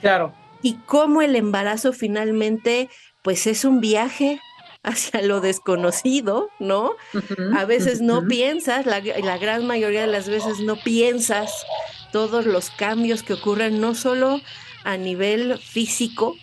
Claro. 0.00 0.34
Y 0.62 0.74
cómo 0.86 1.22
el 1.22 1.36
embarazo 1.36 1.92
finalmente, 1.92 2.88
pues 3.22 3.46
es 3.46 3.64
un 3.64 3.80
viaje 3.80 4.40
hacia 4.84 5.22
lo 5.22 5.40
desconocido, 5.40 6.48
¿no? 6.58 6.92
a 7.56 7.64
veces 7.64 8.00
no 8.00 8.26
piensas, 8.26 8.84
la, 8.86 9.00
la 9.00 9.38
gran 9.38 9.66
mayoría 9.66 10.02
de 10.02 10.06
las 10.08 10.28
veces 10.28 10.58
no 10.58 10.76
piensas 10.76 11.64
todos 12.12 12.46
los 12.46 12.70
cambios 12.70 13.22
que 13.22 13.34
ocurren, 13.34 13.80
no 13.80 13.94
solo 13.94 14.40
a 14.84 14.96
nivel 14.96 15.58
físico, 15.58 16.36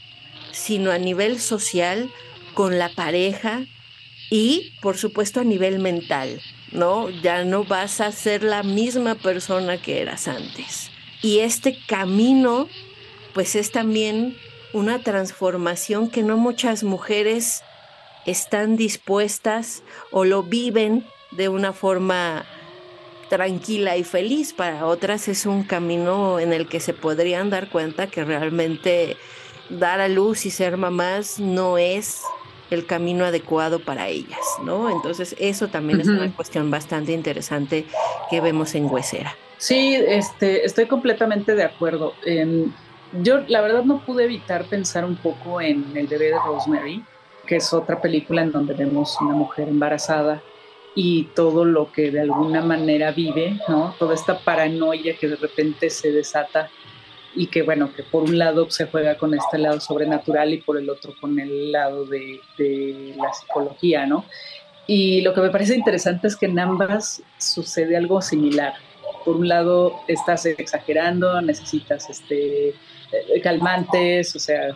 sino 0.51 0.91
a 0.91 0.97
nivel 0.97 1.39
social, 1.39 2.09
con 2.53 2.77
la 2.77 2.89
pareja 2.89 3.65
y, 4.29 4.73
por 4.81 4.97
supuesto, 4.97 5.39
a 5.39 5.43
nivel 5.43 5.79
mental, 5.79 6.41
¿no? 6.71 7.09
Ya 7.09 7.43
no 7.45 7.63
vas 7.63 8.01
a 8.01 8.11
ser 8.11 8.43
la 8.43 8.63
misma 8.63 9.15
persona 9.15 9.81
que 9.81 10.01
eras 10.01 10.27
antes. 10.27 10.91
Y 11.21 11.39
este 11.39 11.77
camino, 11.87 12.67
pues 13.33 13.55
es 13.55 13.71
también 13.71 14.37
una 14.73 14.99
transformación 14.99 16.09
que 16.09 16.23
no 16.23 16.37
muchas 16.37 16.83
mujeres 16.83 17.63
están 18.25 18.75
dispuestas 18.75 19.83
o 20.11 20.25
lo 20.25 20.43
viven 20.43 21.05
de 21.31 21.49
una 21.49 21.73
forma 21.73 22.45
tranquila 23.29 23.95
y 23.95 24.03
feliz. 24.03 24.53
Para 24.53 24.85
otras 24.85 25.27
es 25.27 25.45
un 25.45 25.63
camino 25.63 26.39
en 26.39 26.51
el 26.51 26.67
que 26.67 26.79
se 26.79 26.93
podrían 26.93 27.49
dar 27.49 27.69
cuenta 27.69 28.07
que 28.07 28.25
realmente 28.25 29.15
dar 29.69 30.01
a 30.01 30.09
luz 30.09 30.45
y 30.45 30.51
ser 30.51 30.77
mamás 30.77 31.39
no 31.39 31.77
es 31.77 32.23
el 32.71 32.85
camino 32.85 33.25
adecuado 33.25 33.79
para 33.79 34.07
ellas, 34.07 34.39
¿no? 34.63 34.89
Entonces 34.89 35.35
eso 35.39 35.69
también 35.69 36.01
es 36.01 36.07
una 36.07 36.31
cuestión 36.35 36.69
bastante 36.69 37.13
interesante 37.13 37.85
que 38.29 38.41
vemos 38.41 38.75
en 38.75 38.85
Huesera. 38.85 39.35
Sí, 39.57 39.95
este, 39.95 40.65
estoy 40.65 40.85
completamente 40.85 41.55
de 41.55 41.63
acuerdo. 41.63 42.13
yo 43.21 43.39
la 43.47 43.61
verdad 43.61 43.83
no 43.83 44.05
pude 44.05 44.25
evitar 44.25 44.65
pensar 44.65 45.03
un 45.03 45.15
poco 45.15 45.61
en 45.61 45.85
El 45.95 46.07
bebé 46.07 46.25
de 46.25 46.39
Rosemary, 46.45 47.03
que 47.45 47.57
es 47.57 47.73
otra 47.73 47.99
película 47.99 48.43
en 48.43 48.51
donde 48.51 48.73
vemos 48.73 49.17
una 49.19 49.33
mujer 49.33 49.67
embarazada 49.67 50.41
y 51.01 51.29
todo 51.33 51.63
lo 51.63 51.93
que 51.93 52.11
de 52.11 52.19
alguna 52.19 52.61
manera 52.61 53.13
vive, 53.13 53.57
¿no? 53.69 53.95
Toda 53.97 54.13
esta 54.13 54.37
paranoia 54.39 55.15
que 55.15 55.29
de 55.29 55.37
repente 55.37 55.89
se 55.89 56.11
desata 56.11 56.69
y 57.33 57.47
que 57.47 57.61
bueno, 57.61 57.93
que 57.95 58.03
por 58.03 58.23
un 58.23 58.37
lado 58.37 58.69
se 58.69 58.85
juega 58.85 59.17
con 59.17 59.33
este 59.33 59.59
lado 59.59 59.79
sobrenatural 59.79 60.53
y 60.53 60.57
por 60.57 60.77
el 60.77 60.89
otro 60.89 61.13
con 61.21 61.39
el 61.39 61.71
lado 61.71 62.05
de, 62.05 62.41
la 63.15 63.33
psicología, 63.33 64.05
¿no? 64.07 64.25
Y 64.87 65.21
lo 65.21 65.33
que 65.33 65.39
me 65.39 65.49
parece 65.51 65.73
interesante 65.73 66.27
es 66.27 66.35
que 66.35 66.47
en 66.47 66.59
ambas 66.59 67.23
sucede 67.37 67.95
algo 67.95 68.21
similar. 68.21 68.73
Por 69.23 69.37
un 69.37 69.47
lado 69.47 70.01
estás 70.09 70.45
exagerando, 70.47 71.41
necesitas 71.41 72.09
este, 72.09 72.71
eh, 72.71 73.41
calmantes, 73.41 74.35
o 74.35 74.39
sea, 74.39 74.75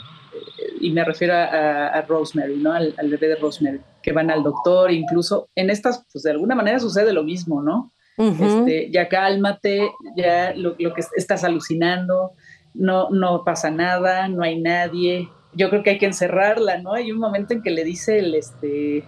y 0.83 0.91
me 0.91 1.03
refiero 1.03 1.33
a, 1.35 2.01
Rosemary, 2.07 2.57
¿no? 2.57 2.73
Al, 2.73 2.93
bebé 3.09 3.29
de 3.29 3.35
Rosemary, 3.35 3.79
que 4.01 4.11
van 4.11 4.29
al 4.29 4.43
doctor, 4.43 4.91
incluso 4.91 5.49
en 5.55 5.69
estas, 5.69 6.05
pues 6.11 6.23
de 6.23 6.31
alguna 6.31 6.55
manera 6.55 6.79
sucede 6.79 7.13
lo 7.13 7.23
mismo, 7.23 7.61
¿no? 7.61 7.91
este, 8.17 8.91
ya 8.91 9.07
cálmate, 9.09 9.89
ya 10.15 10.53
lo, 10.55 10.75
que 10.75 11.01
estás 11.15 11.43
alucinando, 11.43 12.33
no, 12.73 13.09
no 13.09 13.43
pasa 13.43 13.71
nada, 13.71 14.27
no 14.27 14.43
hay 14.43 14.61
nadie, 14.61 15.29
yo 15.55 15.69
creo 15.69 15.83
que 15.83 15.91
hay 15.91 15.97
que 15.97 16.05
encerrarla, 16.05 16.77
¿no? 16.79 16.93
Hay 16.93 17.11
un 17.11 17.19
momento 17.19 17.53
en 17.53 17.61
que 17.61 17.71
le 17.71 17.83
dice 17.83 18.19
el, 18.19 18.35
este, 18.35 19.03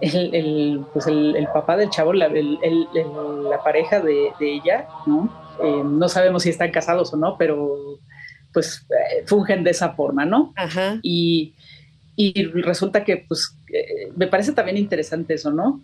el, 0.00 0.84
pues 0.92 1.06
el, 1.06 1.48
papá 1.52 1.76
del 1.76 1.90
chavo, 1.90 2.12
la, 2.12 2.28
la 2.28 3.62
pareja 3.62 4.00
de, 4.00 4.32
ella, 4.40 4.88
¿no? 5.06 5.32
Eh, 5.62 5.82
no 5.84 6.08
sabemos 6.08 6.42
si 6.42 6.50
están 6.50 6.70
casados 6.70 7.12
o 7.14 7.16
no, 7.16 7.36
pero 7.38 7.98
pues 8.52 8.86
eh, 8.90 9.24
fungen 9.26 9.64
de 9.64 9.70
esa 9.70 9.90
forma, 9.90 10.24
¿no? 10.24 10.52
Ajá. 10.56 10.98
Y, 11.02 11.54
y 12.16 12.44
resulta 12.44 13.04
que, 13.04 13.24
pues, 13.28 13.56
eh, 13.72 14.12
me 14.16 14.26
parece 14.26 14.52
también 14.52 14.76
interesante 14.76 15.34
eso, 15.34 15.50
¿no? 15.50 15.80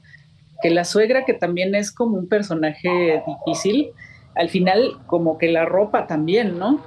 Que 0.63 0.71
la 0.71 0.85
suegra, 0.85 1.25
que 1.25 1.35
también 1.35 1.75
es 1.75 1.93
como 1.93 2.17
un 2.17 2.29
personaje 2.29 3.23
difícil, 3.27 3.91
al 4.35 4.49
final 4.49 4.99
como 5.07 5.39
que 5.39 5.51
la 5.51 5.65
ropa 5.65 6.07
también, 6.07 6.59
¿no? 6.59 6.83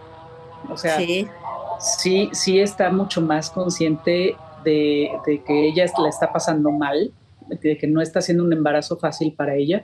O 0.70 0.78
sea, 0.78 0.98
sí, 0.98 1.28
sí, 1.80 2.30
sí 2.34 2.60
está 2.60 2.91
mucho 2.91 3.22
más 3.22 3.50
consciente 3.50 4.36
de, 4.63 5.10
de 5.26 5.44
que 5.44 5.67
ella 5.67 5.86
la 5.98 6.10
está 6.10 6.32
pasando 6.32 6.72
mal, 6.72 7.12
de 7.50 7.78
que 7.78 7.88
no 7.88 8.02
está 8.02 8.20
haciendo 8.20 8.44
un 8.44 8.54
embarazo 8.54 8.98
fácil 8.98 9.34
para 9.34 9.56
ella 9.56 9.84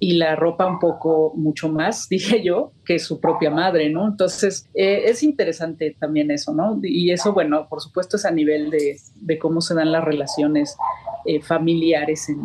y 0.00 0.12
la 0.12 0.36
ropa 0.36 0.66
un 0.66 0.78
poco 0.78 1.32
mucho 1.34 1.68
más, 1.68 2.08
dije 2.10 2.42
yo, 2.42 2.72
que 2.84 2.98
su 2.98 3.20
propia 3.20 3.50
madre, 3.50 3.90
¿no? 3.90 4.06
Entonces, 4.06 4.68
eh, 4.74 5.02
es 5.06 5.22
interesante 5.22 5.96
también 5.98 6.30
eso, 6.30 6.52
¿no? 6.54 6.78
Y 6.82 7.10
eso, 7.10 7.32
bueno, 7.32 7.68
por 7.68 7.80
supuesto 7.80 8.16
es 8.16 8.24
a 8.24 8.30
nivel 8.30 8.70
de, 8.70 8.98
de 9.16 9.38
cómo 9.38 9.60
se 9.60 9.74
dan 9.74 9.92
las 9.92 10.04
relaciones 10.04 10.76
eh, 11.24 11.40
familiares 11.40 12.28
en, 12.28 12.38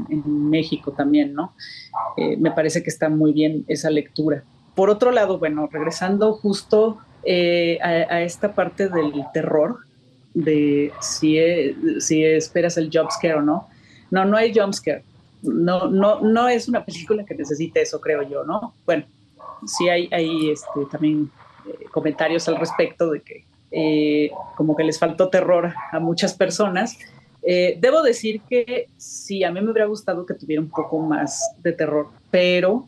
México 0.50 0.92
también, 0.92 1.34
¿no? 1.34 1.56
Eh, 2.18 2.38
me 2.38 2.52
parece 2.52 2.84
que 2.84 2.90
está 2.90 3.10
muy 3.10 3.34
bien 3.34 3.66
esa 3.68 3.90
lectura. 3.90 4.44
Por 4.76 4.90
otro 4.90 5.12
lado, 5.12 5.40
bueno, 5.40 5.68
regresando 5.72 6.34
justo 6.34 6.98
a, 7.26 7.88
a, 7.88 8.22
esta 8.22 8.54
parte 8.54 8.90
del 8.90 9.14
terror, 9.34 9.78
de 10.34 10.92
si, 11.00 11.38
si 12.00 12.24
esperas 12.24 12.78
el 12.78 12.90
jumpscare 12.92 13.36
o 13.36 13.42
no. 13.42 13.68
No, 14.12 14.26
no 14.26 14.36
hay 14.36 14.54
jumpscare 14.54 15.04
no, 15.44 15.88
no, 15.88 16.22
no 16.22 16.48
es 16.48 16.68
una 16.68 16.84
película 16.86 17.26
que 17.26 17.36
necesite 17.36 17.82
eso, 17.82 18.00
creo 18.02 18.24
yo, 18.24 18.44
¿no? 18.44 18.74
Bueno, 18.86 19.06
sí 19.66 19.90
hay, 19.90 20.10
hay 20.12 20.52
este, 20.52 20.86
también 20.92 21.30
eh, 21.68 21.86
comentarios 21.92 22.48
al 22.48 22.58
respecto 22.58 23.12
de 23.12 23.22
que 23.22 23.46
eh, 23.72 24.32
como 24.56 24.76
que 24.76 24.84
les 24.84 25.00
faltó 25.00 25.30
terror 25.30 25.74
a 25.92 26.00
muchas 26.00 26.34
personas. 26.34 26.98
Eh, 27.42 27.78
debo 27.80 28.02
decir 28.02 28.42
que 28.50 28.88
sí, 28.98 29.44
a 29.44 29.52
mí 29.52 29.62
me 29.62 29.72
hubiera 29.72 29.88
gustado 29.88 30.26
que 30.26 30.34
tuviera 30.34 30.62
un 30.62 30.70
poco 30.70 31.00
más 31.00 31.56
de 31.62 31.74
terror, 31.74 32.08
pero 32.32 32.88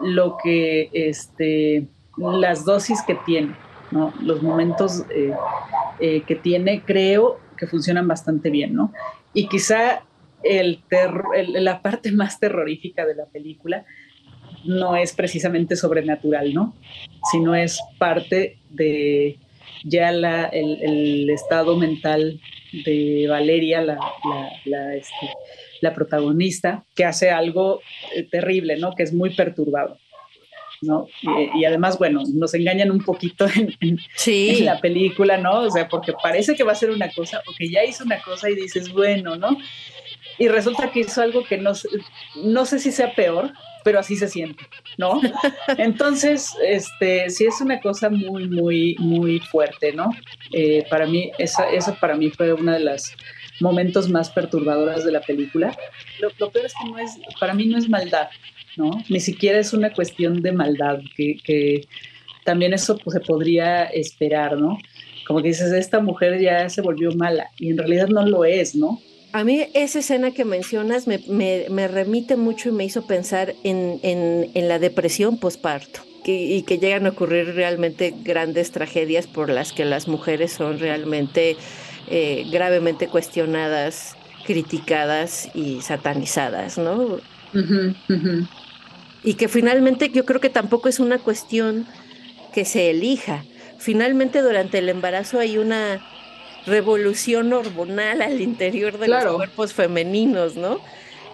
lo 0.00 0.36
que, 0.42 0.88
este, 0.92 1.86
las 2.16 2.64
dosis 2.64 3.02
que 3.02 3.16
tiene, 3.26 3.54
¿no? 3.90 4.12
los 4.22 4.42
momentos 4.42 5.04
que 5.98 6.40
tiene, 6.42 6.82
creo 6.82 7.38
que 7.56 7.66
funcionan 7.66 8.08
bastante 8.08 8.50
bien, 8.50 8.74
¿no? 8.74 8.92
Y 9.34 9.46
quizá 9.46 10.02
el, 10.44 10.80
la 11.48 11.82
parte 11.82 12.12
más 12.12 12.38
terrorífica 12.38 13.06
de 13.06 13.14
la 13.14 13.26
película 13.26 13.84
no 14.64 14.96
es 14.96 15.12
precisamente 15.12 15.76
sobrenatural, 15.76 16.54
¿no? 16.54 16.74
Sino 17.30 17.54
es 17.54 17.80
parte 17.98 18.58
de 18.70 19.38
ya 19.84 20.12
la, 20.12 20.44
el, 20.46 21.28
estado 21.30 21.76
mental 21.76 22.40
de 22.84 23.26
Valeria, 23.28 23.82
la, 23.82 23.98
la, 24.64 24.94
este, 24.94 25.30
la, 25.80 25.92
protagonista, 25.94 26.84
que 26.94 27.04
hace 27.04 27.30
algo 27.30 27.80
eh, 28.14 28.22
terrible, 28.30 28.78
¿no? 28.78 28.94
Que 28.94 29.02
es 29.02 29.12
muy 29.12 29.30
perturbado. 29.34 29.98
¿no? 30.82 31.06
Y, 31.54 31.64
además, 31.64 31.96
bueno, 31.96 32.22
nos 32.34 32.54
engañan 32.54 32.90
un 32.90 33.04
poquito 33.04 33.46
en, 33.56 33.76
en, 34.26 34.64
la 34.64 34.80
película, 34.80 35.38
¿no? 35.38 35.60
O 35.60 35.70
sea, 35.70 35.88
porque 35.88 36.12
parece 36.20 36.56
que 36.56 36.64
va 36.64 36.72
a 36.72 36.76
ser 36.76 36.90
una 36.90 37.08
cosa, 37.10 37.40
o 37.46 37.52
que 37.56 37.70
ya 37.70 37.84
hizo 37.84 38.04
una 38.04 38.20
cosa 38.20 38.50
y 38.50 38.56
dices, 38.56 38.92
bueno, 38.92 39.36
¿no? 39.36 39.56
Y 40.38 40.48
resulta 40.48 40.90
que 40.90 41.00
hizo 41.00 41.22
algo 41.22 41.44
que 41.44 41.58
no, 41.58 41.72
no 42.36 42.64
sé 42.64 42.78
si 42.78 42.92
sea 42.92 43.14
peor, 43.14 43.52
pero 43.84 43.98
así 43.98 44.16
se 44.16 44.28
siente, 44.28 44.64
¿no? 44.96 45.20
Entonces, 45.78 46.50
este, 46.64 47.30
sí 47.30 47.46
es 47.46 47.60
una 47.60 47.80
cosa 47.80 48.10
muy, 48.10 48.48
muy, 48.48 48.96
muy 48.98 49.40
fuerte, 49.40 49.92
¿no? 49.92 50.10
Eh, 50.52 50.84
para 50.88 51.06
mí, 51.06 51.32
esa, 51.38 51.70
eso 51.70 51.96
para 52.00 52.16
mí 52.16 52.30
fue 52.30 52.52
uno 52.52 52.72
de 52.72 52.80
los 52.80 53.14
momentos 53.60 54.08
más 54.08 54.30
perturbadoras 54.30 55.04
de 55.04 55.12
la 55.12 55.20
película. 55.20 55.76
Lo, 56.20 56.50
peor 56.50 56.66
es 56.66 56.74
que 56.74 56.88
no 56.88 56.98
es, 56.98 57.18
para 57.38 57.54
mí 57.54 57.66
no 57.66 57.78
es 57.78 57.88
maldad, 57.88 58.28
¿no? 58.76 58.90
Ni 59.08 59.20
siquiera 59.20 59.58
es 59.58 59.72
una 59.72 59.92
cuestión 59.92 60.42
de 60.42 60.52
maldad, 60.52 61.00
que, 61.16 61.36
que 61.44 61.86
también 62.44 62.72
eso 62.72 62.96
pues, 62.98 63.14
se 63.14 63.20
podría 63.20 63.84
esperar, 63.84 64.58
¿no? 64.58 64.78
Como 65.26 65.40
que 65.40 65.48
dices, 65.48 65.72
esta 65.72 66.00
mujer 66.00 66.40
ya 66.40 66.68
se 66.68 66.82
volvió 66.82 67.12
mala, 67.12 67.50
y 67.58 67.70
en 67.70 67.78
realidad 67.78 68.08
no 68.08 68.26
lo 68.26 68.44
es, 68.44 68.74
¿no? 68.74 69.00
A 69.32 69.44
mí 69.44 69.66
esa 69.72 70.00
escena 70.00 70.32
que 70.32 70.44
mencionas 70.44 71.06
me, 71.06 71.18
me, 71.26 71.88
remite 71.88 72.36
mucho 72.36 72.68
y 72.68 72.72
me 72.72 72.84
hizo 72.84 73.06
pensar 73.06 73.54
en, 73.64 73.98
en, 74.02 74.68
la 74.68 74.78
depresión 74.78 75.38
posparto 75.38 76.00
y 76.24 76.62
que 76.62 76.78
llegan 76.78 77.06
a 77.06 77.10
ocurrir 77.10 77.54
realmente 77.54 78.14
grandes 78.22 78.70
tragedias 78.70 79.26
por 79.26 79.48
las 79.48 79.72
que 79.72 79.86
las 79.86 80.06
mujeres 80.06 80.52
son 80.52 80.78
realmente 80.78 81.56
eh, 82.10 82.44
gravemente 82.52 83.08
cuestionadas, 83.08 84.16
criticadas 84.44 85.48
y 85.54 85.80
satanizadas, 85.80 86.76
¿no? 86.76 87.18
Y 89.24 89.34
que 89.34 89.48
finalmente 89.48 90.10
yo 90.10 90.26
creo 90.26 90.40
que 90.40 90.50
tampoco 90.50 90.90
es 90.90 91.00
una 91.00 91.18
cuestión 91.18 91.86
que 92.52 92.66
se 92.66 92.90
elija. 92.90 93.44
Finalmente 93.78 94.42
durante 94.42 94.78
el 94.78 94.90
embarazo 94.90 95.38
hay 95.38 95.56
una 95.56 96.04
revolución 96.66 97.52
hormonal 97.52 98.22
al 98.22 98.40
interior 98.40 98.98
de 98.98 99.08
los 99.08 99.24
cuerpos 99.34 99.72
femeninos, 99.72 100.56
¿no? 100.56 100.80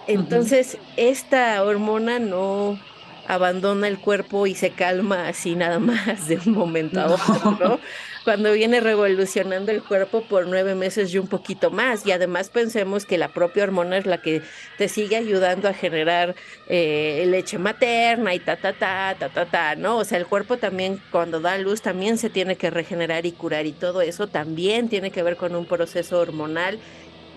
Entonces, 0.07 0.79
esta 0.97 1.63
hormona 1.63 2.19
no 2.19 2.79
abandona 3.27 3.89
el 3.89 3.99
cuerpo 3.99 4.47
y 4.47 4.55
se 4.55 4.71
calma 4.71 5.29
así 5.29 5.55
nada 5.55 5.79
más 5.79 6.29
de 6.29 6.41
un 6.47 6.53
momento 6.53 7.01
a 7.01 7.07
otro, 7.09 7.59
¿no? 7.61 7.81
Cuando 8.29 8.53
viene 8.53 8.81
revolucionando 8.81 9.73
el 9.73 9.83
cuerpo 9.83 10.21
por 10.21 10.47
nueve 10.47 10.75
meses 10.75 11.15
y 11.15 11.19
un 11.19 11.29
poquito 11.29 11.71
más. 11.71 12.05
Y 12.05 12.13
además 12.13 12.51
pensemos 12.51 13.07
que 13.07 13.17
la 13.17 13.29
propia 13.29 13.63
hormona 13.63 13.97
es 13.97 14.05
la 14.05 14.21
que 14.21 14.43
te 14.77 14.91
sigue 14.91 15.17
ayudando 15.17 15.67
a 15.67 15.73
generar 15.73 16.35
eh, 16.69 17.25
leche 17.27 17.57
materna 17.57 18.35
y 18.35 18.39
ta, 18.39 18.57
ta, 18.57 18.75
ta, 18.75 19.17
ta, 19.19 19.31
ta, 19.31 19.47
ta, 19.47 19.77
¿no? 19.77 19.97
O 19.97 20.05
sea, 20.05 20.19
el 20.19 20.27
cuerpo 20.27 20.59
también 20.59 21.01
cuando 21.11 21.41
da 21.41 21.57
luz 21.57 21.81
también 21.81 22.19
se 22.19 22.29
tiene 22.29 22.57
que 22.57 22.69
regenerar 22.69 23.25
y 23.25 23.33
curar 23.33 23.65
y 23.65 23.73
todo 23.73 24.03
eso 24.03 24.27
también 24.27 24.91
tiene 24.91 25.11
que 25.11 25.23
ver 25.23 25.37
con 25.39 25.57
un 25.57 25.65
proceso 25.65 26.21
hormonal 26.21 26.79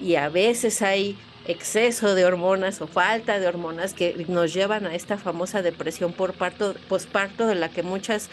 y 0.02 0.16
a 0.16 0.28
veces 0.28 0.82
hay 0.82 1.18
exceso 1.48 2.16
de 2.16 2.26
hormonas 2.26 2.82
o 2.82 2.88
falta 2.88 3.40
de 3.40 3.48
hormonas 3.48 3.94
que 3.94 4.26
nos 4.28 4.54
llevan 4.54 4.86
a 4.86 4.94
esta 4.94 5.18
famosa 5.18 5.62
depresión 5.62 6.12
por 6.12 6.34
parto, 6.34 6.76
posparto 6.90 7.48
de 7.48 7.56
la 7.56 7.70
que 7.70 7.82
muchas 7.82 8.30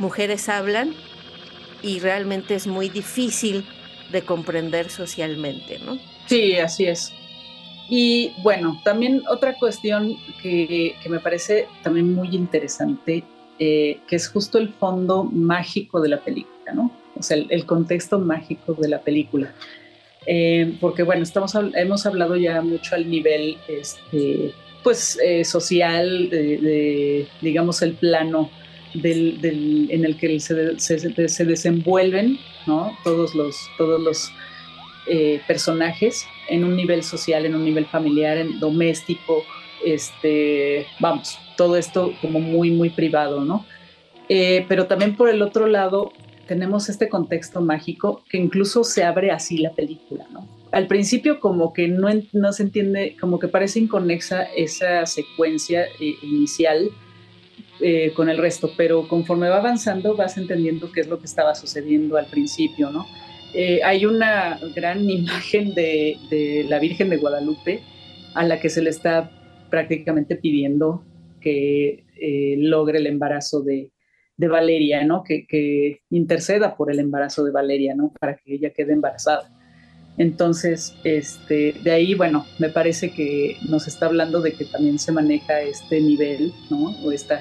mujeres 0.00 0.48
hablan 0.48 0.96
y 1.82 1.98
realmente 2.00 2.54
es 2.54 2.66
muy 2.66 2.88
difícil 2.88 3.64
de 4.12 4.22
comprender 4.22 4.90
socialmente, 4.90 5.78
¿no? 5.78 5.98
Sí, 6.26 6.54
así 6.56 6.86
es. 6.86 7.12
Y 7.88 8.32
bueno, 8.42 8.80
también 8.84 9.22
otra 9.28 9.54
cuestión 9.54 10.16
que, 10.42 10.94
me 11.08 11.18
parece 11.18 11.66
también 11.82 12.14
muy 12.14 12.28
interesante, 12.28 13.24
eh, 13.58 13.98
que 14.06 14.16
es 14.16 14.28
justo 14.28 14.58
el 14.58 14.68
fondo 14.68 15.24
mágico 15.24 16.00
de 16.00 16.10
la 16.10 16.20
película, 16.20 16.72
¿no? 16.72 16.92
O 17.18 17.22
sea, 17.22 17.36
el, 17.36 17.66
contexto 17.66 18.18
mágico 18.20 18.74
de 18.74 18.88
la 18.88 19.00
película. 19.00 19.52
Eh, 20.24 20.76
porque 20.80 21.02
bueno, 21.02 21.24
estamos, 21.24 21.52
hemos 21.74 22.06
hablado 22.06 22.36
ya 22.36 22.62
mucho 22.62 22.94
al 22.94 23.10
nivel, 23.10 23.58
este, 23.66 24.54
pues, 24.84 25.18
eh, 25.22 25.44
social, 25.44 26.30
de, 26.30 27.26
digamos, 27.40 27.82
el 27.82 27.94
plano 27.94 28.50
del, 28.94 29.88
en 29.90 30.04
el 30.04 30.16
que 30.16 30.40
se, 30.40 30.78
se, 30.78 31.44
desenvuelven 31.44 32.38
¿no? 32.66 32.96
todos 33.04 33.34
los, 33.34 33.56
todos 33.78 34.00
los 34.00 34.32
eh, 35.06 35.40
personajes 35.46 36.26
en 36.48 36.64
un 36.64 36.76
nivel 36.76 37.02
social, 37.02 37.46
en 37.46 37.54
un 37.54 37.64
nivel 37.64 37.86
familiar, 37.86 38.38
en 38.38 38.60
doméstico, 38.60 39.44
este, 39.84 40.86
vamos, 40.98 41.38
todo 41.56 41.76
esto 41.76 42.12
como 42.20 42.40
muy, 42.40 42.70
muy 42.70 42.90
privado, 42.90 43.44
¿no? 43.44 43.64
Eh, 44.28 44.64
pero 44.68 44.86
también 44.86 45.16
por 45.16 45.28
el 45.28 45.42
otro 45.42 45.66
lado 45.66 46.12
tenemos 46.46 46.88
este 46.88 47.08
contexto 47.08 47.60
mágico 47.60 48.22
que 48.28 48.36
incluso 48.36 48.84
se 48.84 49.04
abre 49.04 49.30
así 49.30 49.58
la 49.58 49.72
película, 49.72 50.26
¿no? 50.32 50.46
Al 50.72 50.86
principio 50.86 51.40
como 51.40 51.72
que 51.72 51.88
no, 51.88 52.08
no 52.32 52.52
se 52.52 52.62
entiende, 52.62 53.16
como 53.20 53.38
que 53.38 53.48
parece 53.48 53.80
inconexa 53.80 54.44
esa 54.56 55.04
secuencia 55.06 55.84
eh, 56.00 56.14
inicial, 56.22 56.90
eh, 57.82 58.12
con 58.14 58.28
el 58.28 58.38
resto, 58.38 58.72
pero 58.76 59.08
conforme 59.08 59.48
va 59.48 59.58
avanzando 59.58 60.16
vas 60.16 60.36
entendiendo 60.36 60.92
qué 60.92 61.00
es 61.00 61.08
lo 61.08 61.18
que 61.18 61.26
estaba 61.26 61.54
sucediendo 61.54 62.16
al 62.16 62.26
principio, 62.26 62.90
¿no? 62.90 63.06
Eh, 63.54 63.80
hay 63.82 64.06
una 64.06 64.58
gran 64.74 65.08
imagen 65.10 65.74
de, 65.74 66.66
la 66.68 66.78
Virgen 66.78 67.10
de 67.10 67.16
Guadalupe 67.16 67.80
a 68.34 68.44
la 68.44 68.60
que 68.60 68.68
se 68.68 68.82
le 68.82 68.90
está 68.90 69.30
prácticamente 69.70 70.36
pidiendo 70.36 71.04
que 71.40 72.04
eh, 72.20 72.56
logre 72.58 72.98
el 72.98 73.06
embarazo 73.06 73.62
de, 73.62 73.92
de 74.36 74.48
Valeria, 74.48 75.04
¿no? 75.04 75.22
Que, 75.24 75.46
que, 75.46 76.00
interceda 76.10 76.76
por 76.76 76.90
el 76.90 76.98
embarazo 76.98 77.44
de 77.44 77.52
Valeria, 77.52 77.94
¿no? 77.94 78.12
Para 78.18 78.36
que 78.36 78.54
ella 78.54 78.70
quede 78.70 78.92
embarazada. 78.92 79.50
Entonces, 80.18 80.94
este, 81.04 81.74
de 81.82 81.90
ahí, 81.92 82.14
bueno, 82.14 82.44
me 82.58 82.68
parece 82.68 83.10
que 83.10 83.56
nos 83.68 83.88
está 83.88 84.06
hablando 84.06 84.40
de 84.40 84.52
que 84.52 84.64
también 84.66 84.98
se 84.98 85.12
maneja 85.12 85.60
este 85.62 86.00
nivel, 86.00 86.52
¿no? 86.68 86.94
O 87.02 87.12
esta, 87.12 87.40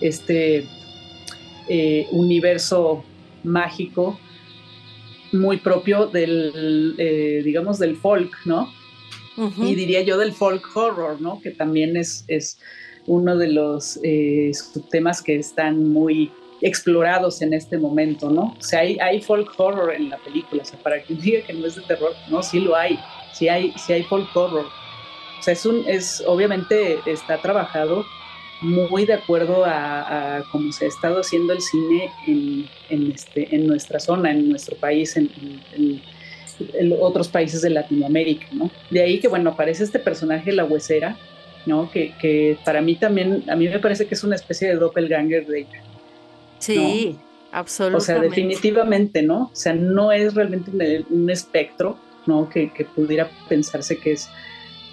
este 0.00 0.66
eh, 1.68 2.06
universo 2.10 3.04
mágico 3.42 4.18
muy 5.32 5.58
propio 5.58 6.06
del, 6.06 6.94
eh, 6.98 7.42
digamos, 7.44 7.78
del 7.78 7.96
folk, 7.96 8.32
¿no? 8.44 8.72
Y 9.56 9.74
diría 9.74 10.02
yo 10.02 10.18
del 10.18 10.32
folk 10.32 10.76
horror, 10.76 11.18
¿no? 11.20 11.40
Que 11.40 11.50
también 11.50 11.96
es, 11.96 12.24
es 12.28 12.58
uno 13.06 13.38
de 13.38 13.48
los 13.48 13.98
eh, 14.02 14.50
temas 14.90 15.22
que 15.22 15.36
están 15.36 15.88
muy 15.92 16.30
explorados 16.60 17.40
en 17.40 17.54
este 17.54 17.78
momento, 17.78 18.28
¿no? 18.28 18.54
O 18.58 18.62
sea, 18.62 18.80
hay, 18.80 18.98
hay 18.98 19.22
folk 19.22 19.52
horror 19.56 19.94
en 19.94 20.10
la 20.10 20.18
película, 20.18 20.62
o 20.62 20.64
sea, 20.66 20.78
para 20.80 21.00
quien 21.02 21.20
diga 21.20 21.46
que 21.46 21.54
no 21.54 21.66
es 21.66 21.76
de 21.76 21.82
terror, 21.82 22.12
no, 22.28 22.42
sí 22.42 22.60
lo 22.60 22.76
hay, 22.76 22.98
sí 23.32 23.48
hay, 23.48 23.72
sí 23.78 23.94
hay 23.94 24.02
folk 24.02 24.28
horror. 24.36 24.66
O 25.38 25.42
sea, 25.42 25.54
es 25.54 25.64
un, 25.64 25.84
es, 25.88 26.22
obviamente 26.26 26.98
está 27.06 27.40
trabajado 27.40 28.04
muy 28.60 29.06
de 29.06 29.14
acuerdo 29.14 29.64
a, 29.64 30.44
cómo 30.50 30.72
se 30.72 30.84
ha 30.84 30.88
estado 30.88 31.20
haciendo 31.20 31.52
el 31.52 31.60
cine 31.60 32.10
en, 32.26 32.66
en, 32.90 33.12
este, 33.12 33.54
en 33.54 33.66
nuestra 33.66 34.00
zona, 34.00 34.30
en 34.30 34.48
nuestro 34.48 34.76
país, 34.76 35.16
en, 35.16 35.30
en, 35.72 36.02
otros 37.00 37.28
países 37.28 37.62
de 37.62 37.70
Latinoamérica, 37.70 38.46
¿no? 38.52 38.70
De 38.90 39.00
ahí 39.00 39.18
que, 39.18 39.28
bueno, 39.28 39.50
aparece 39.50 39.82
este 39.82 39.98
personaje, 39.98 40.52
la 40.52 40.64
huesera, 40.64 41.16
¿no? 41.64 41.90
Que, 41.90 42.12
que 42.20 42.58
para 42.66 42.82
mí 42.82 42.96
también, 42.96 43.44
a 43.48 43.56
mí 43.56 43.66
me 43.66 43.78
parece 43.78 44.06
que 44.06 44.14
es 44.14 44.22
una 44.24 44.36
especie 44.36 44.68
de 44.68 44.74
doppelganger 44.74 45.46
de 45.46 45.60
ella. 45.60 45.82
Sí, 46.58 47.16
absolutamente. 47.50 47.96
O 47.96 48.04
sea, 48.04 48.20
definitivamente, 48.20 49.22
¿no? 49.22 49.44
O 49.44 49.56
sea, 49.56 49.72
no 49.72 50.12
es 50.12 50.34
realmente 50.34 50.70
un, 51.08 51.30
espectro, 51.30 51.96
¿no? 52.26 52.50
Que, 52.50 52.70
que, 52.70 52.84
pudiera 52.84 53.30
pensarse 53.48 53.96
que 53.96 54.12
es 54.12 54.28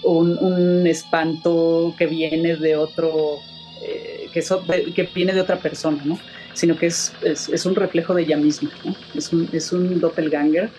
un, 0.03 0.37
un 0.37 0.87
espanto 0.87 1.93
que 1.97 2.05
viene 2.05 2.55
de 2.55 2.77
otro 2.77 3.39
eh, 3.87 4.29
que, 4.33 4.93
que 4.93 5.09
viene 5.15 5.33
de 5.33 5.41
otra 5.41 5.57
persona, 5.57 6.01
¿no? 6.03 6.19
Sino 6.53 6.77
que 6.77 6.87
es, 6.87 7.13
es, 7.23 7.65
un 7.65 7.75
reflejo 7.75 8.13
de 8.13 8.23
ella 8.23 8.37
misma, 8.37 8.69
¿no? 8.83 8.95
Es 9.15 9.31
un, 9.31 9.47
es 9.51 9.71
un 9.71 9.99
doppelganger 9.99 10.69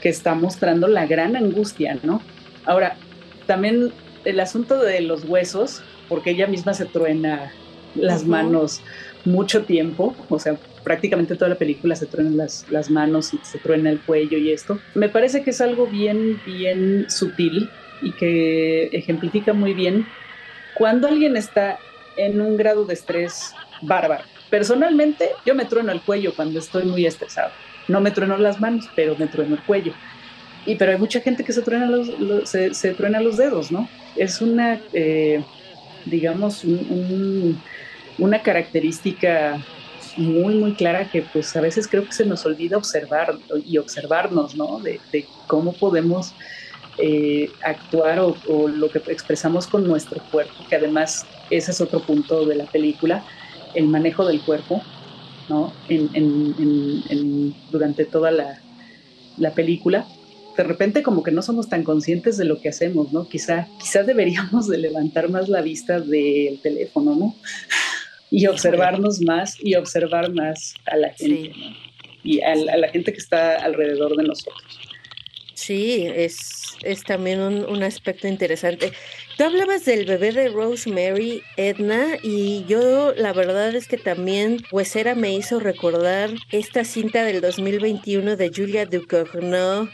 que 0.00 0.08
está 0.08 0.34
mostrando 0.34 0.88
la 0.88 1.06
gran 1.06 1.36
angustia, 1.36 1.98
¿no? 2.02 2.22
Ahora, 2.64 2.96
también 3.46 3.92
el 4.24 4.40
asunto 4.40 4.78
de 4.78 5.00
los 5.00 5.24
huesos, 5.24 5.82
porque 6.08 6.30
ella 6.30 6.46
misma 6.46 6.74
se 6.74 6.84
truena 6.84 7.52
las 7.94 8.24
manos 8.24 8.80
mucho 9.24 9.64
tiempo, 9.64 10.14
o 10.28 10.38
sea, 10.38 10.56
prácticamente 10.82 11.36
toda 11.36 11.50
la 11.50 11.58
película 11.58 11.94
se 11.96 12.06
truena 12.06 12.30
las, 12.30 12.66
las 12.70 12.90
manos 12.90 13.32
y 13.34 13.38
se 13.42 13.58
truena 13.58 13.90
el 13.90 14.00
cuello 14.00 14.38
y 14.38 14.50
esto. 14.50 14.78
Me 14.94 15.08
parece 15.08 15.42
que 15.42 15.50
es 15.50 15.60
algo 15.60 15.86
bien, 15.86 16.40
bien 16.44 17.06
sutil 17.08 17.68
y 18.02 18.12
que 18.12 18.84
ejemplifica 18.92 19.52
muy 19.52 19.74
bien 19.74 20.06
cuando 20.74 21.08
alguien 21.08 21.36
está 21.36 21.78
en 22.16 22.40
un 22.40 22.56
grado 22.56 22.84
de 22.84 22.94
estrés 22.94 23.54
bárbaro. 23.80 24.24
Personalmente, 24.50 25.30
yo 25.46 25.54
me 25.54 25.64
trueno 25.64 25.92
el 25.92 26.00
cuello 26.00 26.34
cuando 26.34 26.58
estoy 26.58 26.84
muy 26.84 27.06
estresado. 27.06 27.50
No 27.88 28.00
me 28.00 28.10
trueno 28.10 28.36
las 28.36 28.60
manos, 28.60 28.88
pero 28.94 29.16
me 29.16 29.26
trueno 29.26 29.54
el 29.54 29.62
cuello. 29.62 29.92
Y 30.66 30.76
pero 30.76 30.92
hay 30.92 30.98
mucha 30.98 31.20
gente 31.20 31.42
que 31.42 31.52
se 31.52 31.62
truena 31.62 31.86
los, 31.86 32.48
se, 32.48 32.94
truena 32.94 33.20
los 33.20 33.36
dedos, 33.36 33.72
¿no? 33.72 33.88
Es 34.16 34.40
una, 34.40 34.80
eh, 34.92 35.42
digamos, 36.04 36.64
una 38.18 38.42
característica 38.42 39.60
muy, 40.16 40.54
muy 40.54 40.74
clara 40.74 41.10
que 41.10 41.22
pues 41.22 41.56
a 41.56 41.60
veces 41.60 41.88
creo 41.88 42.04
que 42.04 42.12
se 42.12 42.26
nos 42.26 42.44
olvida 42.44 42.76
observar 42.76 43.34
y 43.66 43.78
observarnos, 43.78 44.54
¿no? 44.54 44.78
De, 44.78 45.00
de 45.10 45.26
cómo 45.48 45.72
podemos 45.72 46.34
eh, 46.98 47.50
actuar 47.64 48.20
o, 48.20 48.36
lo 48.68 48.90
que 48.90 48.98
expresamos 49.10 49.66
con 49.66 49.86
nuestro 49.86 50.22
cuerpo, 50.30 50.52
que 50.68 50.76
además 50.76 51.26
ese 51.56 51.70
es 51.70 51.80
otro 51.80 52.00
punto 52.00 52.46
de 52.46 52.56
la 52.56 52.64
película, 52.64 53.24
el 53.74 53.86
manejo 53.86 54.26
del 54.26 54.40
cuerpo, 54.40 54.82
¿no? 55.48 55.72
En, 55.88 57.54
durante 57.70 58.04
toda 58.04 58.30
la, 58.30 58.60
la, 59.38 59.52
película. 59.52 60.06
De 60.56 60.64
repente 60.64 61.02
como 61.02 61.22
que 61.22 61.30
no 61.30 61.42
somos 61.42 61.68
tan 61.68 61.84
conscientes 61.84 62.36
de 62.36 62.44
lo 62.44 62.60
que 62.60 62.68
hacemos, 62.68 63.12
¿no? 63.12 63.28
Quizá, 63.28 63.68
quizás 63.78 64.06
deberíamos 64.06 64.68
de 64.68 64.78
levantar 64.78 65.28
más 65.30 65.48
la 65.48 65.62
vista 65.62 66.00
del 66.00 66.60
teléfono, 66.62 67.14
¿no? 67.14 67.36
Y 68.30 68.46
observarnos 68.46 69.20
más 69.20 69.56
y 69.62 69.74
observar 69.74 70.32
más 70.32 70.74
a 70.86 70.96
la 70.96 71.10
gente, 71.10 71.52
Y 72.24 72.40
a 72.40 72.54
la 72.54 72.88
gente 72.88 73.12
que 73.12 73.18
está 73.18 73.56
alrededor 73.56 74.16
de 74.16 74.24
nosotros. 74.24 74.80
Sí, 75.62 76.06
es, 76.12 76.76
es 76.82 77.04
también 77.04 77.40
un, 77.40 77.64
un, 77.64 77.82
aspecto 77.84 78.26
interesante. 78.26 78.92
Tú 79.36 79.44
hablabas 79.44 79.86
del 79.86 80.04
bebé 80.04 80.32
de 80.32 80.48
Rosemary, 80.48 81.42
Edna, 81.56 82.18
y 82.22 82.64
yo 82.66 83.14
la 83.14 83.32
verdad 83.32 83.74
es 83.74 83.88
que 83.88 83.96
también 83.96 84.58
Huesera 84.70 85.14
me 85.14 85.32
hizo 85.32 85.58
recordar 85.58 86.30
esta 86.50 86.84
cinta 86.84 87.24
del 87.24 87.40
2021 87.40 88.36
de 88.36 88.50
Julia 88.54 88.84
Ducournau, 88.84 89.88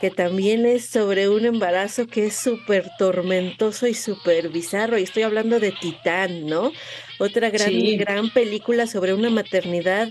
que 0.00 0.10
también 0.10 0.66
es 0.66 0.86
sobre 0.86 1.28
un 1.28 1.44
embarazo 1.44 2.08
que 2.08 2.26
es 2.26 2.34
súper 2.34 2.90
tormentoso 2.98 3.86
y 3.86 3.94
súper 3.94 4.48
bizarro. 4.48 4.98
Y 4.98 5.04
estoy 5.04 5.22
hablando 5.22 5.60
de 5.60 5.72
Titán, 5.72 6.46
¿no? 6.46 6.72
Otra 7.20 7.50
gran, 7.50 7.72
gran 7.96 8.30
película 8.30 8.88
sobre 8.88 9.14
una 9.14 9.30
maternidad, 9.30 10.08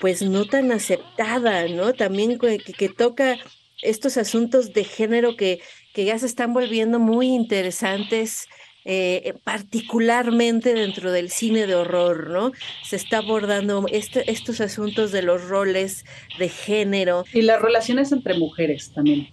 pues 0.00 0.22
no 0.22 0.44
tan 0.44 0.70
aceptada, 0.70 1.66
¿no? 1.66 1.94
También 1.94 2.38
que, 2.38 2.58
que 2.58 2.88
toca 2.88 3.38
estos 3.82 4.16
asuntos 4.16 4.72
de 4.72 4.84
género 4.84 5.36
que, 5.36 5.60
que 6.00 6.06
ya 6.06 6.18
se 6.18 6.24
están 6.24 6.54
volviendo 6.54 6.98
muy 6.98 7.26
interesantes. 7.26 8.48
Eh, 8.86 9.34
particularmente 9.44 10.72
dentro 10.72 11.12
del 11.12 11.28
cine 11.28 11.66
de 11.66 11.74
horror, 11.74 12.30
¿no? 12.30 12.52
Se 12.82 12.96
está 12.96 13.18
abordando 13.18 13.84
este, 13.92 14.30
estos 14.30 14.62
asuntos 14.62 15.12
de 15.12 15.20
los 15.20 15.46
roles 15.46 16.06
de 16.38 16.48
género. 16.48 17.26
Y 17.34 17.42
las 17.42 17.60
relaciones 17.60 18.10
entre 18.10 18.38
mujeres 18.38 18.90
también. 18.94 19.28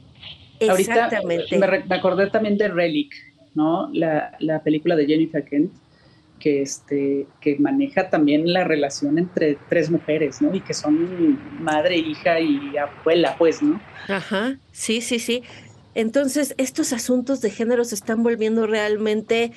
Exactamente. 0.59 1.55
Ahorita 1.55 1.85
me, 1.87 1.95
acordé 1.95 2.29
también 2.29 2.57
de 2.57 2.67
Relic, 2.67 3.13
¿no? 3.55 3.89
La, 3.93 4.35
la, 4.39 4.61
película 4.63 4.97
de 4.97 5.05
Jennifer 5.05 5.45
Kent, 5.45 5.71
que, 6.41 6.61
este, 6.61 7.27
que 7.39 7.57
maneja 7.57 8.09
también 8.09 8.51
la 8.51 8.65
relación 8.65 9.17
entre 9.17 9.57
tres 9.69 9.89
mujeres, 9.89 10.41
¿no? 10.41 10.53
Y 10.53 10.59
que 10.59 10.73
son 10.73 11.39
madre, 11.61 11.95
hija 11.95 12.41
y 12.41 12.75
abuela, 12.75 13.37
pues, 13.37 13.63
¿no? 13.63 13.79
Ajá, 14.09 14.57
sí, 14.73 14.99
sí, 14.99 15.19
sí. 15.19 15.41
Entonces, 15.97 16.53
estos 16.57 16.93
asuntos 16.93 17.41
de 17.41 17.49
género 17.49 17.83
se 17.83 17.95
están 17.95 18.21
volviendo 18.21 18.67
realmente 18.67 19.51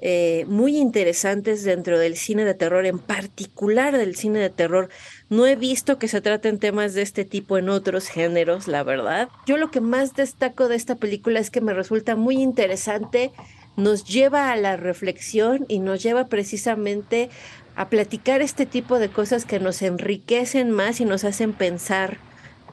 eh, 0.00 0.44
muy 0.48 0.76
interesantes 0.76 1.62
dentro 1.62 2.00
del 2.00 2.16
cine 2.16 2.44
de 2.44 2.54
terror, 2.54 2.84
en 2.84 2.98
particular 2.98 3.96
del 3.96 4.16
cine 4.16 4.40
de 4.40 4.50
terror. 4.50 4.88
No 5.30 5.46
he 5.46 5.54
visto 5.54 6.00
que 6.00 6.08
se 6.08 6.20
traten 6.20 6.58
temas 6.58 6.94
de 6.94 7.02
este 7.02 7.24
tipo 7.24 7.58
en 7.58 7.68
otros 7.68 8.08
géneros, 8.08 8.66
la 8.66 8.82
verdad. 8.82 9.28
Yo 9.46 9.56
lo 9.56 9.70
que 9.70 9.80
más 9.80 10.16
destaco 10.16 10.66
de 10.66 10.74
esta 10.74 10.96
película 10.96 11.38
es 11.38 11.50
que 11.50 11.60
me 11.60 11.72
resulta 11.72 12.16
muy 12.16 12.42
interesante 12.42 13.30
nos 13.76 14.04
lleva 14.04 14.50
a 14.50 14.56
la 14.56 14.76
reflexión 14.76 15.64
y 15.68 15.78
nos 15.78 16.02
lleva 16.02 16.26
precisamente 16.26 17.30
a 17.76 17.88
platicar 17.88 18.40
este 18.42 18.66
tipo 18.66 18.98
de 18.98 19.10
cosas 19.10 19.44
que 19.44 19.60
nos 19.60 19.80
enriquecen 19.82 20.72
más 20.72 21.00
y 21.00 21.04
nos 21.04 21.22
hacen 21.22 21.52
pensar 21.52 22.18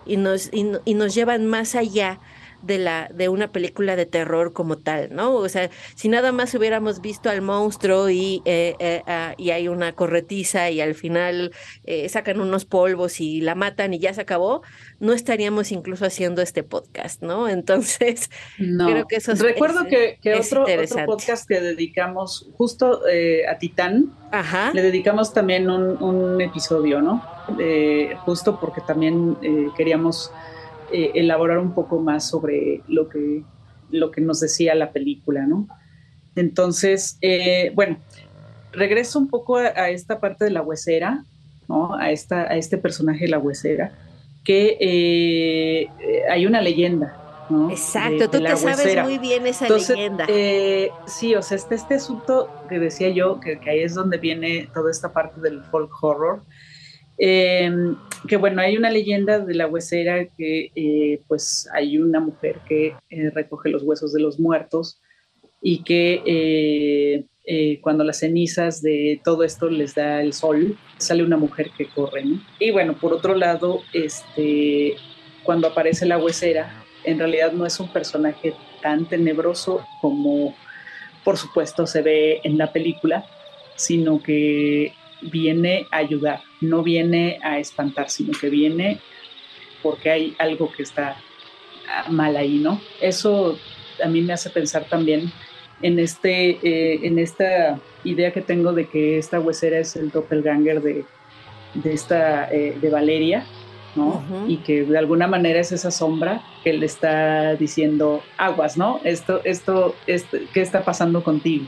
y 0.05 0.17
nos, 0.17 0.49
y, 0.51 0.93
nos 0.93 1.15
llevan 1.15 1.45
más 1.45 1.75
allá 1.75 2.19
de, 2.61 2.77
la, 2.77 3.09
de 3.13 3.29
una 3.29 3.51
película 3.51 3.95
de 3.95 4.05
terror 4.05 4.53
como 4.53 4.77
tal, 4.77 5.09
¿no? 5.13 5.35
O 5.35 5.49
sea, 5.49 5.69
si 5.95 6.09
nada 6.09 6.31
más 6.31 6.53
hubiéramos 6.53 7.01
visto 7.01 7.29
al 7.29 7.41
monstruo 7.41 8.09
y, 8.09 8.41
eh, 8.45 8.75
eh, 8.79 9.03
ah, 9.07 9.33
y 9.37 9.51
hay 9.51 9.67
una 9.67 9.93
corretiza 9.93 10.69
y 10.69 10.81
al 10.81 10.95
final 10.95 11.51
eh, 11.85 12.07
sacan 12.09 12.39
unos 12.39 12.65
polvos 12.65 13.19
y 13.19 13.41
la 13.41 13.55
matan 13.55 13.93
y 13.93 13.99
ya 13.99 14.13
se 14.13 14.21
acabó, 14.21 14.61
no 14.99 15.13
estaríamos 15.13 15.71
incluso 15.71 16.05
haciendo 16.05 16.41
este 16.41 16.63
podcast, 16.63 17.21
¿no? 17.21 17.47
Entonces, 17.61 18.29
creo 18.57 19.07
que 19.07 19.17
eso 19.17 19.31
es 19.31 19.39
Recuerdo 19.39 19.85
que, 19.85 20.17
otro, 20.35 20.65
podcast 21.05 21.47
que 21.47 21.59
dedicamos 21.59 22.49
justo 22.57 23.01
a 23.49 23.57
Titán, 23.57 24.13
le 24.73 24.81
dedicamos 24.81 25.33
también 25.33 25.69
un, 25.69 26.41
episodio, 26.41 27.01
¿no? 27.01 27.23
justo 28.25 28.59
porque 28.59 28.81
también 28.81 29.37
queríamos 29.75 30.31
eh, 30.91 31.11
elaborar 31.15 31.59
un 31.59 31.73
poco 31.73 31.99
más 31.99 32.27
sobre 32.27 32.81
lo 32.87 33.09
que, 33.09 33.43
lo 33.89 34.11
que 34.11 34.21
nos 34.21 34.39
decía 34.39 34.75
la 34.75 34.91
película, 34.91 35.45
¿no? 35.45 35.67
Entonces, 36.35 37.17
eh, 37.21 37.71
bueno, 37.75 37.97
regreso 38.71 39.19
un 39.19 39.27
poco 39.27 39.57
a, 39.57 39.89
esta 39.89 40.19
parte 40.19 40.45
de 40.45 40.51
la 40.51 40.61
huesera, 40.61 41.23
¿no? 41.67 41.95
A, 41.95 42.11
esta, 42.11 42.41
a 42.43 42.55
este 42.55 42.77
personaje 42.77 43.25
de 43.25 43.31
la 43.31 43.39
huesera, 43.39 43.91
que 44.43 44.77
eh, 44.79 45.89
hay 46.29 46.45
una 46.45 46.61
leyenda, 46.61 47.45
¿no? 47.49 47.69
Exacto, 47.69 48.29
tú 48.29 48.41
te 48.41 48.55
sabes 48.55 49.03
muy 49.03 49.17
bien 49.17 49.45
esa 49.47 49.67
leyenda. 49.67 50.25
sí, 51.05 51.35
o 51.35 51.41
sea, 51.41 51.57
este, 51.57 51.75
este 51.75 51.95
asunto 51.95 52.49
que 52.69 52.79
decía 52.79 53.09
yo, 53.09 53.39
que, 53.39 53.59
que, 53.59 53.69
ahí 53.69 53.79
es 53.81 53.93
donde 53.93 54.17
viene 54.17 54.69
toda 54.73 54.89
esta 54.89 55.11
parte 55.11 55.41
del 55.41 55.63
folk 55.63 55.91
horror, 56.01 56.41
Em, 57.23 57.95
que 58.27 58.35
bueno, 58.35 58.63
hay 58.63 58.75
una 58.75 58.89
leyenda 58.89 59.37
de 59.37 59.53
la 59.53 59.67
huesera 59.67 60.25
que 60.25 60.71
eh, 60.73 61.21
pues 61.27 61.69
hay 61.71 61.99
una 61.99 62.19
mujer 62.19 62.61
que 62.67 62.95
eh, 63.11 63.29
recoge 63.29 63.69
los 63.69 63.83
huesos 63.83 64.11
de 64.11 64.19
los 64.19 64.39
muertos 64.39 64.99
y 65.61 65.83
que 65.83 66.23
eh, 67.45 67.79
cuando 67.81 68.03
las 68.03 68.17
cenizas 68.17 68.81
de 68.81 69.21
todo 69.23 69.43
esto 69.43 69.69
les 69.69 69.93
da 69.93 70.19
el 70.19 70.33
sol, 70.33 70.75
sale 70.97 71.23
una 71.23 71.37
mujer 71.37 71.69
que 71.77 71.85
corre. 71.85 72.23
Y 72.57 72.71
bueno, 72.71 72.97
por 72.99 73.13
otro 73.13 73.35
lado, 73.35 73.81
este, 73.93 74.95
cuando 75.43 75.67
aparece 75.67 76.07
la 76.07 76.17
huesera, 76.17 76.83
en 77.03 77.19
realidad 77.19 77.51
no 77.51 77.67
es 77.67 77.79
un 77.79 77.93
personaje 77.93 78.55
tan 78.81 79.07
tenebroso 79.07 79.85
como 80.01 80.55
por 81.23 81.37
supuesto 81.37 81.85
se 81.85 82.01
ve 82.01 82.41
en 82.43 82.57
la 82.57 82.73
película, 82.73 83.23
sino 83.75 84.23
que 84.23 84.93
viene 85.21 85.87
a 85.91 85.97
ayudar, 85.97 86.41
no 86.61 86.83
viene 86.83 87.39
a 87.43 87.59
espantar, 87.59 88.09
sino 88.09 88.31
que 88.37 88.49
viene 88.49 88.99
porque 89.81 90.09
hay 90.09 90.35
algo 90.37 90.71
que 90.71 90.83
está 90.83 91.17
mal 92.09 92.35
ahí, 92.37 92.59
¿no? 92.59 92.79
Eso 93.01 93.57
a 94.03 94.07
mí 94.07 94.21
me 94.21 94.33
hace 94.33 94.49
pensar 94.49 94.85
también 94.85 95.31
en, 95.81 95.99
este, 95.99 96.59
eh, 96.63 96.99
en 97.03 97.19
esta 97.19 97.79
idea 98.03 98.31
que 98.31 98.41
tengo 98.41 98.73
de 98.73 98.87
que 98.87 99.17
esta 99.17 99.39
huesera 99.39 99.79
es 99.79 99.95
el 99.95 100.11
doppelganger 100.11 100.81
de, 100.81 101.05
de, 101.73 101.93
esta, 101.93 102.51
eh, 102.51 102.77
de 102.79 102.89
Valeria, 102.89 103.45
¿no? 103.95 104.23
Y 104.47 104.57
que 104.57 104.83
de 104.83 104.97
alguna 104.97 105.27
manera 105.27 105.59
es 105.59 105.71
esa 105.71 105.91
sombra 105.91 106.41
que 106.63 106.73
le 106.73 106.85
está 106.85 107.55
diciendo 107.55 108.21
aguas, 108.37 108.77
¿no? 108.77 109.01
Esto, 109.03 109.41
esto, 109.43 109.95
esto 110.07 110.37
¿qué 110.53 110.61
está 110.61 110.83
pasando 110.85 111.23
contigo? 111.23 111.65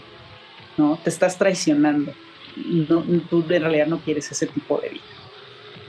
¿No? 0.78 0.97
Te 1.04 1.10
estás 1.10 1.38
traicionando. 1.38 2.14
No, 2.56 3.04
tú 3.30 3.43
en 3.49 3.62
realidad 3.62 3.88
no 3.88 3.99
quieres 3.99 4.32
ese 4.32 4.47
tipo 4.47 4.80
de 4.80 4.89
vida. 4.89 5.04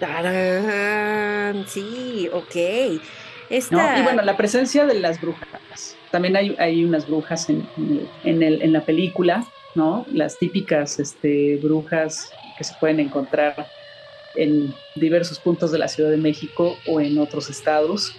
¡Tarán! 0.01 1.65
Sí, 1.69 2.29
ok. 2.33 2.57
Y 3.51 4.03
bueno, 4.03 4.23
la 4.23 4.37
presencia 4.37 4.87
de 4.87 4.95
las 4.95 5.21
brujas. 5.21 5.97
También 6.11 6.37
hay, 6.37 6.57
hay 6.59 6.85
unas 6.85 7.07
brujas 7.07 7.49
en, 7.51 7.67
en, 8.25 8.43
el, 8.43 8.62
en, 8.62 8.73
la 8.73 8.81
película, 8.81 9.45
¿no? 9.75 10.07
Las 10.12 10.39
típicas 10.39 10.99
este, 10.99 11.57
brujas 11.62 12.31
que 12.57 12.65
se 12.65 12.75
pueden 12.81 13.01
encontrar 13.01 13.67
en 14.37 14.75
diversos 14.95 15.39
puntos 15.39 15.71
de 15.73 15.79
la 15.79 15.89
Ciudad 15.89 16.11
de 16.11 16.17
México 16.17 16.77
o 16.87 17.01
en 17.01 17.19
otros 17.19 17.51
estados, 17.51 18.15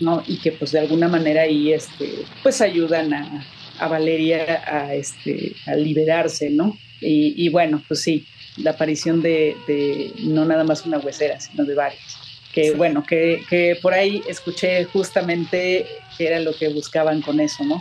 ¿no? 0.00 0.22
Y 0.26 0.38
que 0.40 0.52
pues 0.52 0.72
de 0.72 0.80
alguna 0.80 1.08
manera 1.08 1.42
ahí 1.42 1.72
este, 1.72 2.24
pues 2.42 2.60
ayudan 2.60 3.12
a, 3.12 3.44
a 3.82 3.88
Valeria 3.88 4.62
a, 4.66 4.94
este, 4.94 5.54
a 5.66 5.74
liberarse, 5.74 6.50
¿no? 6.50 6.76
Y, 7.00 7.34
y, 7.36 7.48
bueno, 7.48 7.82
pues 7.88 8.00
sí, 8.00 8.26
la 8.56 8.72
aparición 8.72 9.22
de, 9.22 9.56
de, 9.66 10.12
no 10.20 10.44
nada 10.44 10.64
más 10.64 10.86
una 10.86 10.98
huesera, 10.98 11.40
sino 11.40 11.64
de 11.64 11.74
varias. 11.74 12.18
Que 12.52 12.72
bueno, 12.72 13.02
que, 13.02 13.42
que 13.48 13.78
por 13.80 13.94
ahí 13.94 14.22
escuché 14.28 14.84
justamente 14.84 15.86
que 16.16 16.26
era 16.26 16.38
lo 16.38 16.54
que 16.54 16.68
buscaban 16.68 17.22
con 17.22 17.40
eso, 17.40 17.64
¿no? 17.64 17.80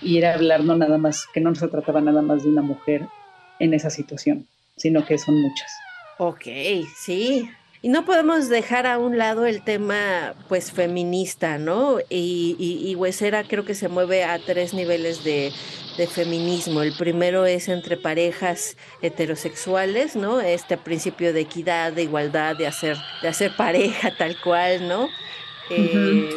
Y 0.00 0.18
era 0.18 0.34
hablar 0.34 0.62
no 0.64 0.76
nada 0.76 0.98
más, 0.98 1.26
que 1.34 1.40
no 1.40 1.54
se 1.54 1.68
trataba 1.68 2.00
nada 2.00 2.22
más 2.22 2.44
de 2.44 2.48
una 2.48 2.62
mujer 2.62 3.02
en 3.58 3.74
esa 3.74 3.90
situación, 3.90 4.46
sino 4.76 5.04
que 5.04 5.18
son 5.18 5.40
muchas. 5.40 5.70
Ok, 6.18 6.46
sí. 6.96 7.50
Y 7.84 7.90
no 7.90 8.06
podemos 8.06 8.48
dejar 8.48 8.86
a 8.86 8.96
un 8.96 9.18
lado 9.18 9.44
el 9.44 9.62
tema, 9.62 10.32
pues, 10.48 10.72
feminista, 10.72 11.58
¿no? 11.58 11.98
Y, 12.08 12.56
y, 12.58 12.94
Huesera 12.94 13.44
creo 13.44 13.66
que 13.66 13.74
se 13.74 13.88
mueve 13.88 14.24
a 14.24 14.38
tres 14.38 14.72
niveles 14.72 15.22
de, 15.22 15.52
de, 15.98 16.06
feminismo. 16.06 16.80
El 16.80 16.96
primero 16.96 17.44
es 17.44 17.68
entre 17.68 17.98
parejas 17.98 18.78
heterosexuales, 19.02 20.16
¿no? 20.16 20.40
Este 20.40 20.78
principio 20.78 21.34
de 21.34 21.42
equidad, 21.42 21.92
de 21.92 22.04
igualdad, 22.04 22.56
de 22.56 22.66
hacer, 22.66 22.96
de 23.20 23.28
hacer 23.28 23.54
pareja 23.54 24.16
tal 24.16 24.40
cual, 24.40 24.88
¿no? 24.88 25.10
Eh, 25.68 26.30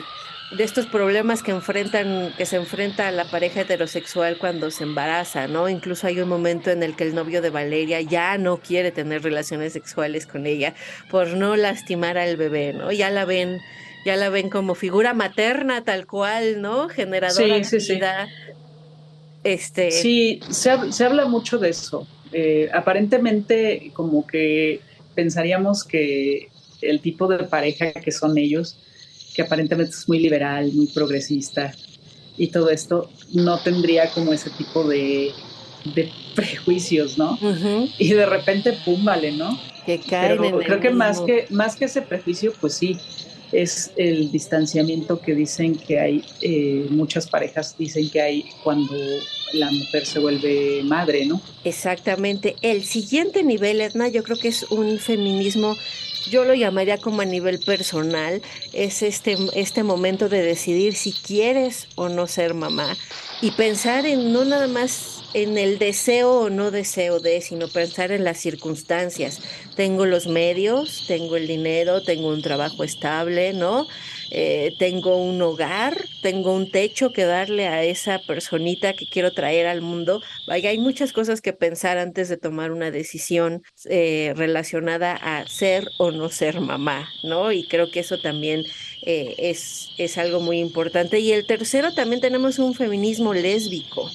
de 0.52 0.64
estos 0.64 0.86
problemas 0.86 1.44
que 1.44 1.52
enfrentan, 1.52 2.34
que 2.38 2.46
se 2.46 2.56
enfrenta 2.56 3.10
a 3.10 3.12
la 3.12 3.26
pareja 3.26 3.62
heterosexual 3.62 4.38
cuando 4.38 4.72
se 4.72 4.84
embaraza, 4.84 5.48
¿no? 5.48 5.68
Incluso 5.68 6.08
hay 6.08 6.22
un 6.22 6.30
momento 6.30 6.70
en 6.72 6.84
el 6.84 6.96
que 6.96 7.04
el 7.04 7.14
novio 7.14 7.42
de 7.42 7.50
Valeria 7.50 8.00
ya 8.02 8.38
no 8.38 8.58
quiere 8.58 8.92
tener 8.92 9.24
relaciones 9.24 9.74
sexuales 9.74 10.26
con 10.26 10.48
ella 10.48 10.74
por 11.10 11.28
no 11.30 11.58
lastimar 11.58 12.18
al 12.18 12.38
bebé, 12.38 12.72
¿no? 12.72 12.94
Ya 12.94 13.10
la 13.10 13.26
ven, 13.26 13.60
ya 14.06 14.16
la 14.16 14.30
ven 14.30 14.50
como 14.50 14.74
figura 14.74 15.14
materna 15.14 15.84
tal 15.84 16.08
cual, 16.08 16.62
¿no? 16.62 16.88
Generadora 16.88 17.64
sí, 17.64 17.78
de 17.78 17.96
vida. 17.96 18.28
Sí. 18.28 18.54
Este... 19.44 19.92
Sí, 19.92 20.40
se, 20.50 20.92
se, 20.94 21.06
habla 21.06 21.26
mucho 21.26 21.58
de 21.58 21.70
eso. 21.70 22.08
Eh, 22.32 22.70
aparentemente, 22.74 23.92
como 23.94 24.26
que 24.26 24.80
pensaríamos 25.14 25.84
que 25.84 26.50
el 26.82 27.02
tipo 27.02 27.28
de 27.28 27.44
pareja 27.46 27.92
que 27.92 28.12
son 28.12 28.38
ellos 28.38 28.78
que 29.38 29.44
aparentemente 29.44 29.92
es 29.92 30.10
muy 30.10 30.18
liberal, 30.20 30.72
muy 30.74 30.88
progresista 30.88 31.72
y 32.38 32.48
todo 32.48 32.72
esto, 32.72 33.10
no 33.34 33.60
tendría 33.60 34.10
como 34.10 34.34
ese 34.34 34.50
tipo 34.50 34.84
de, 34.84 35.32
de 35.96 36.10
prejuicios, 36.36 37.18
¿no? 37.20 37.34
Uh 37.42 37.54
-huh. 37.54 37.94
Y 38.00 38.10
de 38.14 38.26
repente, 38.26 38.74
pum, 38.84 39.06
vale, 39.06 39.32
¿no? 39.32 39.58
Que 39.86 40.00
caen 40.00 40.38
Pero 40.38 40.44
en 40.46 40.58
creo 40.58 40.76
el 40.76 40.82
que 40.82 40.90
mismo. 40.90 40.98
más, 40.98 41.22
que 41.22 41.46
más 41.52 41.76
que 41.76 41.86
ese 41.86 42.02
prejuicio, 42.02 42.52
pues 42.60 42.74
sí, 42.74 42.98
es 43.52 43.92
el 43.96 44.32
distanciamiento 44.32 45.20
que 45.22 45.34
dicen 45.36 45.76
que 45.76 46.00
hay, 46.00 46.24
eh, 46.42 46.88
muchas 46.90 47.28
parejas 47.28 47.76
dicen 47.78 48.10
que 48.10 48.20
hay 48.20 48.46
cuando 48.64 48.94
la 49.54 49.72
mujer 49.72 50.06
se 50.06 50.20
vuelve 50.20 50.82
madre, 50.84 51.26
¿no? 51.26 51.40
Exactamente. 51.64 52.56
El 52.62 52.84
siguiente 52.84 53.44
nivel, 53.44 53.82
Edna, 53.82 54.10
yo 54.10 54.24
creo 54.24 54.38
que 54.38 54.50
es 54.50 54.64
un 54.70 54.98
feminismo 55.00 55.78
yo 56.30 56.44
lo 56.44 56.54
llamaría 56.54 56.98
como 56.98 57.22
a 57.22 57.26
nivel 57.26 57.60
personal, 57.60 58.42
es 58.74 59.02
este, 59.02 59.38
este 59.54 59.84
momento 59.84 60.30
de 60.30 60.42
decidir 60.42 60.96
si 60.96 61.14
quieres 61.14 61.88
o 61.96 62.10
no 62.10 62.28
ser 62.28 62.54
mamá 62.54 62.98
y 63.42 63.52
pensar 63.52 64.06
en 64.06 64.32
no 64.32 64.46
nada 64.46 64.68
más 64.68 65.18
en 65.34 65.58
el 65.58 65.78
deseo 65.78 66.32
o 66.32 66.50
no 66.50 66.72
deseo 66.72 67.20
de, 67.20 67.42
sino 67.42 67.68
pensar 67.68 68.12
en 68.12 68.24
las 68.24 68.40
circunstancias. 68.40 69.42
Tengo 69.76 70.06
los 70.06 70.28
medios, 70.28 71.06
tengo 71.08 71.36
el 71.36 71.48
dinero, 71.48 72.02
tengo 72.02 72.30
un 72.30 72.42
trabajo 72.42 72.84
estable, 72.84 73.54
¿no? 73.54 73.88
Eh, 74.32 74.74
tengo 74.80 75.18
un 75.18 75.42
hogar, 75.42 75.98
tengo 76.22 76.54
un 76.54 76.70
techo 76.70 77.14
que 77.14 77.24
darle 77.26 77.68
a 77.68 77.84
esa 77.84 78.20
personita 78.20 78.94
que 78.94 79.08
quiero 79.08 79.32
traer 79.34 79.68
al 79.68 79.82
mundo. 79.82 80.22
Vaya, 80.48 80.70
hay 80.70 80.78
muchas 80.78 81.14
cosas 81.14 81.42
que 81.42 81.54
pensar 81.54 81.98
antes 81.98 82.30
de 82.30 82.38
tomar 82.38 82.72
una 82.72 82.92
decisión 82.92 83.64
eh, 83.86 84.34
relacionada 84.36 85.14
a 85.14 85.46
ser 85.48 85.88
o 85.98 86.12
no 86.12 86.30
ser 86.30 86.60
mamá, 86.62 87.10
¿no? 87.24 87.52
Y 87.52 87.68
creo 87.68 87.90
que 87.92 88.02
eso 88.02 88.20
también 88.20 88.64
eh, 89.02 89.36
es, 89.38 89.90
es 89.98 90.18
algo 90.18 90.40
muy 90.40 90.60
importante. 90.60 91.20
Y 91.20 91.32
el 91.32 91.46
tercero, 91.46 91.94
también 91.94 92.22
tenemos 92.22 92.60
un 92.60 92.74
feminismo 92.76 93.34
lésbico. 93.34 94.12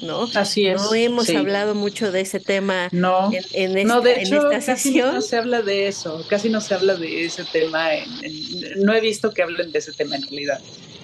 ¿No? 0.00 0.28
Así 0.34 0.66
es. 0.66 0.80
No 0.80 0.94
hemos 0.94 1.26
sí. 1.26 1.36
hablado 1.36 1.74
mucho 1.74 2.10
de 2.10 2.20
ese 2.22 2.40
tema 2.40 2.88
no. 2.92 3.30
en, 3.32 3.44
en, 3.52 3.78
esta, 3.78 3.94
no, 3.94 4.00
de 4.00 4.22
hecho, 4.22 4.50
en 4.50 4.58
esta 4.58 4.72
casi 4.72 4.88
sesión. 4.88 5.14
no 5.14 5.20
se 5.20 5.36
habla 5.36 5.62
de 5.62 5.88
eso, 5.88 6.24
casi 6.28 6.48
no 6.48 6.60
se 6.60 6.74
habla 6.74 6.94
de 6.94 7.24
ese 7.24 7.44
tema. 7.44 7.94
En, 7.94 8.04
en, 8.22 8.82
no 8.82 8.94
he 8.94 9.00
visto 9.00 9.32
que 9.32 9.42
hablen 9.42 9.72
de 9.72 9.78
ese 9.78 9.92
tema 9.92 10.16
en 10.16 10.22
realidad, 10.22 10.60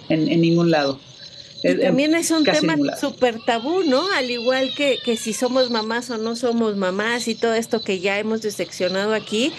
en, 0.08 0.40
ningún 0.40 0.70
lado. 0.70 0.98
Y 1.62 1.74
también 1.74 2.14
es 2.14 2.30
un 2.30 2.44
tema 2.44 2.76
súper 2.96 3.40
tabú, 3.44 3.82
¿no? 3.82 4.06
Al 4.12 4.30
igual 4.30 4.72
que, 4.76 4.98
que 5.04 5.16
si 5.16 5.32
somos 5.32 5.70
mamás 5.70 6.08
o 6.10 6.16
no 6.16 6.36
somos 6.36 6.76
mamás 6.76 7.26
y 7.26 7.34
todo 7.34 7.54
esto 7.54 7.82
que 7.82 7.98
ya 7.98 8.18
hemos 8.18 8.42
diseccionado 8.42 9.12
aquí, 9.12 9.52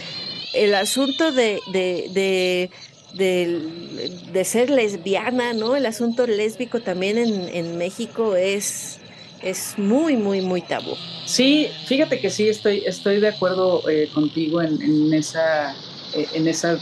el 0.53 0.73
asunto 0.75 1.31
de, 1.31 1.59
de, 1.71 2.09
de 2.13 2.71
de, 3.13 4.11
de, 4.31 4.45
ser 4.45 4.69
lesbiana, 4.69 5.53
¿no? 5.53 5.75
El 5.75 5.85
asunto 5.85 6.27
lésbico 6.27 6.79
también 6.79 7.17
en, 7.17 7.49
en 7.49 7.77
México 7.77 8.35
es, 8.35 8.98
es 9.41 9.77
muy, 9.77 10.17
muy, 10.17 10.41
muy 10.41 10.61
tabú. 10.61 10.95
Sí, 11.25 11.67
fíjate 11.85 12.19
que 12.19 12.29
sí, 12.29 12.49
estoy, 12.49 12.83
estoy 12.85 13.19
de 13.19 13.29
acuerdo 13.29 13.87
eh, 13.89 14.09
contigo 14.13 14.61
en, 14.61 14.81
en, 14.81 15.13
esa, 15.13 15.73
eh, 16.15 16.27
en 16.33 16.47
esa 16.47 16.79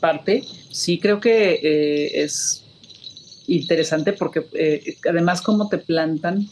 parte. 0.00 0.42
Sí, 0.70 0.98
creo 0.98 1.20
que 1.20 1.54
eh, 1.54 2.22
es 2.22 2.64
interesante 3.46 4.12
porque 4.12 4.44
eh, 4.54 4.96
además 5.08 5.40
cómo 5.42 5.68
te 5.68 5.78
plantan 5.78 6.46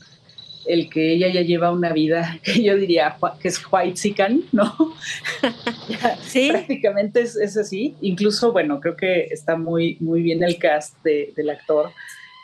el 0.67 0.91
que 0.91 1.13
ella 1.13 1.29
ya 1.29 1.43
lleva 1.43 1.71
una 1.71 1.93
vida 1.93 2.41
que 2.43 2.63
yo 2.63 2.77
diría 2.77 3.17
que 3.41 3.49
es 3.49 3.61
white 3.71 3.97
sican, 3.97 4.43
¿no? 4.53 4.75
sí. 6.27 6.49
Prácticamente 6.51 7.21
es, 7.21 7.37
es, 7.37 7.57
así. 7.57 7.95
Incluso, 8.01 8.53
bueno, 8.53 8.81
creo 8.81 8.97
que 8.97 9.29
está 9.31 9.57
muy, 9.57 9.97
muy 10.01 10.23
bien 10.23 10.43
el 10.43 10.59
cast 10.59 11.03
de, 11.05 11.33
del 11.37 11.51
actor 11.51 11.93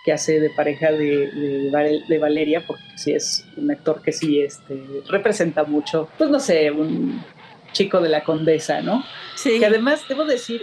que 0.05 0.13
hace 0.13 0.41
de 0.41 0.51
pareja 0.51 0.91
de, 0.91 1.31
de, 1.31 2.03
de, 2.09 2.19
Valeria, 2.19 2.65
porque 2.67 2.83
sí 2.97 3.13
es 3.13 3.47
un 3.57 3.71
actor 3.71 4.03
que 4.03 4.13
sí 4.13 4.41
este, 4.41 4.83
representa 5.09 5.65
mucho, 5.65 6.09
pues 6.19 6.29
no 6.31 6.41
sé, 6.41 6.71
un 6.71 7.25
chico 7.73 8.01
de 8.01 8.09
la 8.09 8.25
condesa, 8.25 8.81
¿no? 8.83 9.05
Sí. 9.37 9.59
Que 9.59 9.67
además 9.67 10.03
debo 10.09 10.25
decir 10.25 10.63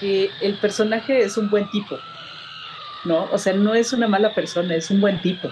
que 0.00 0.30
el 0.42 0.58
personaje 0.58 1.20
es 1.20 1.36
un 1.36 1.50
buen 1.50 1.70
tipo, 1.70 1.98
¿no? 3.04 3.28
O 3.30 3.38
sea, 3.38 3.52
no 3.52 3.74
es 3.74 3.92
una 3.92 4.08
mala 4.08 4.34
persona, 4.34 4.74
es 4.74 4.90
un 4.90 5.00
buen 5.00 5.20
tipo. 5.22 5.50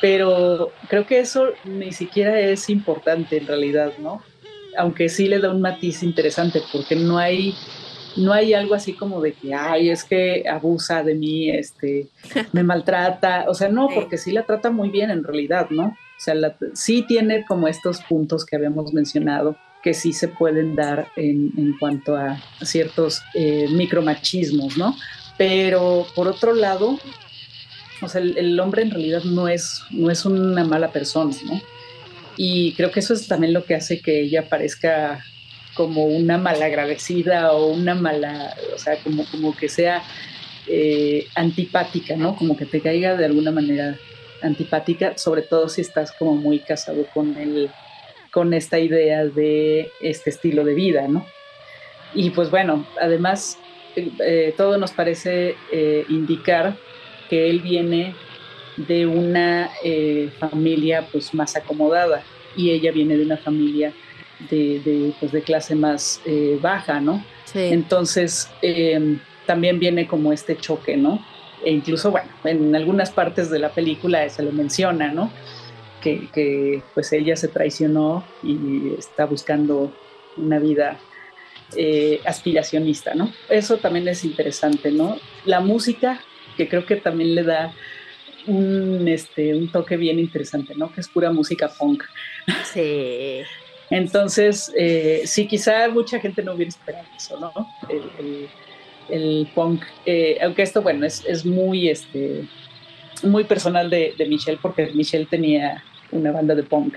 Pero 0.00 0.72
creo 0.88 1.06
que 1.06 1.20
eso 1.20 1.52
ni 1.64 1.92
siquiera 1.92 2.38
es 2.40 2.68
importante 2.68 3.38
en 3.38 3.46
realidad, 3.46 3.92
¿no? 3.98 4.22
aunque 4.76 5.08
sí 5.08 5.28
le 5.28 5.38
da 5.38 5.50
un 5.50 5.60
matiz 5.60 6.02
interesante, 6.02 6.62
porque 6.72 6.96
no 6.96 7.18
hay, 7.18 7.54
no 8.16 8.32
hay 8.32 8.54
algo 8.54 8.74
así 8.74 8.92
como 8.92 9.20
de 9.20 9.32
que, 9.32 9.54
ay, 9.54 9.90
es 9.90 10.04
que 10.04 10.44
abusa 10.48 11.02
de 11.02 11.14
mí, 11.14 11.50
este, 11.50 12.08
me 12.52 12.62
maltrata, 12.64 13.44
o 13.48 13.54
sea, 13.54 13.68
no, 13.68 13.88
porque 13.94 14.18
sí 14.18 14.32
la 14.32 14.44
trata 14.44 14.70
muy 14.70 14.90
bien 14.90 15.10
en 15.10 15.24
realidad, 15.24 15.68
¿no? 15.70 15.86
O 15.86 16.20
sea, 16.20 16.34
sí 16.74 17.04
tiene 17.06 17.44
como 17.44 17.68
estos 17.68 18.00
puntos 18.02 18.46
que 18.46 18.56
habíamos 18.56 18.92
mencionado 18.92 19.56
que 19.82 19.92
sí 19.92 20.14
se 20.14 20.28
pueden 20.28 20.74
dar 20.74 21.08
en, 21.14 21.52
en 21.58 21.76
cuanto 21.78 22.16
a 22.16 22.40
ciertos 22.62 23.20
eh, 23.34 23.66
micromachismos, 23.70 24.78
¿no? 24.78 24.96
Pero 25.36 26.06
por 26.14 26.26
otro 26.26 26.54
lado, 26.54 26.98
o 28.00 28.08
sea, 28.08 28.22
el, 28.22 28.58
hombre 28.60 28.82
en 28.82 28.90
realidad 28.90 29.24
no 29.24 29.46
es, 29.46 29.82
no 29.90 30.10
es 30.10 30.24
una 30.24 30.64
mala 30.64 30.90
persona, 30.90 31.34
¿no? 31.44 31.60
Y 32.36 32.72
creo 32.72 32.90
que 32.90 33.00
eso 33.00 33.12
es 33.12 33.28
también 33.28 33.52
lo 33.52 33.64
que 33.64 33.74
hace 33.74 34.00
que 34.00 34.20
ella 34.20 34.48
parezca 34.48 35.22
como 35.74 36.04
una 36.04 36.38
malagradecida 36.38 37.52
o 37.52 37.66
una 37.66 37.94
mala, 37.94 38.54
o 38.74 38.78
sea, 38.78 38.96
como, 39.02 39.24
como 39.26 39.56
que 39.56 39.68
sea 39.68 40.02
eh, 40.66 41.26
antipática, 41.34 42.16
¿no? 42.16 42.36
Como 42.36 42.56
que 42.56 42.66
te 42.66 42.80
caiga 42.80 43.16
de 43.16 43.24
alguna 43.24 43.50
manera 43.50 43.98
antipática, 44.42 45.16
sobre 45.18 45.42
todo 45.42 45.68
si 45.68 45.80
estás 45.80 46.12
como 46.12 46.34
muy 46.34 46.60
casado 46.60 47.06
con 47.12 47.36
él, 47.36 47.70
con 48.30 48.54
esta 48.54 48.78
idea 48.78 49.24
de 49.24 49.90
este 50.00 50.30
estilo 50.30 50.64
de 50.64 50.74
vida, 50.74 51.08
¿no? 51.08 51.26
Y 52.14 52.30
pues 52.30 52.50
bueno, 52.50 52.86
además 53.00 53.58
eh, 53.96 54.54
todo 54.56 54.78
nos 54.78 54.92
parece 54.92 55.56
eh, 55.72 56.04
indicar 56.08 56.76
que 57.28 57.50
él 57.50 57.60
viene 57.60 58.14
de 58.76 59.06
una 59.06 59.70
eh, 59.82 60.30
familia 60.38 61.06
pues 61.10 61.32
más 61.32 61.56
acomodada 61.56 62.22
y 62.56 62.70
ella 62.70 62.92
viene 62.92 63.16
de 63.16 63.24
una 63.24 63.36
familia 63.36 63.92
de, 64.50 65.14
pues, 65.20 65.32
de 65.32 65.42
clase 65.42 65.74
más 65.74 66.20
eh, 66.24 66.58
baja, 66.60 67.00
¿no? 67.00 67.24
Entonces 67.54 68.50
em, 68.62 69.20
también 69.46 69.78
viene 69.78 70.06
como 70.06 70.32
este 70.32 70.56
choque, 70.56 70.96
¿no? 70.96 71.24
E 71.64 71.70
incluso, 71.70 72.10
bueno, 72.10 72.28
en 72.44 72.74
algunas 72.74 73.10
partes 73.10 73.48
de 73.50 73.58
la 73.58 73.70
película 73.70 74.28
se 74.28 74.42
lo 74.42 74.52
menciona, 74.52 75.12
¿no? 75.12 75.30
Que, 76.00 76.28
que 76.32 76.82
pues 76.94 77.12
ella 77.12 77.36
se 77.36 77.48
traicionó 77.48 78.24
y 78.42 78.94
está 78.98 79.24
buscando 79.24 79.92
una 80.36 80.58
vida 80.58 80.98
eh, 81.76 82.20
aspiracionista, 82.24 83.14
¿no? 83.14 83.32
Eso 83.48 83.78
también 83.78 84.06
es 84.08 84.24
interesante, 84.24 84.90
¿no? 84.90 85.16
La 85.44 85.60
música 85.60 86.20
que 86.56 86.68
creo 86.68 86.86
que 86.86 86.96
también 86.96 87.34
le 87.34 87.42
da 87.42 87.72
un, 88.46 89.08
este, 89.08 89.54
un 89.54 89.70
toque 89.72 89.96
bien 89.96 90.18
interesante, 90.18 90.74
¿no? 90.74 90.92
Que 90.92 91.00
es 91.00 91.08
pura 91.08 91.32
música 91.32 91.68
punk. 91.68 92.04
Sí. 92.64 93.42
Entonces, 93.90 94.72
eh, 94.76 95.22
sí, 95.24 95.46
quizá 95.46 95.88
mucha 95.88 96.18
gente 96.20 96.42
no 96.42 96.54
hubiera 96.54 96.70
esperado 96.70 97.06
eso, 97.16 97.38
¿no? 97.38 97.52
El, 99.08 99.46
punk, 99.54 99.82
eh, 100.06 100.38
aunque 100.42 100.62
esto, 100.62 100.80
bueno, 100.80 101.04
es, 101.04 101.22
es, 101.26 101.44
muy, 101.44 101.90
este, 101.90 102.48
muy 103.22 103.44
personal 103.44 103.90
de, 103.90 104.14
de, 104.16 104.26
Michelle, 104.26 104.58
porque 104.62 104.90
Michelle 104.94 105.26
tenía 105.26 105.84
una 106.10 106.32
banda 106.32 106.54
de 106.54 106.62
punk. 106.62 106.94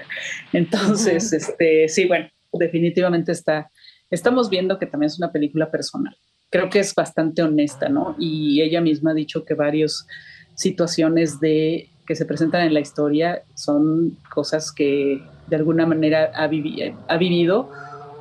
Entonces, 0.53 1.33
este, 1.33 1.89
sí, 1.89 2.05
bueno, 2.05 2.29
definitivamente 2.53 3.33
está, 3.33 3.69
estamos 4.09 4.49
viendo 4.49 4.79
que 4.79 4.85
también 4.85 5.07
es 5.07 5.17
una 5.17 5.33
película 5.33 5.69
personal 5.69 6.15
creo 6.49 6.69
que 6.69 6.79
es 6.79 6.93
bastante 6.95 7.43
honesta, 7.43 7.89
¿no? 7.89 8.15
Y 8.19 8.61
ella 8.61 8.81
misma 8.81 9.11
ha 9.11 9.13
dicho 9.13 9.45
que 9.45 9.53
varias 9.53 10.07
situaciones 10.55 11.39
de 11.39 11.89
que 12.05 12.15
se 12.15 12.25
presentan 12.25 12.61
en 12.61 12.73
la 12.73 12.79
historia 12.79 13.43
son 13.55 14.17
cosas 14.33 14.71
que 14.71 15.21
de 15.47 15.55
alguna 15.55 15.85
manera 15.85 16.31
ha, 16.35 16.43
ha 16.43 17.17
vivido 17.17 17.69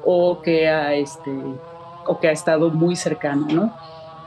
o 0.04 0.40
que 0.42 0.68
ha 0.68 0.94
este 0.94 1.30
o 2.06 2.20
que 2.20 2.28
ha 2.28 2.32
estado 2.32 2.70
muy 2.70 2.94
cercano, 2.94 3.46
¿no? 3.48 3.76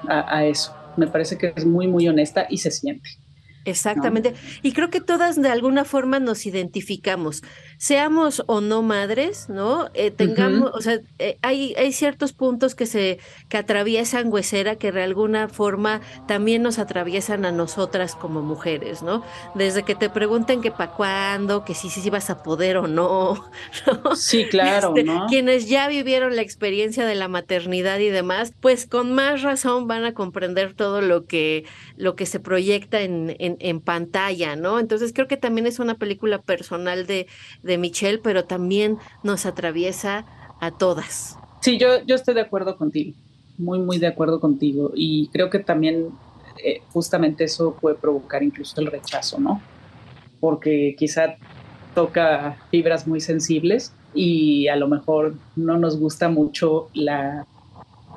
a 0.07 0.45
eso. 0.45 0.73
Me 0.97 1.07
parece 1.07 1.37
que 1.37 1.53
es 1.55 1.65
muy 1.65 1.87
muy 1.87 2.07
honesta 2.07 2.45
y 2.49 2.57
se 2.57 2.71
siente. 2.71 3.18
Exactamente. 3.65 4.33
Y 4.61 4.71
creo 4.71 4.89
que 4.89 5.01
todas 5.01 5.41
de 5.41 5.49
alguna 5.49 5.85
forma 5.85 6.19
nos 6.19 6.45
identificamos, 6.45 7.43
seamos 7.77 8.43
o 8.47 8.61
no 8.61 8.81
madres, 8.81 9.49
¿no? 9.49 9.89
Eh, 9.93 10.11
tengamos, 10.11 10.71
o 10.73 10.81
sea, 10.81 10.99
eh, 11.19 11.37
hay, 11.41 11.75
hay 11.75 11.91
ciertos 11.91 12.33
puntos 12.33 12.75
que 12.75 12.85
se 12.85 13.19
que 13.49 13.57
atraviesan 13.57 14.31
huesera 14.31 14.75
que 14.75 14.91
de 14.91 15.03
alguna 15.03 15.49
forma 15.49 16.01
también 16.27 16.63
nos 16.63 16.79
atraviesan 16.79 17.45
a 17.45 17.51
nosotras 17.51 18.15
como 18.15 18.41
mujeres, 18.41 19.03
¿no? 19.03 19.23
Desde 19.55 19.83
que 19.83 19.95
te 19.95 20.09
pregunten 20.09 20.61
que 20.61 20.71
para 20.71 20.91
cuándo, 20.91 21.65
que 21.65 21.73
si 21.73 21.89
sí 21.89 22.01
si, 22.01 22.09
vas 22.09 22.29
a 22.29 22.43
poder 22.43 22.77
o 22.77 22.87
no. 22.87 23.35
Sí, 24.15 24.45
claro, 24.45 24.89
este, 24.89 25.03
¿no? 25.03 25.27
Quienes 25.27 25.67
ya 25.67 25.87
vivieron 25.87 26.35
la 26.35 26.41
experiencia 26.41 27.05
de 27.05 27.15
la 27.15 27.27
maternidad 27.27 27.99
y 27.99 28.09
demás, 28.09 28.53
pues 28.59 28.87
con 28.87 29.13
más 29.13 29.41
razón 29.41 29.87
van 29.87 30.05
a 30.05 30.13
comprender 30.13 30.73
todo 30.73 31.01
lo 31.01 31.25
que 31.25 31.65
lo 31.97 32.15
que 32.15 32.25
se 32.25 32.39
proyecta 32.39 33.01
en 33.01 33.19
en, 33.39 33.48
pantalla, 33.83 34.55
¿no? 34.55 34.79
Entonces 34.79 35.13
creo 35.13 35.27
que 35.27 35.37
también 35.37 35.67
es 35.67 35.79
una 35.79 35.95
película 35.95 36.41
personal 36.41 37.05
de, 37.07 37.27
de 37.63 37.77
Michelle, 37.77 38.19
pero 38.19 38.45
también 38.45 38.97
nos 39.23 39.45
atraviesa 39.45 40.25
a 40.59 40.71
todas. 40.71 41.37
Sí, 41.61 41.77
yo, 41.77 42.03
yo 42.05 42.15
estoy 42.15 42.33
de 42.35 42.41
acuerdo 42.41 42.77
contigo, 42.77 43.15
muy, 43.57 43.79
muy 43.79 43.97
de 43.97 44.07
acuerdo 44.07 44.39
contigo. 44.39 44.91
Y 44.95 45.27
creo 45.29 45.49
que 45.49 45.59
también 45.59 46.09
eh, 46.63 46.81
justamente 46.91 47.45
eso 47.45 47.75
puede 47.79 47.95
provocar 47.95 48.43
incluso 48.43 48.79
el 48.81 48.87
rechazo, 48.87 49.39
¿no? 49.39 49.61
Porque 50.39 50.95
quizá 50.97 51.35
toca 51.95 52.57
fibras 52.71 53.07
muy 53.07 53.19
sensibles 53.19 53.93
y 54.13 54.67
a 54.67 54.75
lo 54.75 54.87
mejor 54.87 55.35
no 55.55 55.77
nos 55.77 55.97
gusta 55.97 56.29
mucho 56.29 56.89
la 56.93 57.45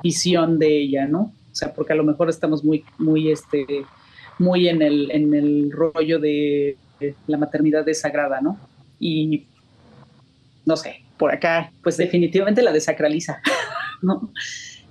visión 0.01 0.59
de 0.59 0.81
ella, 0.81 1.07
¿no? 1.07 1.33
O 1.51 1.55
sea, 1.55 1.73
porque 1.73 1.93
a 1.93 1.95
lo 1.95 2.03
mejor 2.03 2.29
estamos 2.29 2.63
muy, 2.63 2.83
muy, 2.97 3.31
este, 3.31 3.85
muy 4.39 4.67
en 4.67 4.81
el, 4.81 5.11
en 5.11 5.33
el 5.33 5.71
rollo 5.71 6.19
de, 6.19 6.77
la 7.27 7.37
maternidad 7.37 7.85
desagrada, 7.85 8.39
¿no? 8.39 8.57
Y 8.99 9.45
no 10.65 10.77
sé, 10.77 11.01
por 11.17 11.31
acá, 11.31 11.71
pues 11.83 11.97
definitivamente 11.97 12.61
la 12.61 12.71
desacraliza, 12.71 13.41
¿no? 14.01 14.31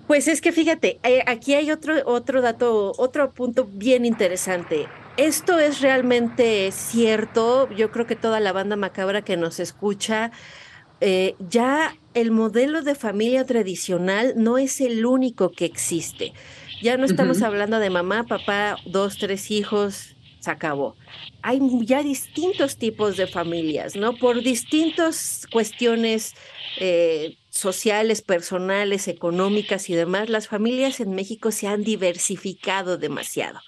Pues 0.07 0.29
es 0.29 0.41
que 0.41 0.53
fíjate, 0.53 0.99
eh, 1.05 1.23
aquí 1.27 1.55
hay 1.55 1.71
otro, 1.71 1.95
otro 2.05 2.43
dato, 2.43 2.93
otro 2.99 3.33
punto 3.33 3.69
bien 3.73 4.05
interesante. 4.05 4.87
Esto 5.17 5.59
es 5.59 5.81
realmente 5.81 6.71
cierto. 6.73 7.71
Yo 7.71 7.91
creo 7.91 8.07
que 8.07 8.17
toda 8.17 8.41
la 8.41 8.53
banda 8.53 8.77
macabra 8.77 9.23
que 9.23 9.37
nos 9.37 9.61
escucha, 9.61 10.33
eh, 11.01 11.35
ya 11.39 11.97
el 12.15 12.31
modelo 12.31 12.83
de 12.83 12.95
familia 12.95 13.45
tradicional 13.45 14.35
no 14.37 14.59
es 14.59 14.81
el 14.81 15.05
único 15.07 15.51
que 15.51 15.65
existe. 15.65 16.33
Ya 16.83 16.97
no 16.97 17.05
estamos 17.05 17.43
hablando 17.43 17.79
de 17.79 17.91
mamá, 17.91 18.25
papá, 18.25 18.77
dos, 18.85 19.17
tres 19.17 19.53
hijos, 19.53 20.17
se 20.41 20.51
acabó. 20.51 20.97
Hay 21.43 21.61
ya 21.83 22.03
distintos 22.03 22.77
tipos 22.77 23.17
de 23.17 23.29
familias, 23.29 23.95
¿no? 23.95 24.17
Por 24.17 24.43
distintas 24.43 25.47
cuestiones 25.53 26.35
eh, 26.79 27.37
sociales, 27.51 28.21
personales, 28.23 29.07
económicas 29.07 29.89
y 29.91 29.95
demás, 29.95 30.29
las 30.29 30.49
familias 30.49 30.99
en 30.99 31.15
México 31.15 31.53
se 31.53 31.69
han 31.69 31.85
diversificado 31.85 32.99
demasiado. 32.99 33.61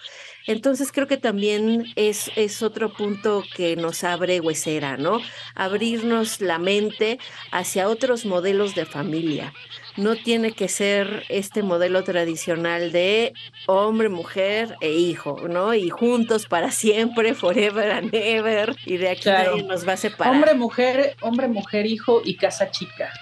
Entonces 0.46 0.92
creo 0.92 1.06
que 1.06 1.16
también 1.16 1.86
es, 1.96 2.30
es 2.36 2.62
otro 2.62 2.92
punto 2.92 3.42
que 3.56 3.76
nos 3.76 4.04
abre 4.04 4.40
huesera, 4.40 4.96
¿no? 4.96 5.20
Abrirnos 5.54 6.40
la 6.40 6.58
mente 6.58 7.18
hacia 7.50 7.88
otros 7.88 8.26
modelos 8.26 8.74
de 8.74 8.84
familia 8.86 9.52
no 9.96 10.16
tiene 10.16 10.52
que 10.52 10.68
ser 10.68 11.24
este 11.28 11.62
modelo 11.62 12.02
tradicional 12.02 12.92
de 12.92 13.32
hombre, 13.66 14.08
mujer 14.08 14.76
e 14.80 14.92
hijo, 14.92 15.48
¿no? 15.48 15.74
Y 15.74 15.90
juntos 15.90 16.46
para 16.46 16.70
siempre, 16.70 17.34
forever 17.34 17.92
and 17.92 18.10
ever, 18.12 18.76
y 18.86 18.96
de 18.96 19.10
aquí 19.10 19.28
nadie 19.28 19.62
nos 19.62 19.86
va 19.86 19.92
a 19.92 19.96
separar. 19.96 20.34
Hombre, 20.34 20.54
mujer, 20.54 21.16
hombre, 21.20 21.48
mujer, 21.48 21.86
hijo 21.86 22.22
y 22.24 22.36
casa 22.36 22.70
chica. 22.70 23.12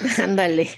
Ándale. 0.18 0.70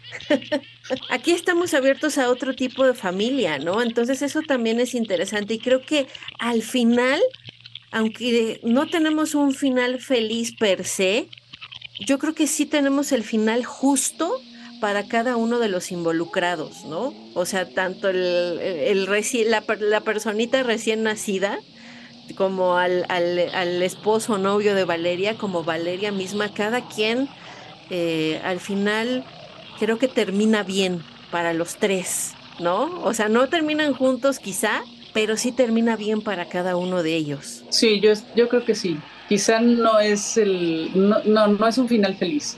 Aquí 1.10 1.32
estamos 1.32 1.74
abiertos 1.74 2.18
a 2.18 2.30
otro 2.30 2.54
tipo 2.54 2.84
de 2.84 2.94
familia, 2.94 3.58
¿no? 3.58 3.82
Entonces 3.82 4.22
eso 4.22 4.42
también 4.42 4.80
es 4.80 4.94
interesante 4.94 5.54
y 5.54 5.58
creo 5.58 5.82
que 5.82 6.06
al 6.38 6.62
final, 6.62 7.20
aunque 7.90 8.60
no 8.62 8.86
tenemos 8.86 9.34
un 9.34 9.54
final 9.54 10.00
feliz 10.00 10.54
per 10.56 10.84
se, 10.84 11.28
yo 12.06 12.18
creo 12.18 12.34
que 12.34 12.46
sí 12.46 12.66
tenemos 12.66 13.12
el 13.12 13.24
final 13.24 13.64
justo 13.64 14.40
para 14.80 15.08
cada 15.08 15.36
uno 15.36 15.58
de 15.58 15.68
los 15.68 15.90
involucrados, 15.90 16.84
¿no? 16.84 17.12
O 17.34 17.44
sea, 17.44 17.68
tanto 17.68 18.08
el, 18.08 19.08
la, 19.46 20.00
personita 20.00 20.62
recién 20.62 21.02
nacida 21.02 21.58
como 22.36 22.76
al, 22.76 23.04
al, 23.08 23.82
esposo 23.82 24.38
novio 24.38 24.74
de 24.74 24.84
Valeria, 24.84 25.34
como 25.34 25.64
Valeria 25.64 26.12
misma, 26.12 26.52
cada 26.52 26.86
quien 26.86 27.28
eh, 27.90 28.40
al 28.44 28.60
final 28.60 29.24
creo 29.78 29.98
que 29.98 30.08
termina 30.08 30.62
bien 30.62 31.02
para 31.30 31.52
los 31.52 31.76
tres, 31.76 32.34
¿no? 32.58 33.02
O 33.02 33.14
sea, 33.14 33.28
no 33.28 33.48
terminan 33.48 33.94
juntos 33.94 34.38
quizá, 34.38 34.82
pero 35.12 35.36
sí 35.36 35.52
termina 35.52 35.96
bien 35.96 36.20
para 36.20 36.46
cada 36.46 36.76
uno 36.76 37.02
de 37.02 37.14
ellos. 37.14 37.64
Sí, 37.70 38.00
yo, 38.00 38.12
yo 38.34 38.48
creo 38.48 38.64
que 38.64 38.74
sí. 38.74 38.98
Quizá 39.28 39.60
no 39.60 40.00
es 40.00 40.36
el, 40.36 40.90
no, 40.94 41.22
no, 41.24 41.48
no 41.48 41.66
es 41.66 41.76
un 41.76 41.88
final 41.88 42.16
feliz, 42.16 42.56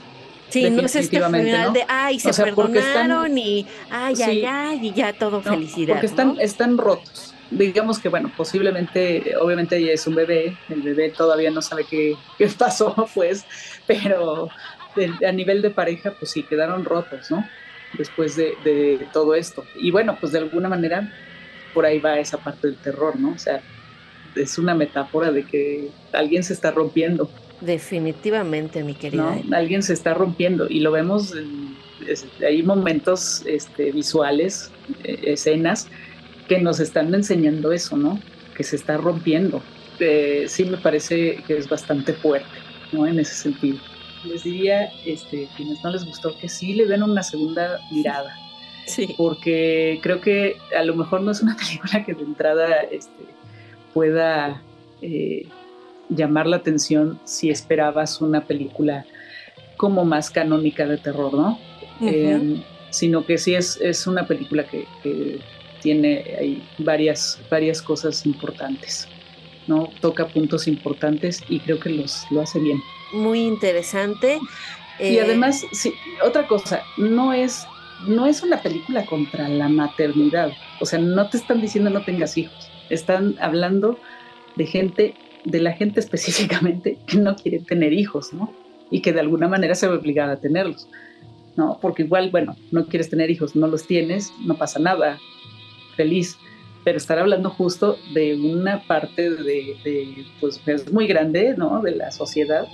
Sí, 0.51 0.69
no 0.69 0.81
es 0.81 0.95
este 0.97 1.21
final 1.21 1.71
de, 1.71 1.85
ay, 1.87 2.19
se 2.19 2.33
perdonaron 2.33 3.37
y, 3.37 3.65
ay, 3.89 4.15
ay, 4.21 4.45
ay, 4.45 4.79
y 4.87 4.93
ya 4.93 5.13
todo 5.13 5.41
felicidad. 5.41 5.93
Porque 5.93 6.07
están, 6.07 6.37
están 6.39 6.77
rotos. 6.77 7.33
Digamos 7.49 7.99
que, 7.99 8.09
bueno, 8.09 8.31
posiblemente, 8.35 9.33
obviamente 9.39 9.77
ella 9.77 9.93
es 9.93 10.05
un 10.07 10.15
bebé, 10.15 10.57
el 10.69 10.81
bebé 10.81 11.09
todavía 11.09 11.51
no 11.51 11.61
sabe 11.61 11.85
qué, 11.89 12.15
qué 12.37 12.47
pasó, 12.57 13.07
pues, 13.13 13.45
pero 13.87 14.49
a 15.25 15.31
nivel 15.31 15.61
de 15.61 15.69
pareja, 15.69 16.11
pues 16.11 16.31
sí, 16.31 16.43
quedaron 16.43 16.85
rotos, 16.85 17.31
¿no? 17.31 17.47
Después 17.97 18.35
de, 18.35 18.53
de 18.63 19.07
todo 19.11 19.35
esto. 19.35 19.65
Y 19.75 19.91
bueno, 19.91 20.17
pues 20.19 20.31
de 20.31 20.39
alguna 20.39 20.69
manera, 20.69 21.11
por 21.73 21.85
ahí 21.85 21.99
va 21.99 22.19
esa 22.19 22.37
parte 22.37 22.67
del 22.67 22.77
terror, 22.77 23.19
¿no? 23.19 23.31
O 23.31 23.37
sea, 23.37 23.61
es 24.35 24.57
una 24.57 24.73
metáfora 24.73 25.31
de 25.31 25.43
que 25.43 25.89
alguien 26.13 26.43
se 26.43 26.53
está 26.53 26.71
rompiendo 26.71 27.29
Definitivamente, 27.61 28.83
mi 28.83 28.95
querida. 28.95 29.37
Alguien 29.53 29.83
se 29.83 29.93
está 29.93 30.15
rompiendo 30.15 30.67
y 30.67 30.79
lo 30.79 30.91
vemos, 30.91 31.35
hay 32.45 32.63
momentos 32.63 33.43
este, 33.45 33.91
visuales, 33.91 34.71
eh, 35.03 35.19
escenas 35.25 35.87
que 36.47 36.59
nos 36.59 36.79
están 36.79 37.13
enseñando 37.13 37.71
eso, 37.71 37.95
¿no? 37.97 38.19
Que 38.57 38.63
se 38.63 38.75
está 38.75 38.97
rompiendo. 38.97 39.61
Eh, 39.99 40.45
sí 40.47 40.65
me 40.65 40.77
parece 40.77 41.43
que 41.45 41.55
es 41.55 41.69
bastante 41.69 42.13
fuerte, 42.13 42.49
¿no? 42.91 43.05
En 43.05 43.19
ese 43.19 43.35
sentido. 43.35 43.77
Les 44.23 44.43
diría, 44.43 44.91
este, 45.05 45.47
quienes 45.55 45.83
no 45.83 45.91
les 45.91 46.05
gustó, 46.05 46.37
que 46.37 46.49
sí 46.49 46.73
le 46.73 46.85
den 46.85 47.03
una 47.03 47.23
segunda 47.23 47.79
mirada. 47.91 48.35
Sí. 48.85 49.13
Porque 49.17 49.99
creo 50.01 50.21
que 50.21 50.57
a 50.77 50.83
lo 50.83 50.95
mejor 50.95 51.21
no 51.21 51.31
es 51.31 51.41
una 51.41 51.55
película 51.57 52.03
que 52.05 52.13
de 52.13 52.23
entrada 52.23 52.81
este, 52.91 53.25
pueda 53.93 54.61
eh, 55.01 55.47
llamar 56.09 56.47
la 56.47 56.57
atención 56.57 57.19
si 57.23 57.49
esperabas 57.49 58.21
una 58.21 58.41
película 58.41 59.05
como 59.77 60.05
más 60.05 60.29
canónica 60.29 60.85
de 60.85 60.97
terror, 60.97 61.33
¿no? 61.33 61.59
Em, 62.01 62.61
sino 62.89 63.25
que 63.25 63.37
sí 63.37 63.55
es, 63.55 63.79
es 63.81 64.05
una 64.07 64.27
película 64.27 64.65
que, 64.65 64.85
tiene 65.81 66.23
ahí 66.39 66.63
varias, 66.77 67.39
varias 67.49 67.81
cosas 67.81 68.23
importantes, 68.27 69.07
¿no? 69.65 69.89
Toca 69.99 70.27
puntos 70.27 70.67
importantes 70.67 71.41
y 71.49 71.59
creo 71.59 71.79
que 71.79 71.89
los, 71.89 72.23
lo 72.29 72.41
hace 72.41 72.59
bien. 72.59 72.79
Muy 73.13 73.41
interesante. 73.41 74.39
Y 74.99 75.17
eh, 75.17 75.21
además, 75.21 75.65
sí, 75.71 75.93
otra 76.23 76.47
cosa, 76.47 76.83
no 76.97 77.33
es, 77.33 77.65
no 78.07 78.25
es 78.25 78.43
una 78.43 78.61
película 78.61 79.05
contra 79.05 79.47
la 79.49 79.69
maternidad. 79.69 80.51
O 80.79 80.85
sea, 80.85 80.99
no 80.99 81.29
te 81.29 81.37
están 81.37 81.61
diciendo 81.61 81.89
no 81.89 82.03
tengas 82.03 82.37
hijos. 82.37 82.69
Están 82.89 83.35
hablando 83.39 83.97
de 84.55 84.65
gente 84.65 85.15
de 85.45 85.59
la 85.59 85.73
gente 85.73 85.99
específicamente 86.05 86.97
que 87.07 87.17
no 87.17 87.35
quiere 87.35 87.59
tener 87.59 87.93
hijos, 87.93 88.33
¿no? 88.33 88.53
Y 88.89 89.01
que 89.01 89.13
de 89.13 89.21
alguna 89.21 89.47
manera 89.47 89.75
se 89.75 89.87
ve 89.87 89.95
obligada 89.95 90.33
a 90.33 90.39
tenerlos, 90.39 90.87
¿no? 91.55 91.79
Porque 91.81 92.03
igual, 92.03 92.29
bueno, 92.29 92.55
no 92.71 92.85
quieres 92.87 93.09
tener 93.09 93.31
hijos, 93.31 93.55
no 93.55 93.67
los 93.67 93.87
tienes, 93.87 94.33
no 94.45 94.57
pasa 94.57 94.79
nada, 94.79 95.17
feliz, 95.95 96.37
pero 96.83 96.97
estar 96.97 97.19
hablando 97.19 97.49
justo 97.49 97.97
de 98.13 98.35
una 98.35 98.81
parte 98.83 99.29
de, 99.29 100.25
pues, 100.39 100.59
es 100.65 100.91
muy 100.91 101.07
grande, 101.07 101.55
¿no? 101.57 101.81
De 101.81 101.95
la 101.95 102.11
sociedad 102.11 102.67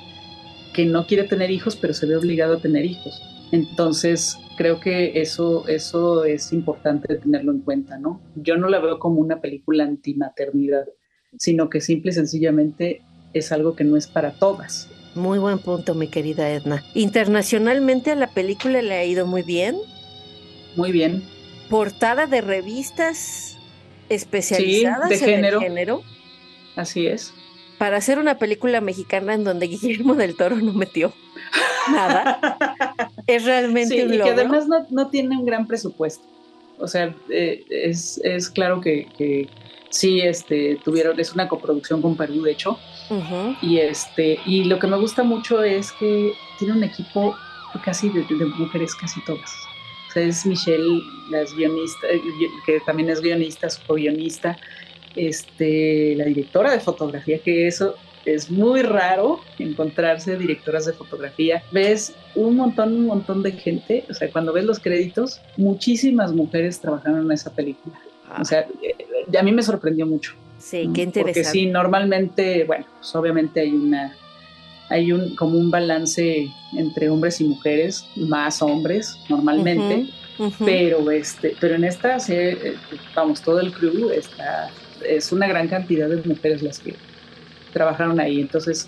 que 0.73 0.85
no 0.85 1.05
quiere 1.07 1.23
tener 1.23 1.51
hijos, 1.51 1.75
pero 1.75 1.93
se 1.93 2.05
ve 2.05 2.15
obligado 2.15 2.57
a 2.57 2.61
tener 2.61 2.85
hijos. 2.85 3.21
Entonces, 3.51 4.37
creo 4.57 4.79
que 4.79 5.21
eso, 5.21 5.67
eso 5.67 6.25
es 6.25 6.51
importante 6.51 7.15
tenerlo 7.15 7.51
en 7.51 7.61
cuenta, 7.61 7.97
¿no? 7.97 8.21
Yo 8.35 8.57
no 8.57 8.67
la 8.67 8.79
veo 8.79 8.99
como 8.99 9.21
una 9.21 9.39
película 9.39 9.83
antimaternidad 9.83 10.85
sino 11.37 11.69
que 11.69 11.81
simple 11.81 12.11
y 12.11 12.13
sencillamente 12.13 13.01
es 13.33 13.51
algo 13.51 13.75
que 13.75 13.83
no 13.83 13.97
es 13.97 14.07
para 14.07 14.31
todas. 14.31 14.89
Muy 15.15 15.39
buen 15.39 15.59
punto, 15.59 15.95
mi 15.95 16.07
querida 16.07 16.49
Edna. 16.51 16.83
Internacionalmente 16.93 18.11
a 18.11 18.15
la 18.15 18.27
película 18.27 18.81
le 18.81 18.93
ha 18.93 19.03
ido 19.03 19.25
muy 19.25 19.41
bien. 19.41 19.75
Muy 20.75 20.91
bien. 20.91 21.23
Portada 21.69 22.27
de 22.27 22.41
revistas 22.41 23.57
especializadas 24.09 25.09
de 25.09 25.15
en 25.15 25.21
género. 25.21 25.59
género. 25.59 26.01
Así 26.75 27.07
es. 27.07 27.33
Para 27.77 27.97
hacer 27.97 28.19
una 28.19 28.37
película 28.37 28.81
mexicana 28.81 29.33
en 29.33 29.43
donde 29.43 29.67
Guillermo 29.69 30.15
del 30.15 30.35
Toro 30.35 30.55
no 30.55 30.73
metió 30.73 31.13
nada, 31.91 32.39
es 33.27 33.45
realmente 33.45 34.05
un 34.05 34.13
y 34.13 34.17
que 34.17 34.29
además 34.29 34.65
no, 34.89 35.07
tiene 35.09 35.37
un 35.37 35.45
gran 35.45 35.67
presupuesto. 35.67 36.23
O 36.79 36.87
sea, 36.87 37.15
eh, 37.29 37.63
es, 37.69 38.49
claro 38.53 38.81
que 38.81 39.47
sí 39.89 40.21
este, 40.21 40.79
tuvieron, 40.83 41.19
es 41.19 41.33
una 41.33 41.47
coproducción 41.47 42.01
con 42.01 42.15
Perú, 42.15 42.43
de 42.43 42.51
hecho. 42.51 42.79
Y 43.61 43.77
este, 43.77 44.39
y 44.45 44.65
lo 44.65 44.79
que 44.79 44.87
me 44.87 44.97
gusta 44.97 45.23
mucho 45.23 45.63
es 45.63 45.91
que 45.93 46.33
tiene 46.59 46.73
un 46.73 46.83
equipo 46.83 47.35
casi 47.83 48.09
de, 48.09 48.25
mujeres, 48.57 48.95
casi 48.95 49.23
todas. 49.25 49.51
O 50.09 50.11
sea, 50.11 50.23
es 50.23 50.45
Michelle, 50.45 51.01
la 51.29 51.43
guionista, 51.43 52.07
eh, 52.09 52.21
que 52.65 52.79
también 52.81 53.09
es 53.09 53.21
guionista, 53.21 53.69
su 53.69 53.81
guionista, 53.93 54.57
este, 55.17 56.15
la 56.15 56.25
directora 56.25 56.71
de 56.71 56.79
fotografía, 56.79 57.39
que 57.39 57.67
eso 57.67 57.95
es 58.25 58.51
muy 58.51 58.81
raro 58.81 59.39
encontrarse 59.57 60.37
directoras 60.37 60.85
de 60.85 60.93
fotografía. 60.93 61.63
Ves 61.71 62.13
un 62.35 62.57
montón, 62.57 62.93
un 62.93 63.05
montón 63.05 63.41
de 63.41 63.53
gente, 63.53 64.05
o 64.09 64.13
sea, 64.13 64.29
cuando 64.29 64.53
ves 64.53 64.65
los 64.65 64.79
créditos, 64.79 65.41
muchísimas 65.55 66.33
mujeres 66.33 66.79
trabajaron 66.79 67.25
en 67.25 67.31
esa 67.31 67.53
película. 67.53 67.97
O 68.39 68.43
sea, 68.43 68.67
a 69.37 69.43
mí 69.43 69.51
me 69.51 69.63
sorprendió 69.63 70.05
mucho. 70.05 70.33
Sí, 70.57 70.89
qué 70.93 71.03
interesante. 71.03 71.21
Porque 71.21 71.43
sí, 71.45 71.65
normalmente, 71.67 72.65
bueno, 72.65 72.85
pues 72.99 73.15
obviamente 73.15 73.61
hay 73.61 73.71
una, 73.71 74.13
hay 74.89 75.11
un 75.11 75.35
como 75.35 75.57
un 75.57 75.71
balance 75.71 76.49
entre 76.73 77.09
hombres 77.09 77.39
y 77.41 77.45
mujeres, 77.45 78.05
más 78.15 78.61
hombres 78.61 79.17
normalmente, 79.29 80.09
pero 80.59 81.09
este, 81.11 81.55
pero 81.59 81.75
en 81.75 81.83
esta, 81.83 82.17
eh, 82.27 82.75
vamos, 83.15 83.41
todo 83.41 83.59
el 83.59 83.71
crew 83.71 84.09
está, 84.09 84.69
es 85.05 85.31
una 85.31 85.47
gran 85.47 85.67
cantidad 85.67 86.09
de 86.09 86.17
mujeres 86.27 86.61
las 86.61 86.79
que 86.79 86.95
trabajaron 87.73 88.19
ahí, 88.19 88.41
entonces 88.41 88.87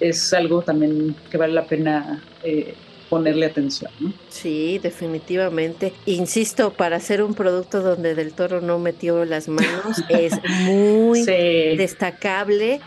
es 0.00 0.32
algo 0.32 0.62
también 0.62 1.16
que 1.30 1.36
vale 1.36 1.54
la 1.54 1.66
pena 1.66 2.22
eh, 2.44 2.74
ponerle 3.08 3.46
atención. 3.46 3.90
Sí, 4.28 4.78
definitivamente. 4.78 5.92
Insisto, 6.06 6.72
para 6.72 6.96
hacer 6.96 7.22
un 7.22 7.34
producto 7.34 7.80
donde 7.80 8.14
Del 8.14 8.32
Toro 8.32 8.60
no 8.60 8.78
metió 8.78 9.24
las 9.24 9.48
manos, 9.48 10.02
es 10.08 10.34
muy 10.66 11.24
destacable. 11.24 12.80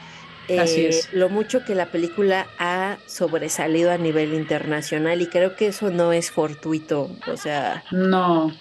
Así 0.60 0.82
eh, 0.82 0.90
es. 0.90 1.14
Lo 1.14 1.30
mucho 1.30 1.64
que 1.64 1.76
la 1.76 1.88
película 1.88 2.48
ha 2.60 2.98
sobresalido 3.06 3.92
a 3.92 3.98
nivel 3.98 4.34
internacional 4.34 5.22
y 5.22 5.28
creo 5.28 5.56
que 5.56 5.68
eso 5.68 5.90
no 5.92 6.14
es 6.14 6.32
fortuito, 6.32 7.10
o 7.28 7.38
sea... 7.38 7.84
No, 7.92 8.52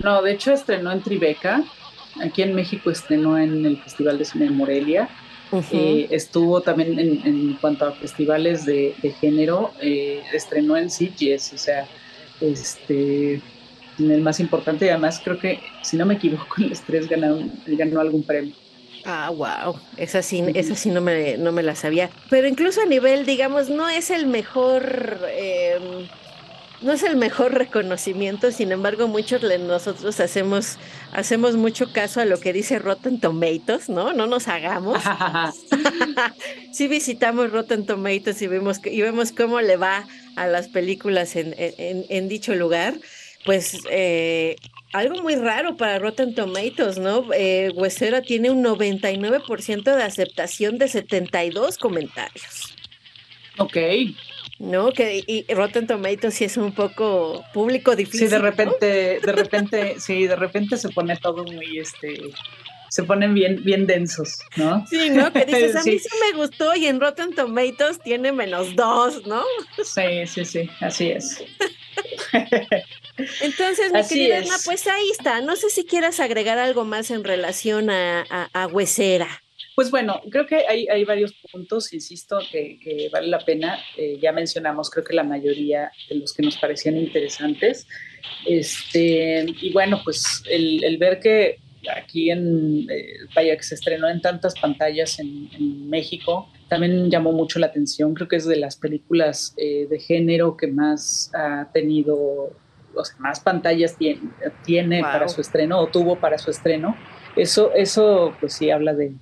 no, 0.00 0.22
de 0.22 0.32
hecho 0.32 0.52
estrenó 0.52 0.92
en 0.92 1.02
Tribeca, 1.02 1.64
aquí 2.22 2.42
en 2.42 2.54
México 2.54 2.90
estrenó 2.90 3.38
en 3.38 3.64
el 3.64 3.78
Festival 3.78 4.18
de 4.18 4.24
Cine 4.24 4.46
de 4.46 4.50
Morelia, 4.50 5.08
eh, 5.72 6.08
estuvo 6.10 6.60
también 6.60 6.98
en, 6.98 7.54
cuanto 7.54 7.86
a 7.86 7.92
festivales 7.92 8.66
de, 8.66 8.94
género, 9.20 9.72
eh, 9.80 10.22
estrenó 10.32 10.76
en 10.76 10.90
Sitges, 10.90 11.52
o 11.54 11.58
sea, 11.58 11.86
este, 12.40 13.40
en 13.98 14.10
el 14.10 14.20
más 14.20 14.40
importante, 14.40 14.86
y 14.86 14.88
además 14.90 15.20
creo 15.22 15.38
que, 15.38 15.60
si 15.82 15.96
no 15.96 16.04
me 16.04 16.14
equivoco, 16.14 16.56
en 16.58 16.70
los 16.70 16.80
tres 16.82 17.08
ganó, 17.08 17.38
ganó 17.66 18.00
algún 18.00 18.22
premio. 18.22 18.54
Ah, 19.04 19.30
wow, 19.30 19.80
esa 19.96 20.22
sí, 20.22 20.44
esa 20.54 20.74
sí 20.74 20.90
no 20.90 21.00
me, 21.00 21.38
no 21.38 21.52
me 21.52 21.62
la 21.62 21.74
sabía. 21.74 22.10
Pero 22.28 22.46
incluso 22.46 22.82
a 22.82 22.86
nivel, 22.86 23.24
digamos, 23.24 23.70
no 23.70 23.88
es 23.88 24.10
el 24.10 24.26
mejor... 24.26 25.18
Eh, 25.30 25.78
no 26.80 26.92
es 26.92 27.02
el 27.02 27.16
mejor 27.16 27.54
reconocimiento, 27.54 28.52
sin 28.52 28.72
embargo, 28.72 29.08
muchos 29.08 29.42
de 29.42 29.58
nosotros 29.58 30.20
hacemos, 30.20 30.76
hacemos 31.12 31.56
mucho 31.56 31.92
caso 31.92 32.20
a 32.20 32.24
lo 32.24 32.38
que 32.38 32.52
dice 32.52 32.78
Rotten 32.78 33.18
Tomatoes, 33.20 33.88
¿no? 33.88 34.12
No 34.12 34.26
nos 34.26 34.48
hagamos. 34.48 35.02
sí 36.72 36.86
visitamos 36.86 37.50
Rotten 37.50 37.84
Tomatoes 37.84 38.40
y 38.42 38.46
vemos, 38.46 38.80
y 38.84 39.00
vemos 39.00 39.32
cómo 39.32 39.60
le 39.60 39.76
va 39.76 40.06
a 40.36 40.46
las 40.46 40.68
películas 40.68 41.34
en, 41.36 41.54
en, 41.56 42.28
dicho 42.28 42.54
lugar. 42.54 42.94
Pues 43.44 43.78
eh, 43.90 44.56
algo 44.92 45.22
muy 45.22 45.34
raro 45.34 45.76
para 45.76 45.98
Rotten 45.98 46.34
Tomatoes, 46.34 46.98
¿no? 46.98 47.26
Eh, 47.34 47.70
Huesera 47.74 48.22
tiene 48.22 48.50
un 48.50 48.62
99% 48.64 49.82
de 49.96 50.02
aceptación 50.02 50.78
de 50.78 50.88
72 50.88 51.78
comentarios. 51.78 52.74
Ok. 53.58 53.76
¿No? 54.58 54.92
Que 54.92 55.22
y 55.26 55.44
Rotten 55.52 55.86
Tomatoes 55.86 56.34
sí 56.34 56.44
es 56.44 56.56
un 56.56 56.72
poco 56.72 57.44
público 57.52 57.94
difícil. 57.94 58.28
Sí, 58.28 58.34
de 58.34 58.38
repente, 58.38 59.20
de 59.20 59.32
repente, 59.32 60.00
sí, 60.00 60.26
de 60.26 60.36
repente 60.36 60.76
se 60.76 60.88
pone 60.88 61.16
todo 61.16 61.44
muy, 61.44 61.78
este, 61.78 62.20
se 62.88 63.02
ponen 63.04 63.34
bien, 63.34 63.62
bien 63.64 63.86
densos, 63.86 64.40
¿no? 64.56 64.84
Sí, 64.86 65.10
¿no? 65.10 65.32
Que 65.32 65.44
dices, 65.46 65.76
a 65.76 65.82
mí 65.82 65.98
sí. 65.98 66.08
me 66.20 66.38
gustó 66.38 66.74
y 66.74 66.86
en 66.86 67.00
Rotten 67.00 67.34
Tomatoes 67.34 68.00
tiene 68.00 68.32
menos 68.32 68.74
dos, 68.74 69.26
¿no? 69.26 69.42
Sí, 69.84 70.26
sí, 70.26 70.44
sí, 70.44 70.70
así 70.80 71.10
es. 71.10 71.44
Entonces, 73.40 73.92
mi 73.92 74.06
querida 74.06 74.56
pues 74.64 74.86
ahí 74.86 75.10
está. 75.10 75.40
No 75.40 75.56
sé 75.56 75.70
si 75.70 75.84
quieras 75.84 76.20
agregar 76.20 76.58
algo 76.58 76.84
más 76.84 77.10
en 77.10 77.24
relación 77.24 77.90
a, 77.90 78.24
a, 78.30 78.48
a 78.52 78.66
Huesera. 78.68 79.42
Pues 79.78 79.92
bueno, 79.92 80.20
creo 80.28 80.44
que 80.44 80.66
hay, 80.68 80.88
hay 80.88 81.04
varios 81.04 81.32
puntos, 81.52 81.92
insisto, 81.92 82.40
que, 82.50 83.08
vale 83.12 83.28
la 83.28 83.38
pena. 83.38 83.78
Eh, 83.96 84.18
ya 84.20 84.32
mencionamos, 84.32 84.90
creo 84.90 85.04
que 85.04 85.14
la 85.14 85.22
mayoría 85.22 85.92
de 86.08 86.16
los 86.16 86.34
que 86.34 86.42
nos 86.42 86.56
parecían 86.56 86.96
interesantes. 86.96 87.86
Este, 88.44 89.46
y 89.46 89.72
bueno, 89.72 90.00
pues 90.02 90.42
el, 90.50 90.98
ver 90.98 91.20
que 91.20 91.60
aquí 91.96 92.28
en, 92.28 92.90
eh, 92.90 93.18
vaya, 93.36 93.56
que 93.56 93.62
se 93.62 93.76
estrenó 93.76 94.08
en 94.08 94.20
tantas 94.20 94.58
pantallas 94.58 95.20
en, 95.20 95.88
México, 95.88 96.48
también 96.68 97.08
llamó 97.08 97.30
mucho 97.30 97.60
la 97.60 97.68
atención. 97.68 98.14
Creo 98.14 98.26
que 98.26 98.34
es 98.34 98.46
de 98.46 98.56
las 98.56 98.74
películas 98.74 99.54
eh, 99.58 99.86
de 99.88 100.00
género 100.00 100.56
que 100.56 100.66
más 100.66 101.30
ha 101.36 101.70
tenido, 101.72 102.16
o 102.16 103.04
sea, 103.04 103.16
más 103.20 103.38
pantallas 103.38 103.96
tiene, 103.96 104.22
tiene 104.64 105.02
para 105.02 105.28
su 105.28 105.40
estreno 105.40 105.78
o 105.78 105.86
tuvo 105.86 106.16
para 106.18 106.36
su 106.36 106.50
estreno. 106.50 106.96
Eso, 107.36 107.72
eso 107.74 108.34
pues 108.40 108.54
sí 108.54 108.72
habla 108.72 108.92
de, 108.92 109.12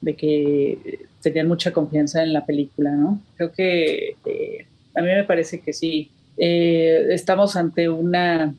de 0.00 0.14
que 0.14 1.06
tenían 1.22 1.48
mucha 1.48 1.72
confianza 1.72 2.22
en 2.22 2.32
la 2.32 2.46
película, 2.46 2.92
¿no? 2.92 3.20
Creo 3.36 3.52
que 3.52 4.16
eh, 4.24 4.66
a 4.94 5.00
mí 5.00 5.08
me 5.08 5.24
parece 5.24 5.60
que 5.60 5.72
sí, 5.72 6.10
eh, 6.36 7.08
estamos 7.10 7.56
ante, 7.56 7.88
una, 7.88 8.54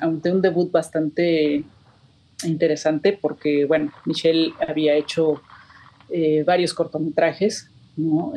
ante 0.00 0.32
un 0.32 0.40
debut 0.40 0.70
bastante 0.70 1.64
interesante 2.44 3.18
porque, 3.20 3.64
bueno, 3.64 3.92
Michelle 4.04 4.52
había 4.66 4.94
hecho 4.94 5.42
eh, 6.10 6.44
varios 6.44 6.74
cortometrajes, 6.74 7.70
¿no? 7.96 8.32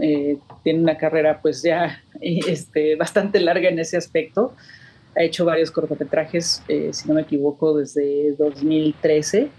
tiene 0.63 0.79
una 0.79 0.97
carrera 0.97 1.41
pues 1.41 1.63
ya 1.63 2.03
este, 2.21 2.95
bastante 2.95 3.39
larga 3.39 3.69
en 3.69 3.79
ese 3.79 3.97
aspecto. 3.97 4.53
Ha 5.15 5.23
hecho 5.23 5.45
varios 5.45 5.71
cortometrajes, 5.71 6.61
si 6.91 7.07
no 7.07 7.15
me 7.15 7.21
equivoco, 7.21 7.75
desde 7.75 8.33
2013. 8.37 9.49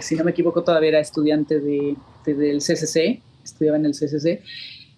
Si 0.00 0.16
no 0.16 0.24
me 0.24 0.30
equivoco, 0.30 0.64
todavía 0.64 0.90
era 0.90 1.00
estudiante 1.00 1.60
de, 1.60 1.96
este, 2.28 2.34
del 2.34 2.58
CCC, 2.58 3.22
estudiaba 3.44 3.76
en 3.78 3.86
el 3.86 3.92
CCC. 3.92 4.42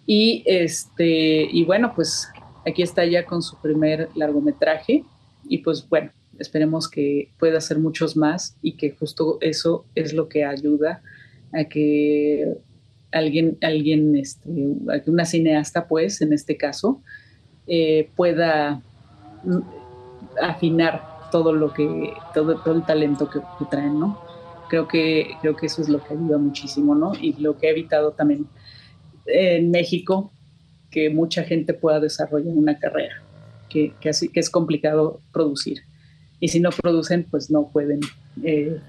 Y, 0.06 0.42
este, 0.46 1.48
y 1.50 1.64
bueno, 1.64 1.92
pues 1.94 2.28
aquí 2.66 2.82
está 2.82 3.04
ya 3.04 3.24
con 3.24 3.42
su 3.42 3.56
primer 3.60 4.08
largometraje 4.14 5.04
y 5.48 5.58
pues 5.58 5.88
bueno, 5.88 6.10
esperemos 6.38 6.88
que 6.88 7.30
pueda 7.38 7.58
hacer 7.58 7.78
muchos 7.78 8.16
más 8.16 8.56
y 8.62 8.72
que 8.72 8.90
justo 8.90 9.38
eso 9.40 9.84
es 9.94 10.12
lo 10.12 10.28
que 10.28 10.44
ayuda 10.44 11.02
a 11.52 11.64
que 11.64 12.56
alguien, 13.12 13.58
alguien 13.60 14.16
este, 14.16 14.48
una 15.06 15.24
cineasta 15.24 15.86
pues 15.86 16.20
en 16.22 16.32
este 16.32 16.56
caso, 16.56 17.00
eh, 17.66 18.08
pueda 18.16 18.82
afinar 20.42 21.30
todo 21.30 21.52
lo 21.52 21.72
que, 21.72 22.12
todo, 22.34 22.60
todo 22.62 22.74
el 22.74 22.84
talento 22.84 23.30
que, 23.30 23.40
que 23.58 23.64
traen, 23.70 24.00
¿no? 24.00 24.30
Creo 24.70 24.86
que, 24.86 25.32
creo 25.42 25.56
que 25.56 25.66
eso 25.66 25.82
es 25.82 25.88
lo 25.88 26.02
que 26.02 26.14
ayuda 26.14 26.38
muchísimo, 26.38 26.94
¿no? 26.94 27.12
Y 27.20 27.34
lo 27.34 27.58
que 27.58 27.66
ha 27.66 27.70
evitado 27.70 28.12
también 28.12 28.46
en 29.26 29.70
México 29.70 30.30
que 30.90 31.10
mucha 31.10 31.42
gente 31.42 31.74
pueda 31.74 32.00
desarrollar 32.00 32.54
una 32.56 32.78
carrera, 32.78 33.22
que, 33.68 33.92
que, 34.00 34.08
así, 34.08 34.28
que 34.28 34.40
es 34.40 34.48
complicado 34.48 35.20
producir. 35.32 35.82
Y 36.38 36.48
si 36.48 36.60
no 36.60 36.70
producen, 36.70 37.26
pues 37.30 37.50
no 37.50 37.68
pueden 37.68 38.00
eh, 38.42 38.80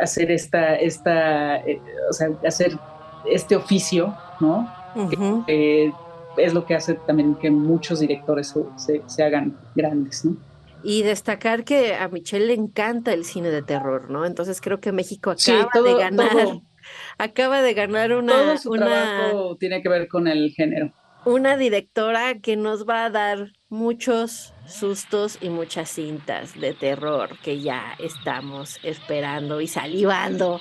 hacer 0.00 0.30
esta, 0.30 0.76
esta 0.76 1.56
eh, 1.56 1.80
o 2.08 2.12
sea, 2.12 2.28
hacer 2.46 2.78
este 3.30 3.56
oficio, 3.56 4.14
¿no? 4.40 4.68
es 6.36 6.54
lo 6.54 6.64
que 6.66 6.74
hace 6.74 6.94
también 6.94 7.34
que 7.34 7.50
muchos 7.50 8.00
directores 8.00 8.54
se, 8.76 9.02
se 9.06 9.22
hagan 9.24 9.56
grandes, 9.74 10.24
¿no? 10.24 10.36
Y 10.82 11.02
destacar 11.02 11.64
que 11.64 11.94
a 11.94 12.08
Michelle 12.08 12.46
le 12.46 12.54
encanta 12.54 13.12
el 13.12 13.24
cine 13.24 13.50
de 13.50 13.62
terror, 13.62 14.10
¿no? 14.10 14.24
Entonces 14.24 14.60
creo 14.60 14.80
que 14.80 14.92
México 14.92 15.30
acaba 15.30 15.68
de 15.82 15.94
ganar. 15.94 16.60
Acaba 17.18 17.60
de 17.60 17.74
ganar 17.74 18.12
una. 18.12 18.32
Todo 18.32 18.58
su 18.58 18.70
trabajo 18.70 19.56
tiene 19.56 19.82
que 19.82 19.88
ver 19.90 20.08
con 20.08 20.26
el 20.26 20.52
género. 20.52 20.92
Una 21.24 21.56
directora 21.56 22.38
que 22.38 22.56
nos 22.56 22.88
va 22.88 23.04
a 23.04 23.10
dar 23.10 23.52
muchos 23.68 24.54
sustos 24.66 25.36
y 25.40 25.50
muchas 25.50 25.90
cintas 25.90 26.58
de 26.58 26.72
terror 26.72 27.38
que 27.42 27.60
ya 27.60 27.94
estamos 27.98 28.78
esperando 28.82 29.60
y 29.60 29.66
salivando 29.66 30.60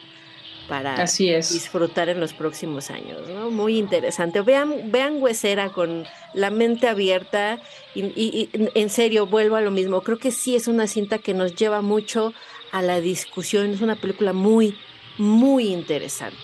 para 0.68 0.96
Así 0.96 1.30
es. 1.30 1.54
disfrutar 1.54 2.10
en 2.10 2.20
los 2.20 2.34
próximos 2.34 2.90
años, 2.90 3.28
¿no? 3.30 3.50
Muy 3.50 3.78
interesante. 3.78 4.42
Vean, 4.42 4.92
vean 4.92 5.22
Huesera 5.22 5.70
con 5.70 6.06
la 6.34 6.50
mente 6.50 6.88
abierta 6.88 7.60
y, 7.96 8.50
en 8.54 8.90
serio, 8.90 9.26
vuelvo 9.28 9.56
a 9.56 9.62
lo 9.62 9.72
mismo. 9.72 10.02
Creo 10.02 10.18
que 10.18 10.32
sí 10.32 10.56
es 10.56 10.68
una 10.68 10.88
cinta 10.88 11.18
que 11.18 11.34
nos 11.34 11.56
lleva 11.56 11.82
mucho 11.82 12.34
a 12.72 12.82
la 12.82 13.02
discusión. 13.02 13.72
Es 13.72 13.82
una 13.82 13.96
película 13.96 14.34
muy, 14.34 14.78
muy 15.18 15.70
interesante. 15.70 16.38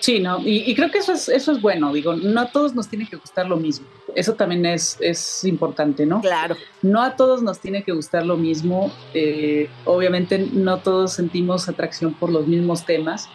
Sí, 0.00 0.20
no, 0.20 0.40
y, 0.44 0.74
creo 0.74 0.90
que 0.90 0.98
eso 0.98 1.12
es, 1.12 1.28
eso 1.28 1.52
es 1.52 1.60
bueno, 1.60 1.92
digo, 1.92 2.14
no 2.14 2.40
a 2.40 2.52
todos 2.52 2.74
nos 2.74 2.88
tiene 2.88 3.08
que 3.08 3.16
gustar 3.16 3.48
lo 3.48 3.56
mismo. 3.56 3.86
Eso 4.14 4.34
también 4.34 4.64
es, 4.64 4.98
es 5.00 5.42
importante, 5.44 6.06
¿no? 6.06 6.20
Claro. 6.20 6.56
No 6.82 7.02
a 7.02 7.16
todos 7.16 7.42
nos 7.42 7.58
tiene 7.58 7.82
que 7.82 7.92
gustar 7.92 8.24
lo 8.24 8.36
mismo. 8.36 8.92
Eh, 9.14 9.68
obviamente 9.84 10.38
no 10.38 10.78
todos 10.78 11.14
sentimos 11.14 11.68
atracción 11.68 12.14
por 12.14 12.30
los 12.30 12.46
mismos 12.46 12.84
temas 12.84 13.28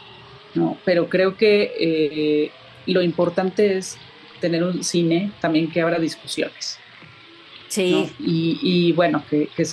¿no? 0.54 0.78
Pero 0.86 1.10
creo 1.10 1.38
que 1.38 1.74
eh, 1.80 2.52
lo 2.86 3.02
importante 3.02 3.78
es 3.78 3.98
tener 4.40 4.64
un 4.64 4.84
cine 4.84 5.32
también 5.40 5.72
que 5.72 5.82
abra 5.82 6.00
discusiones. 6.00 6.78
Sí. 7.70 8.12
Y, 8.20 8.92
bueno, 8.92 9.24
que, 9.30 9.48
que, 9.56 9.66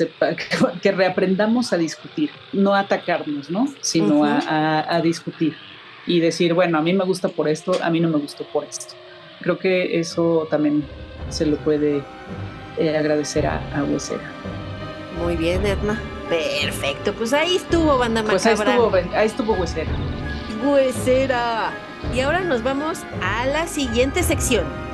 que, 0.81 0.93
reaprendamos 0.93 1.73
a 1.73 1.77
discutir, 1.77 2.31
no 2.53 2.75
a 2.75 2.81
atacarnos, 2.81 3.51
¿no? 3.51 3.67
Sino 3.81 4.23
a, 4.25 5.01
discutir 5.03 5.57
y 6.07 6.21
decir, 6.21 6.55
bueno, 6.55 6.79
a 6.79 6.81
mí 6.81 6.93
me 6.93 7.05
gusta 7.05 7.29
por 7.29 7.49
esto, 7.49 7.73
a 7.83 7.91
mí 7.91 7.99
no 7.99 8.09
me 8.09 8.19
gustó 8.19 8.45
por 8.45 8.65
esto. 8.65 8.95
Creo 9.41 9.59
que 9.59 9.99
eso 9.99 10.47
también 10.49 10.85
se 11.29 11.45
lo 11.45 11.57
puede 11.57 12.03
eh, 12.79 12.97
agradecer 12.97 13.47
a, 13.47 13.61
a 13.77 13.83
Huesera. 13.83 14.33
Muy 15.21 15.35
bien, 15.35 15.67
Edna. 15.67 16.01
Perfecto, 16.29 17.13
pues 17.15 17.33
ahí 17.33 17.57
estuvo 17.57 17.99
Banda 17.99 18.23
Macabra. 18.23 18.33
Pues 18.33 18.47
ahí 18.47 18.55
estuvo, 18.55 19.17
ahí 19.17 19.27
estuvo 19.27 19.53
Huesera 19.55 19.91
Y 22.15 22.21
ahora 22.21 22.41
nos 22.43 22.63
vamos 22.63 23.01
a 23.23 23.47
la 23.47 23.67
siguiente 23.67 24.23
sección. 24.23 24.88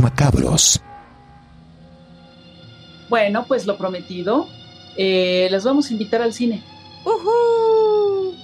Macabros. 0.00 0.80
Bueno, 3.08 3.44
pues 3.46 3.66
lo 3.66 3.76
prometido, 3.76 4.48
eh, 4.96 5.48
las 5.50 5.64
vamos 5.64 5.90
a 5.90 5.92
invitar 5.92 6.22
al 6.22 6.32
cine. 6.32 6.62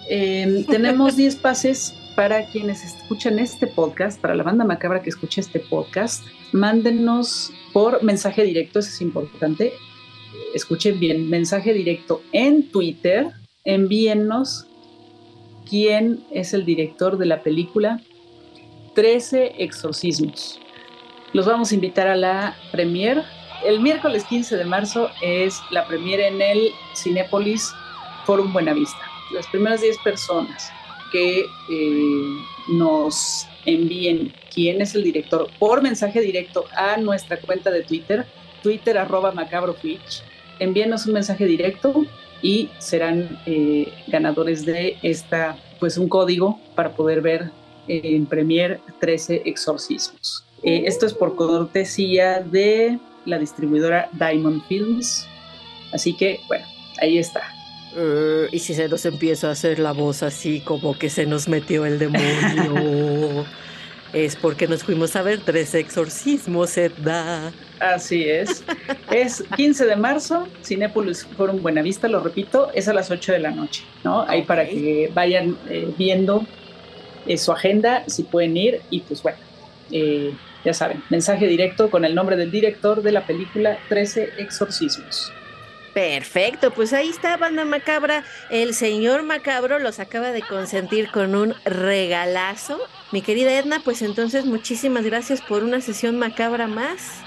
Em, 0.09 0.65
tenemos 0.67 1.17
10 1.17 1.37
pases 1.37 1.95
para 2.17 2.47
quienes 2.47 2.85
escuchan 2.85 3.39
este 3.39 3.67
podcast, 3.67 4.21
para 4.21 4.35
la 4.35 4.43
banda 4.43 4.65
macabra 4.65 5.03
que 5.03 5.11
escucha 5.11 5.41
este 5.41 5.61
podcast. 5.61 6.25
Mándenos 6.53 7.53
por 7.73 8.03
mensaje 8.03 8.43
directo, 8.43 8.81
eso 8.81 8.91
es 8.91 9.01
importante. 9.01 9.73
Escuchen 10.55 10.99
bien, 10.99 11.31
mensaje 11.31 11.73
directo 11.73 12.23
en 12.33 12.71
Twitter. 12.71 13.29
Envíennos 13.65 14.67
quién 15.69 16.25
es 16.33 16.53
el 16.53 16.65
director 16.65 17.17
de 17.17 17.27
la 17.27 17.43
película 17.43 18.01
13 18.95 19.55
exorcismos. 19.59 20.61
Los 21.33 21.47
vamos 21.47 21.71
a 21.71 21.75
invitar 21.75 22.09
a 22.09 22.17
la 22.17 22.57
premier. 22.73 23.23
El 23.65 23.81
miércoles 23.81 24.25
15 24.25 24.57
de 24.57 24.65
marzo 24.65 25.11
es 25.23 25.61
la 25.71 25.87
premier 25.87 26.21
en 26.21 26.41
el 26.41 26.71
Cinépolis 26.97 27.73
Forum 28.25 28.53
Buenavista. 28.53 29.01
Las 29.33 29.47
primeras 29.47 29.81
10 29.81 29.99
personas 29.99 30.71
que 31.13 31.41
eh, 31.41 32.37
nos 32.69 33.47
envíen 33.67 34.33
quién 34.53 34.81
es 34.81 34.95
el 34.95 35.05
director 35.05 35.49
por 35.59 35.83
mensaje 35.83 36.21
directo 36.21 36.65
a 36.75 36.97
nuestra 36.97 37.39
cuenta 37.39 37.71
de 37.71 37.83
Twitter 37.83 38.27
Twitter 38.63 38.99
arroba 38.99 39.33
macabrofitch. 39.33 40.23
Envíenos 40.59 41.07
un 41.07 41.15
mensaje 41.15 41.47
directo 41.47 42.05
y 42.43 42.71
serán 42.79 43.41
eh, 43.47 43.93
ganadores 44.07 44.65
de 44.65 44.99
esta, 45.03 45.57
pues 45.79 45.97
un 45.97 46.09
código 46.09 46.61
para 46.75 46.91
poder 46.91 47.21
ver 47.21 47.51
en 47.89 48.27
Premiere 48.27 48.81
13 49.01 49.43
exorcismos. 49.47 50.45
Eh, 50.63 50.83
esto 50.87 51.07
es 51.07 51.15
por 51.15 51.37
cortesía 51.37 52.41
de 52.41 52.99
la 53.25 53.39
distribuidora 53.39 54.09
Diamond 54.13 54.63
Films. 54.67 55.27
Así 55.93 56.15
que, 56.15 56.41
bueno, 56.49 56.67
ahí 57.01 57.19
está. 57.19 57.43
Eh, 57.97 58.49
y 58.53 58.59
si 58.61 58.75
se 58.75 58.89
nos 58.89 59.05
empieza 59.05 59.49
a 59.49 59.53
hacer 59.53 59.79
la 59.79 59.93
voz 59.93 60.23
así 60.23 60.61
como 60.61 60.97
que 60.97 61.11
se 61.11 61.27
nos 61.27 61.49
metió 61.49 61.85
el 61.87 61.99
demonio, 61.99 63.45
es 64.13 64.37
porque 64.37 64.69
nos 64.69 64.85
fuimos 64.85 65.17
a 65.17 65.23
ver 65.23 65.41
tres 65.45 65.75
exorcismos, 65.75 66.77
Edna. 66.77 67.53
Así 67.81 68.29
es. 68.29 68.63
es 69.11 69.43
15 69.57 69.87
de 69.87 69.97
marzo, 69.97 70.47
Cinépolis 70.63 71.27
Forum 71.37 71.63
Buenavista, 71.63 72.07
lo 72.07 72.21
repito, 72.21 72.71
es 72.75 72.87
a 72.87 72.93
las 72.93 73.11
8 73.11 73.33
de 73.33 73.39
la 73.41 73.51
noche, 73.51 73.83
¿no? 74.05 74.23
Ahí 74.23 74.43
para 74.43 74.69
que 74.69 75.11
vayan 75.13 75.57
eh, 75.69 75.93
viendo 75.99 76.45
eh, 77.27 77.39
su 77.39 77.51
agenda, 77.51 78.05
si 78.07 78.23
pueden 78.23 78.57
ir, 78.57 78.83
y 78.91 79.01
pues 79.01 79.23
bueno, 79.23 79.39
ya 80.65 80.75
saben, 80.75 81.03
mensaje 81.11 81.47
directo 81.47 81.91
con 81.91 82.05
el 82.05 82.15
nombre 82.15 82.37
del 82.37 82.51
director 82.51 83.03
de 83.03 83.13
la 83.13 83.27
película 83.27 83.79
13 83.89 84.35
Exorcismos. 84.39 85.33
Perfecto, 85.95 86.71
pues 86.71 86.93
ahí 86.93 87.09
está, 87.09 87.37
banda 87.37 87.65
macabra. 87.65 88.25
El 88.49 88.75
señor 88.75 89.25
macabro 89.25 89.79
los 89.81 89.99
acaba 89.99 90.31
de 90.31 90.43
consentir 90.43 91.11
con 91.11 91.35
un 91.35 91.55
regalazo. 91.65 92.79
Mi 93.11 93.23
querida 93.23 93.59
Edna, 93.59 93.81
pues 93.85 94.03
entonces 94.03 94.47
muchísimas 94.47 95.05
gracias 95.05 95.41
por 95.41 95.65
una 95.65 95.81
sesión 95.81 96.17
macabra 96.17 96.69
más. 96.69 97.23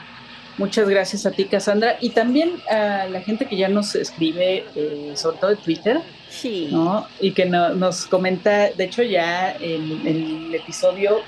Muchas 0.57 0.87
gracias 0.87 1.25
a 1.25 1.31
ti, 1.31 1.45
Cassandra, 1.45 1.97
y 1.99 2.11
también 2.11 2.61
a 2.69 3.07
la 3.09 3.21
gente 3.21 3.47
que 3.47 3.57
ya 3.57 3.69
nos 3.69 3.95
escribe, 3.95 4.65
eh, 4.75 5.13
sobre 5.15 5.37
todo 5.37 5.49
de 5.49 5.55
Twitter, 5.55 5.99
sí. 6.29 6.69
¿no? 6.71 7.07
Y 7.19 7.31
que 7.31 7.45
nos 7.45 8.05
comenta, 8.05 8.69
de 8.69 8.83
hecho 8.83 9.01
ya 9.01 9.51
en, 9.59 10.05
el 10.05 10.53
episodio 10.53 11.21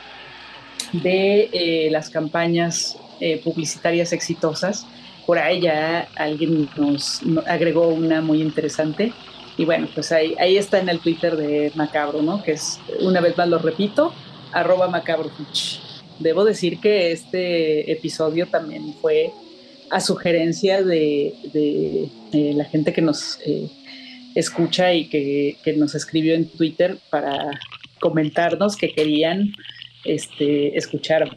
de 1.01 1.49
eh, 1.51 1.89
las 1.91 2.09
campañas 2.09 2.97
eh, 3.19 3.41
publicitarias 3.43 4.13
exitosas, 4.13 4.85
por 5.25 5.39
ahí 5.39 5.61
ya 5.61 6.07
alguien 6.15 6.69
nos, 6.77 7.21
agregó 7.47 7.87
una 7.87 8.21
muy 8.21 8.41
interesante. 8.41 9.13
Y 9.57 9.65
bueno, 9.65 9.87
pues 9.93 10.11
ahí, 10.11 10.35
ahí 10.37 10.57
está 10.57 10.79
en 10.79 10.89
el 10.89 10.99
Twitter 10.99 11.37
de 11.37 11.71
Macabro, 11.75 12.21
¿no? 12.21 12.43
Que 12.43 12.53
es, 12.53 12.79
una 12.99 13.21
vez 13.21 13.37
más 13.37 13.47
lo 13.47 13.57
repito, 13.57 14.13
arroba 14.51 14.87
macabrofitch. 14.89 15.79
Debo 16.19 16.45
decir 16.45 16.79
que 16.79 17.11
este 17.11 17.91
episodio 17.91 18.47
también 18.47 18.93
fue 19.01 19.31
a 19.89 19.99
sugerencia 19.99 20.81
de, 20.83 22.09
la 22.31 22.65
gente 22.65 22.93
que 22.93 23.01
nos 23.01 23.39
eh, 23.45 23.69
escucha 24.33 24.93
y 24.93 25.07
que, 25.07 25.57
nos 25.77 25.95
escribió 25.95 26.35
en 26.35 26.47
Twitter 26.47 26.97
para 27.09 27.51
comentarnos 27.99 28.75
que 28.75 28.91
querían 28.91 29.53
este, 30.05 30.77
escuchar 30.77 31.35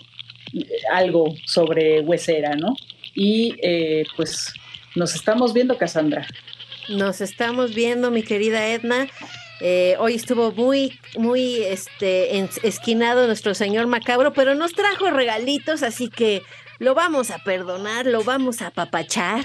algo 0.92 1.34
sobre 1.44 2.00
Huesera, 2.00 2.54
¿no? 2.56 2.74
Y 3.14 3.54
eh, 3.62 4.04
pues 4.16 4.52
nos 4.94 5.14
estamos 5.14 5.52
viendo, 5.52 5.76
Cassandra. 5.76 6.26
Nos 6.88 7.20
estamos 7.20 7.74
viendo, 7.74 8.10
mi 8.10 8.22
querida 8.22 8.68
Edna. 8.68 9.08
Eh, 9.60 9.96
hoy 9.98 10.14
estuvo 10.14 10.52
muy, 10.52 10.98
muy 11.16 11.56
este, 11.56 12.38
esquinado 12.62 13.26
nuestro 13.26 13.54
señor 13.54 13.86
macabro, 13.86 14.32
pero 14.32 14.54
nos 14.54 14.72
trajo 14.72 15.10
regalitos, 15.10 15.82
así 15.82 16.08
que 16.08 16.42
lo 16.78 16.94
vamos 16.94 17.30
a 17.30 17.38
perdonar, 17.38 18.06
lo 18.06 18.22
vamos 18.22 18.62
a 18.62 18.70
papachar. 18.70 19.44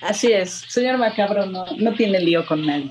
Así 0.00 0.32
es, 0.32 0.64
señor 0.68 0.98
macabro 0.98 1.46
no, 1.46 1.66
no 1.76 1.94
tiene 1.94 2.20
lío 2.20 2.46
con 2.46 2.64
nadie. 2.64 2.90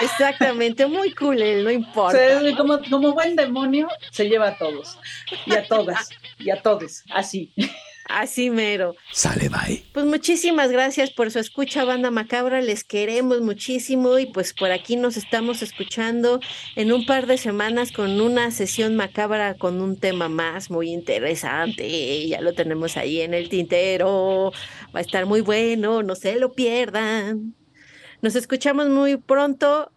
Exactamente, 0.00 0.86
muy 0.86 1.12
cool, 1.12 1.38
no 1.62 1.70
importa. 1.70 2.18
como, 2.56 2.80
como 2.90 3.12
buen 3.12 3.36
demonio, 3.36 3.88
se 4.10 4.28
lleva 4.28 4.48
a 4.48 4.58
todos, 4.58 4.98
y 5.44 5.54
a 5.54 5.66
todas, 5.66 6.10
y 6.38 6.50
a 6.50 6.62
todos, 6.62 7.04
así. 7.10 7.52
Así 8.08 8.50
mero. 8.50 8.94
Sale, 9.12 9.48
bye. 9.48 9.84
Pues 9.92 10.06
muchísimas 10.06 10.70
gracias 10.70 11.10
por 11.10 11.30
su 11.30 11.38
escucha, 11.38 11.84
banda 11.84 12.10
macabra. 12.10 12.60
Les 12.60 12.84
queremos 12.84 13.40
muchísimo 13.40 14.18
y 14.18 14.26
pues 14.26 14.52
por 14.52 14.70
aquí 14.70 14.96
nos 14.96 15.16
estamos 15.16 15.62
escuchando 15.62 16.40
en 16.76 16.92
un 16.92 17.04
par 17.04 17.26
de 17.26 17.36
semanas 17.36 17.92
con 17.92 18.20
una 18.20 18.50
sesión 18.50 18.96
macabra 18.96 19.54
con 19.54 19.80
un 19.80 19.98
tema 19.98 20.28
más 20.28 20.70
muy 20.70 20.92
interesante. 20.92 22.28
Ya 22.28 22.40
lo 22.40 22.52
tenemos 22.54 22.96
ahí 22.96 23.20
en 23.20 23.34
el 23.34 23.48
tintero. 23.48 24.52
Va 24.94 25.00
a 25.00 25.02
estar 25.02 25.26
muy 25.26 25.40
bueno, 25.40 26.02
no 26.02 26.14
se 26.14 26.36
lo 26.36 26.52
pierdan. 26.52 27.54
Nos 28.22 28.36
escuchamos 28.36 28.88
muy 28.88 29.16
pronto. 29.16 29.90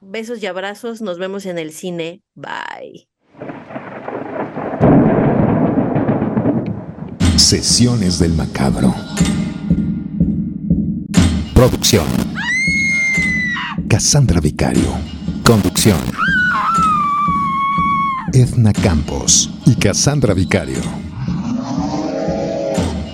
Besos 0.00 0.42
y 0.42 0.46
abrazos. 0.46 1.00
Nos 1.00 1.18
vemos 1.18 1.46
en 1.46 1.58
el 1.58 1.72
cine. 1.72 2.22
Bye. 2.34 3.08
Sesiones 7.46 8.18
del 8.18 8.32
Macabro. 8.32 8.92
Producción. 11.54 12.04
Cassandra 13.88 14.40
Vicario. 14.40 14.88
Conducción. 15.44 16.00
Edna 18.32 18.72
Campos 18.72 19.48
y 19.64 19.76
Cassandra 19.76 20.34
Vicario. 20.34 20.80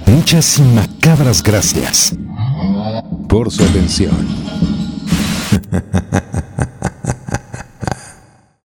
Muchas 0.06 0.58
y 0.58 0.62
macabras 0.62 1.42
gracias 1.42 2.14
por 3.28 3.50
su 3.50 3.62
atención. 3.62 4.16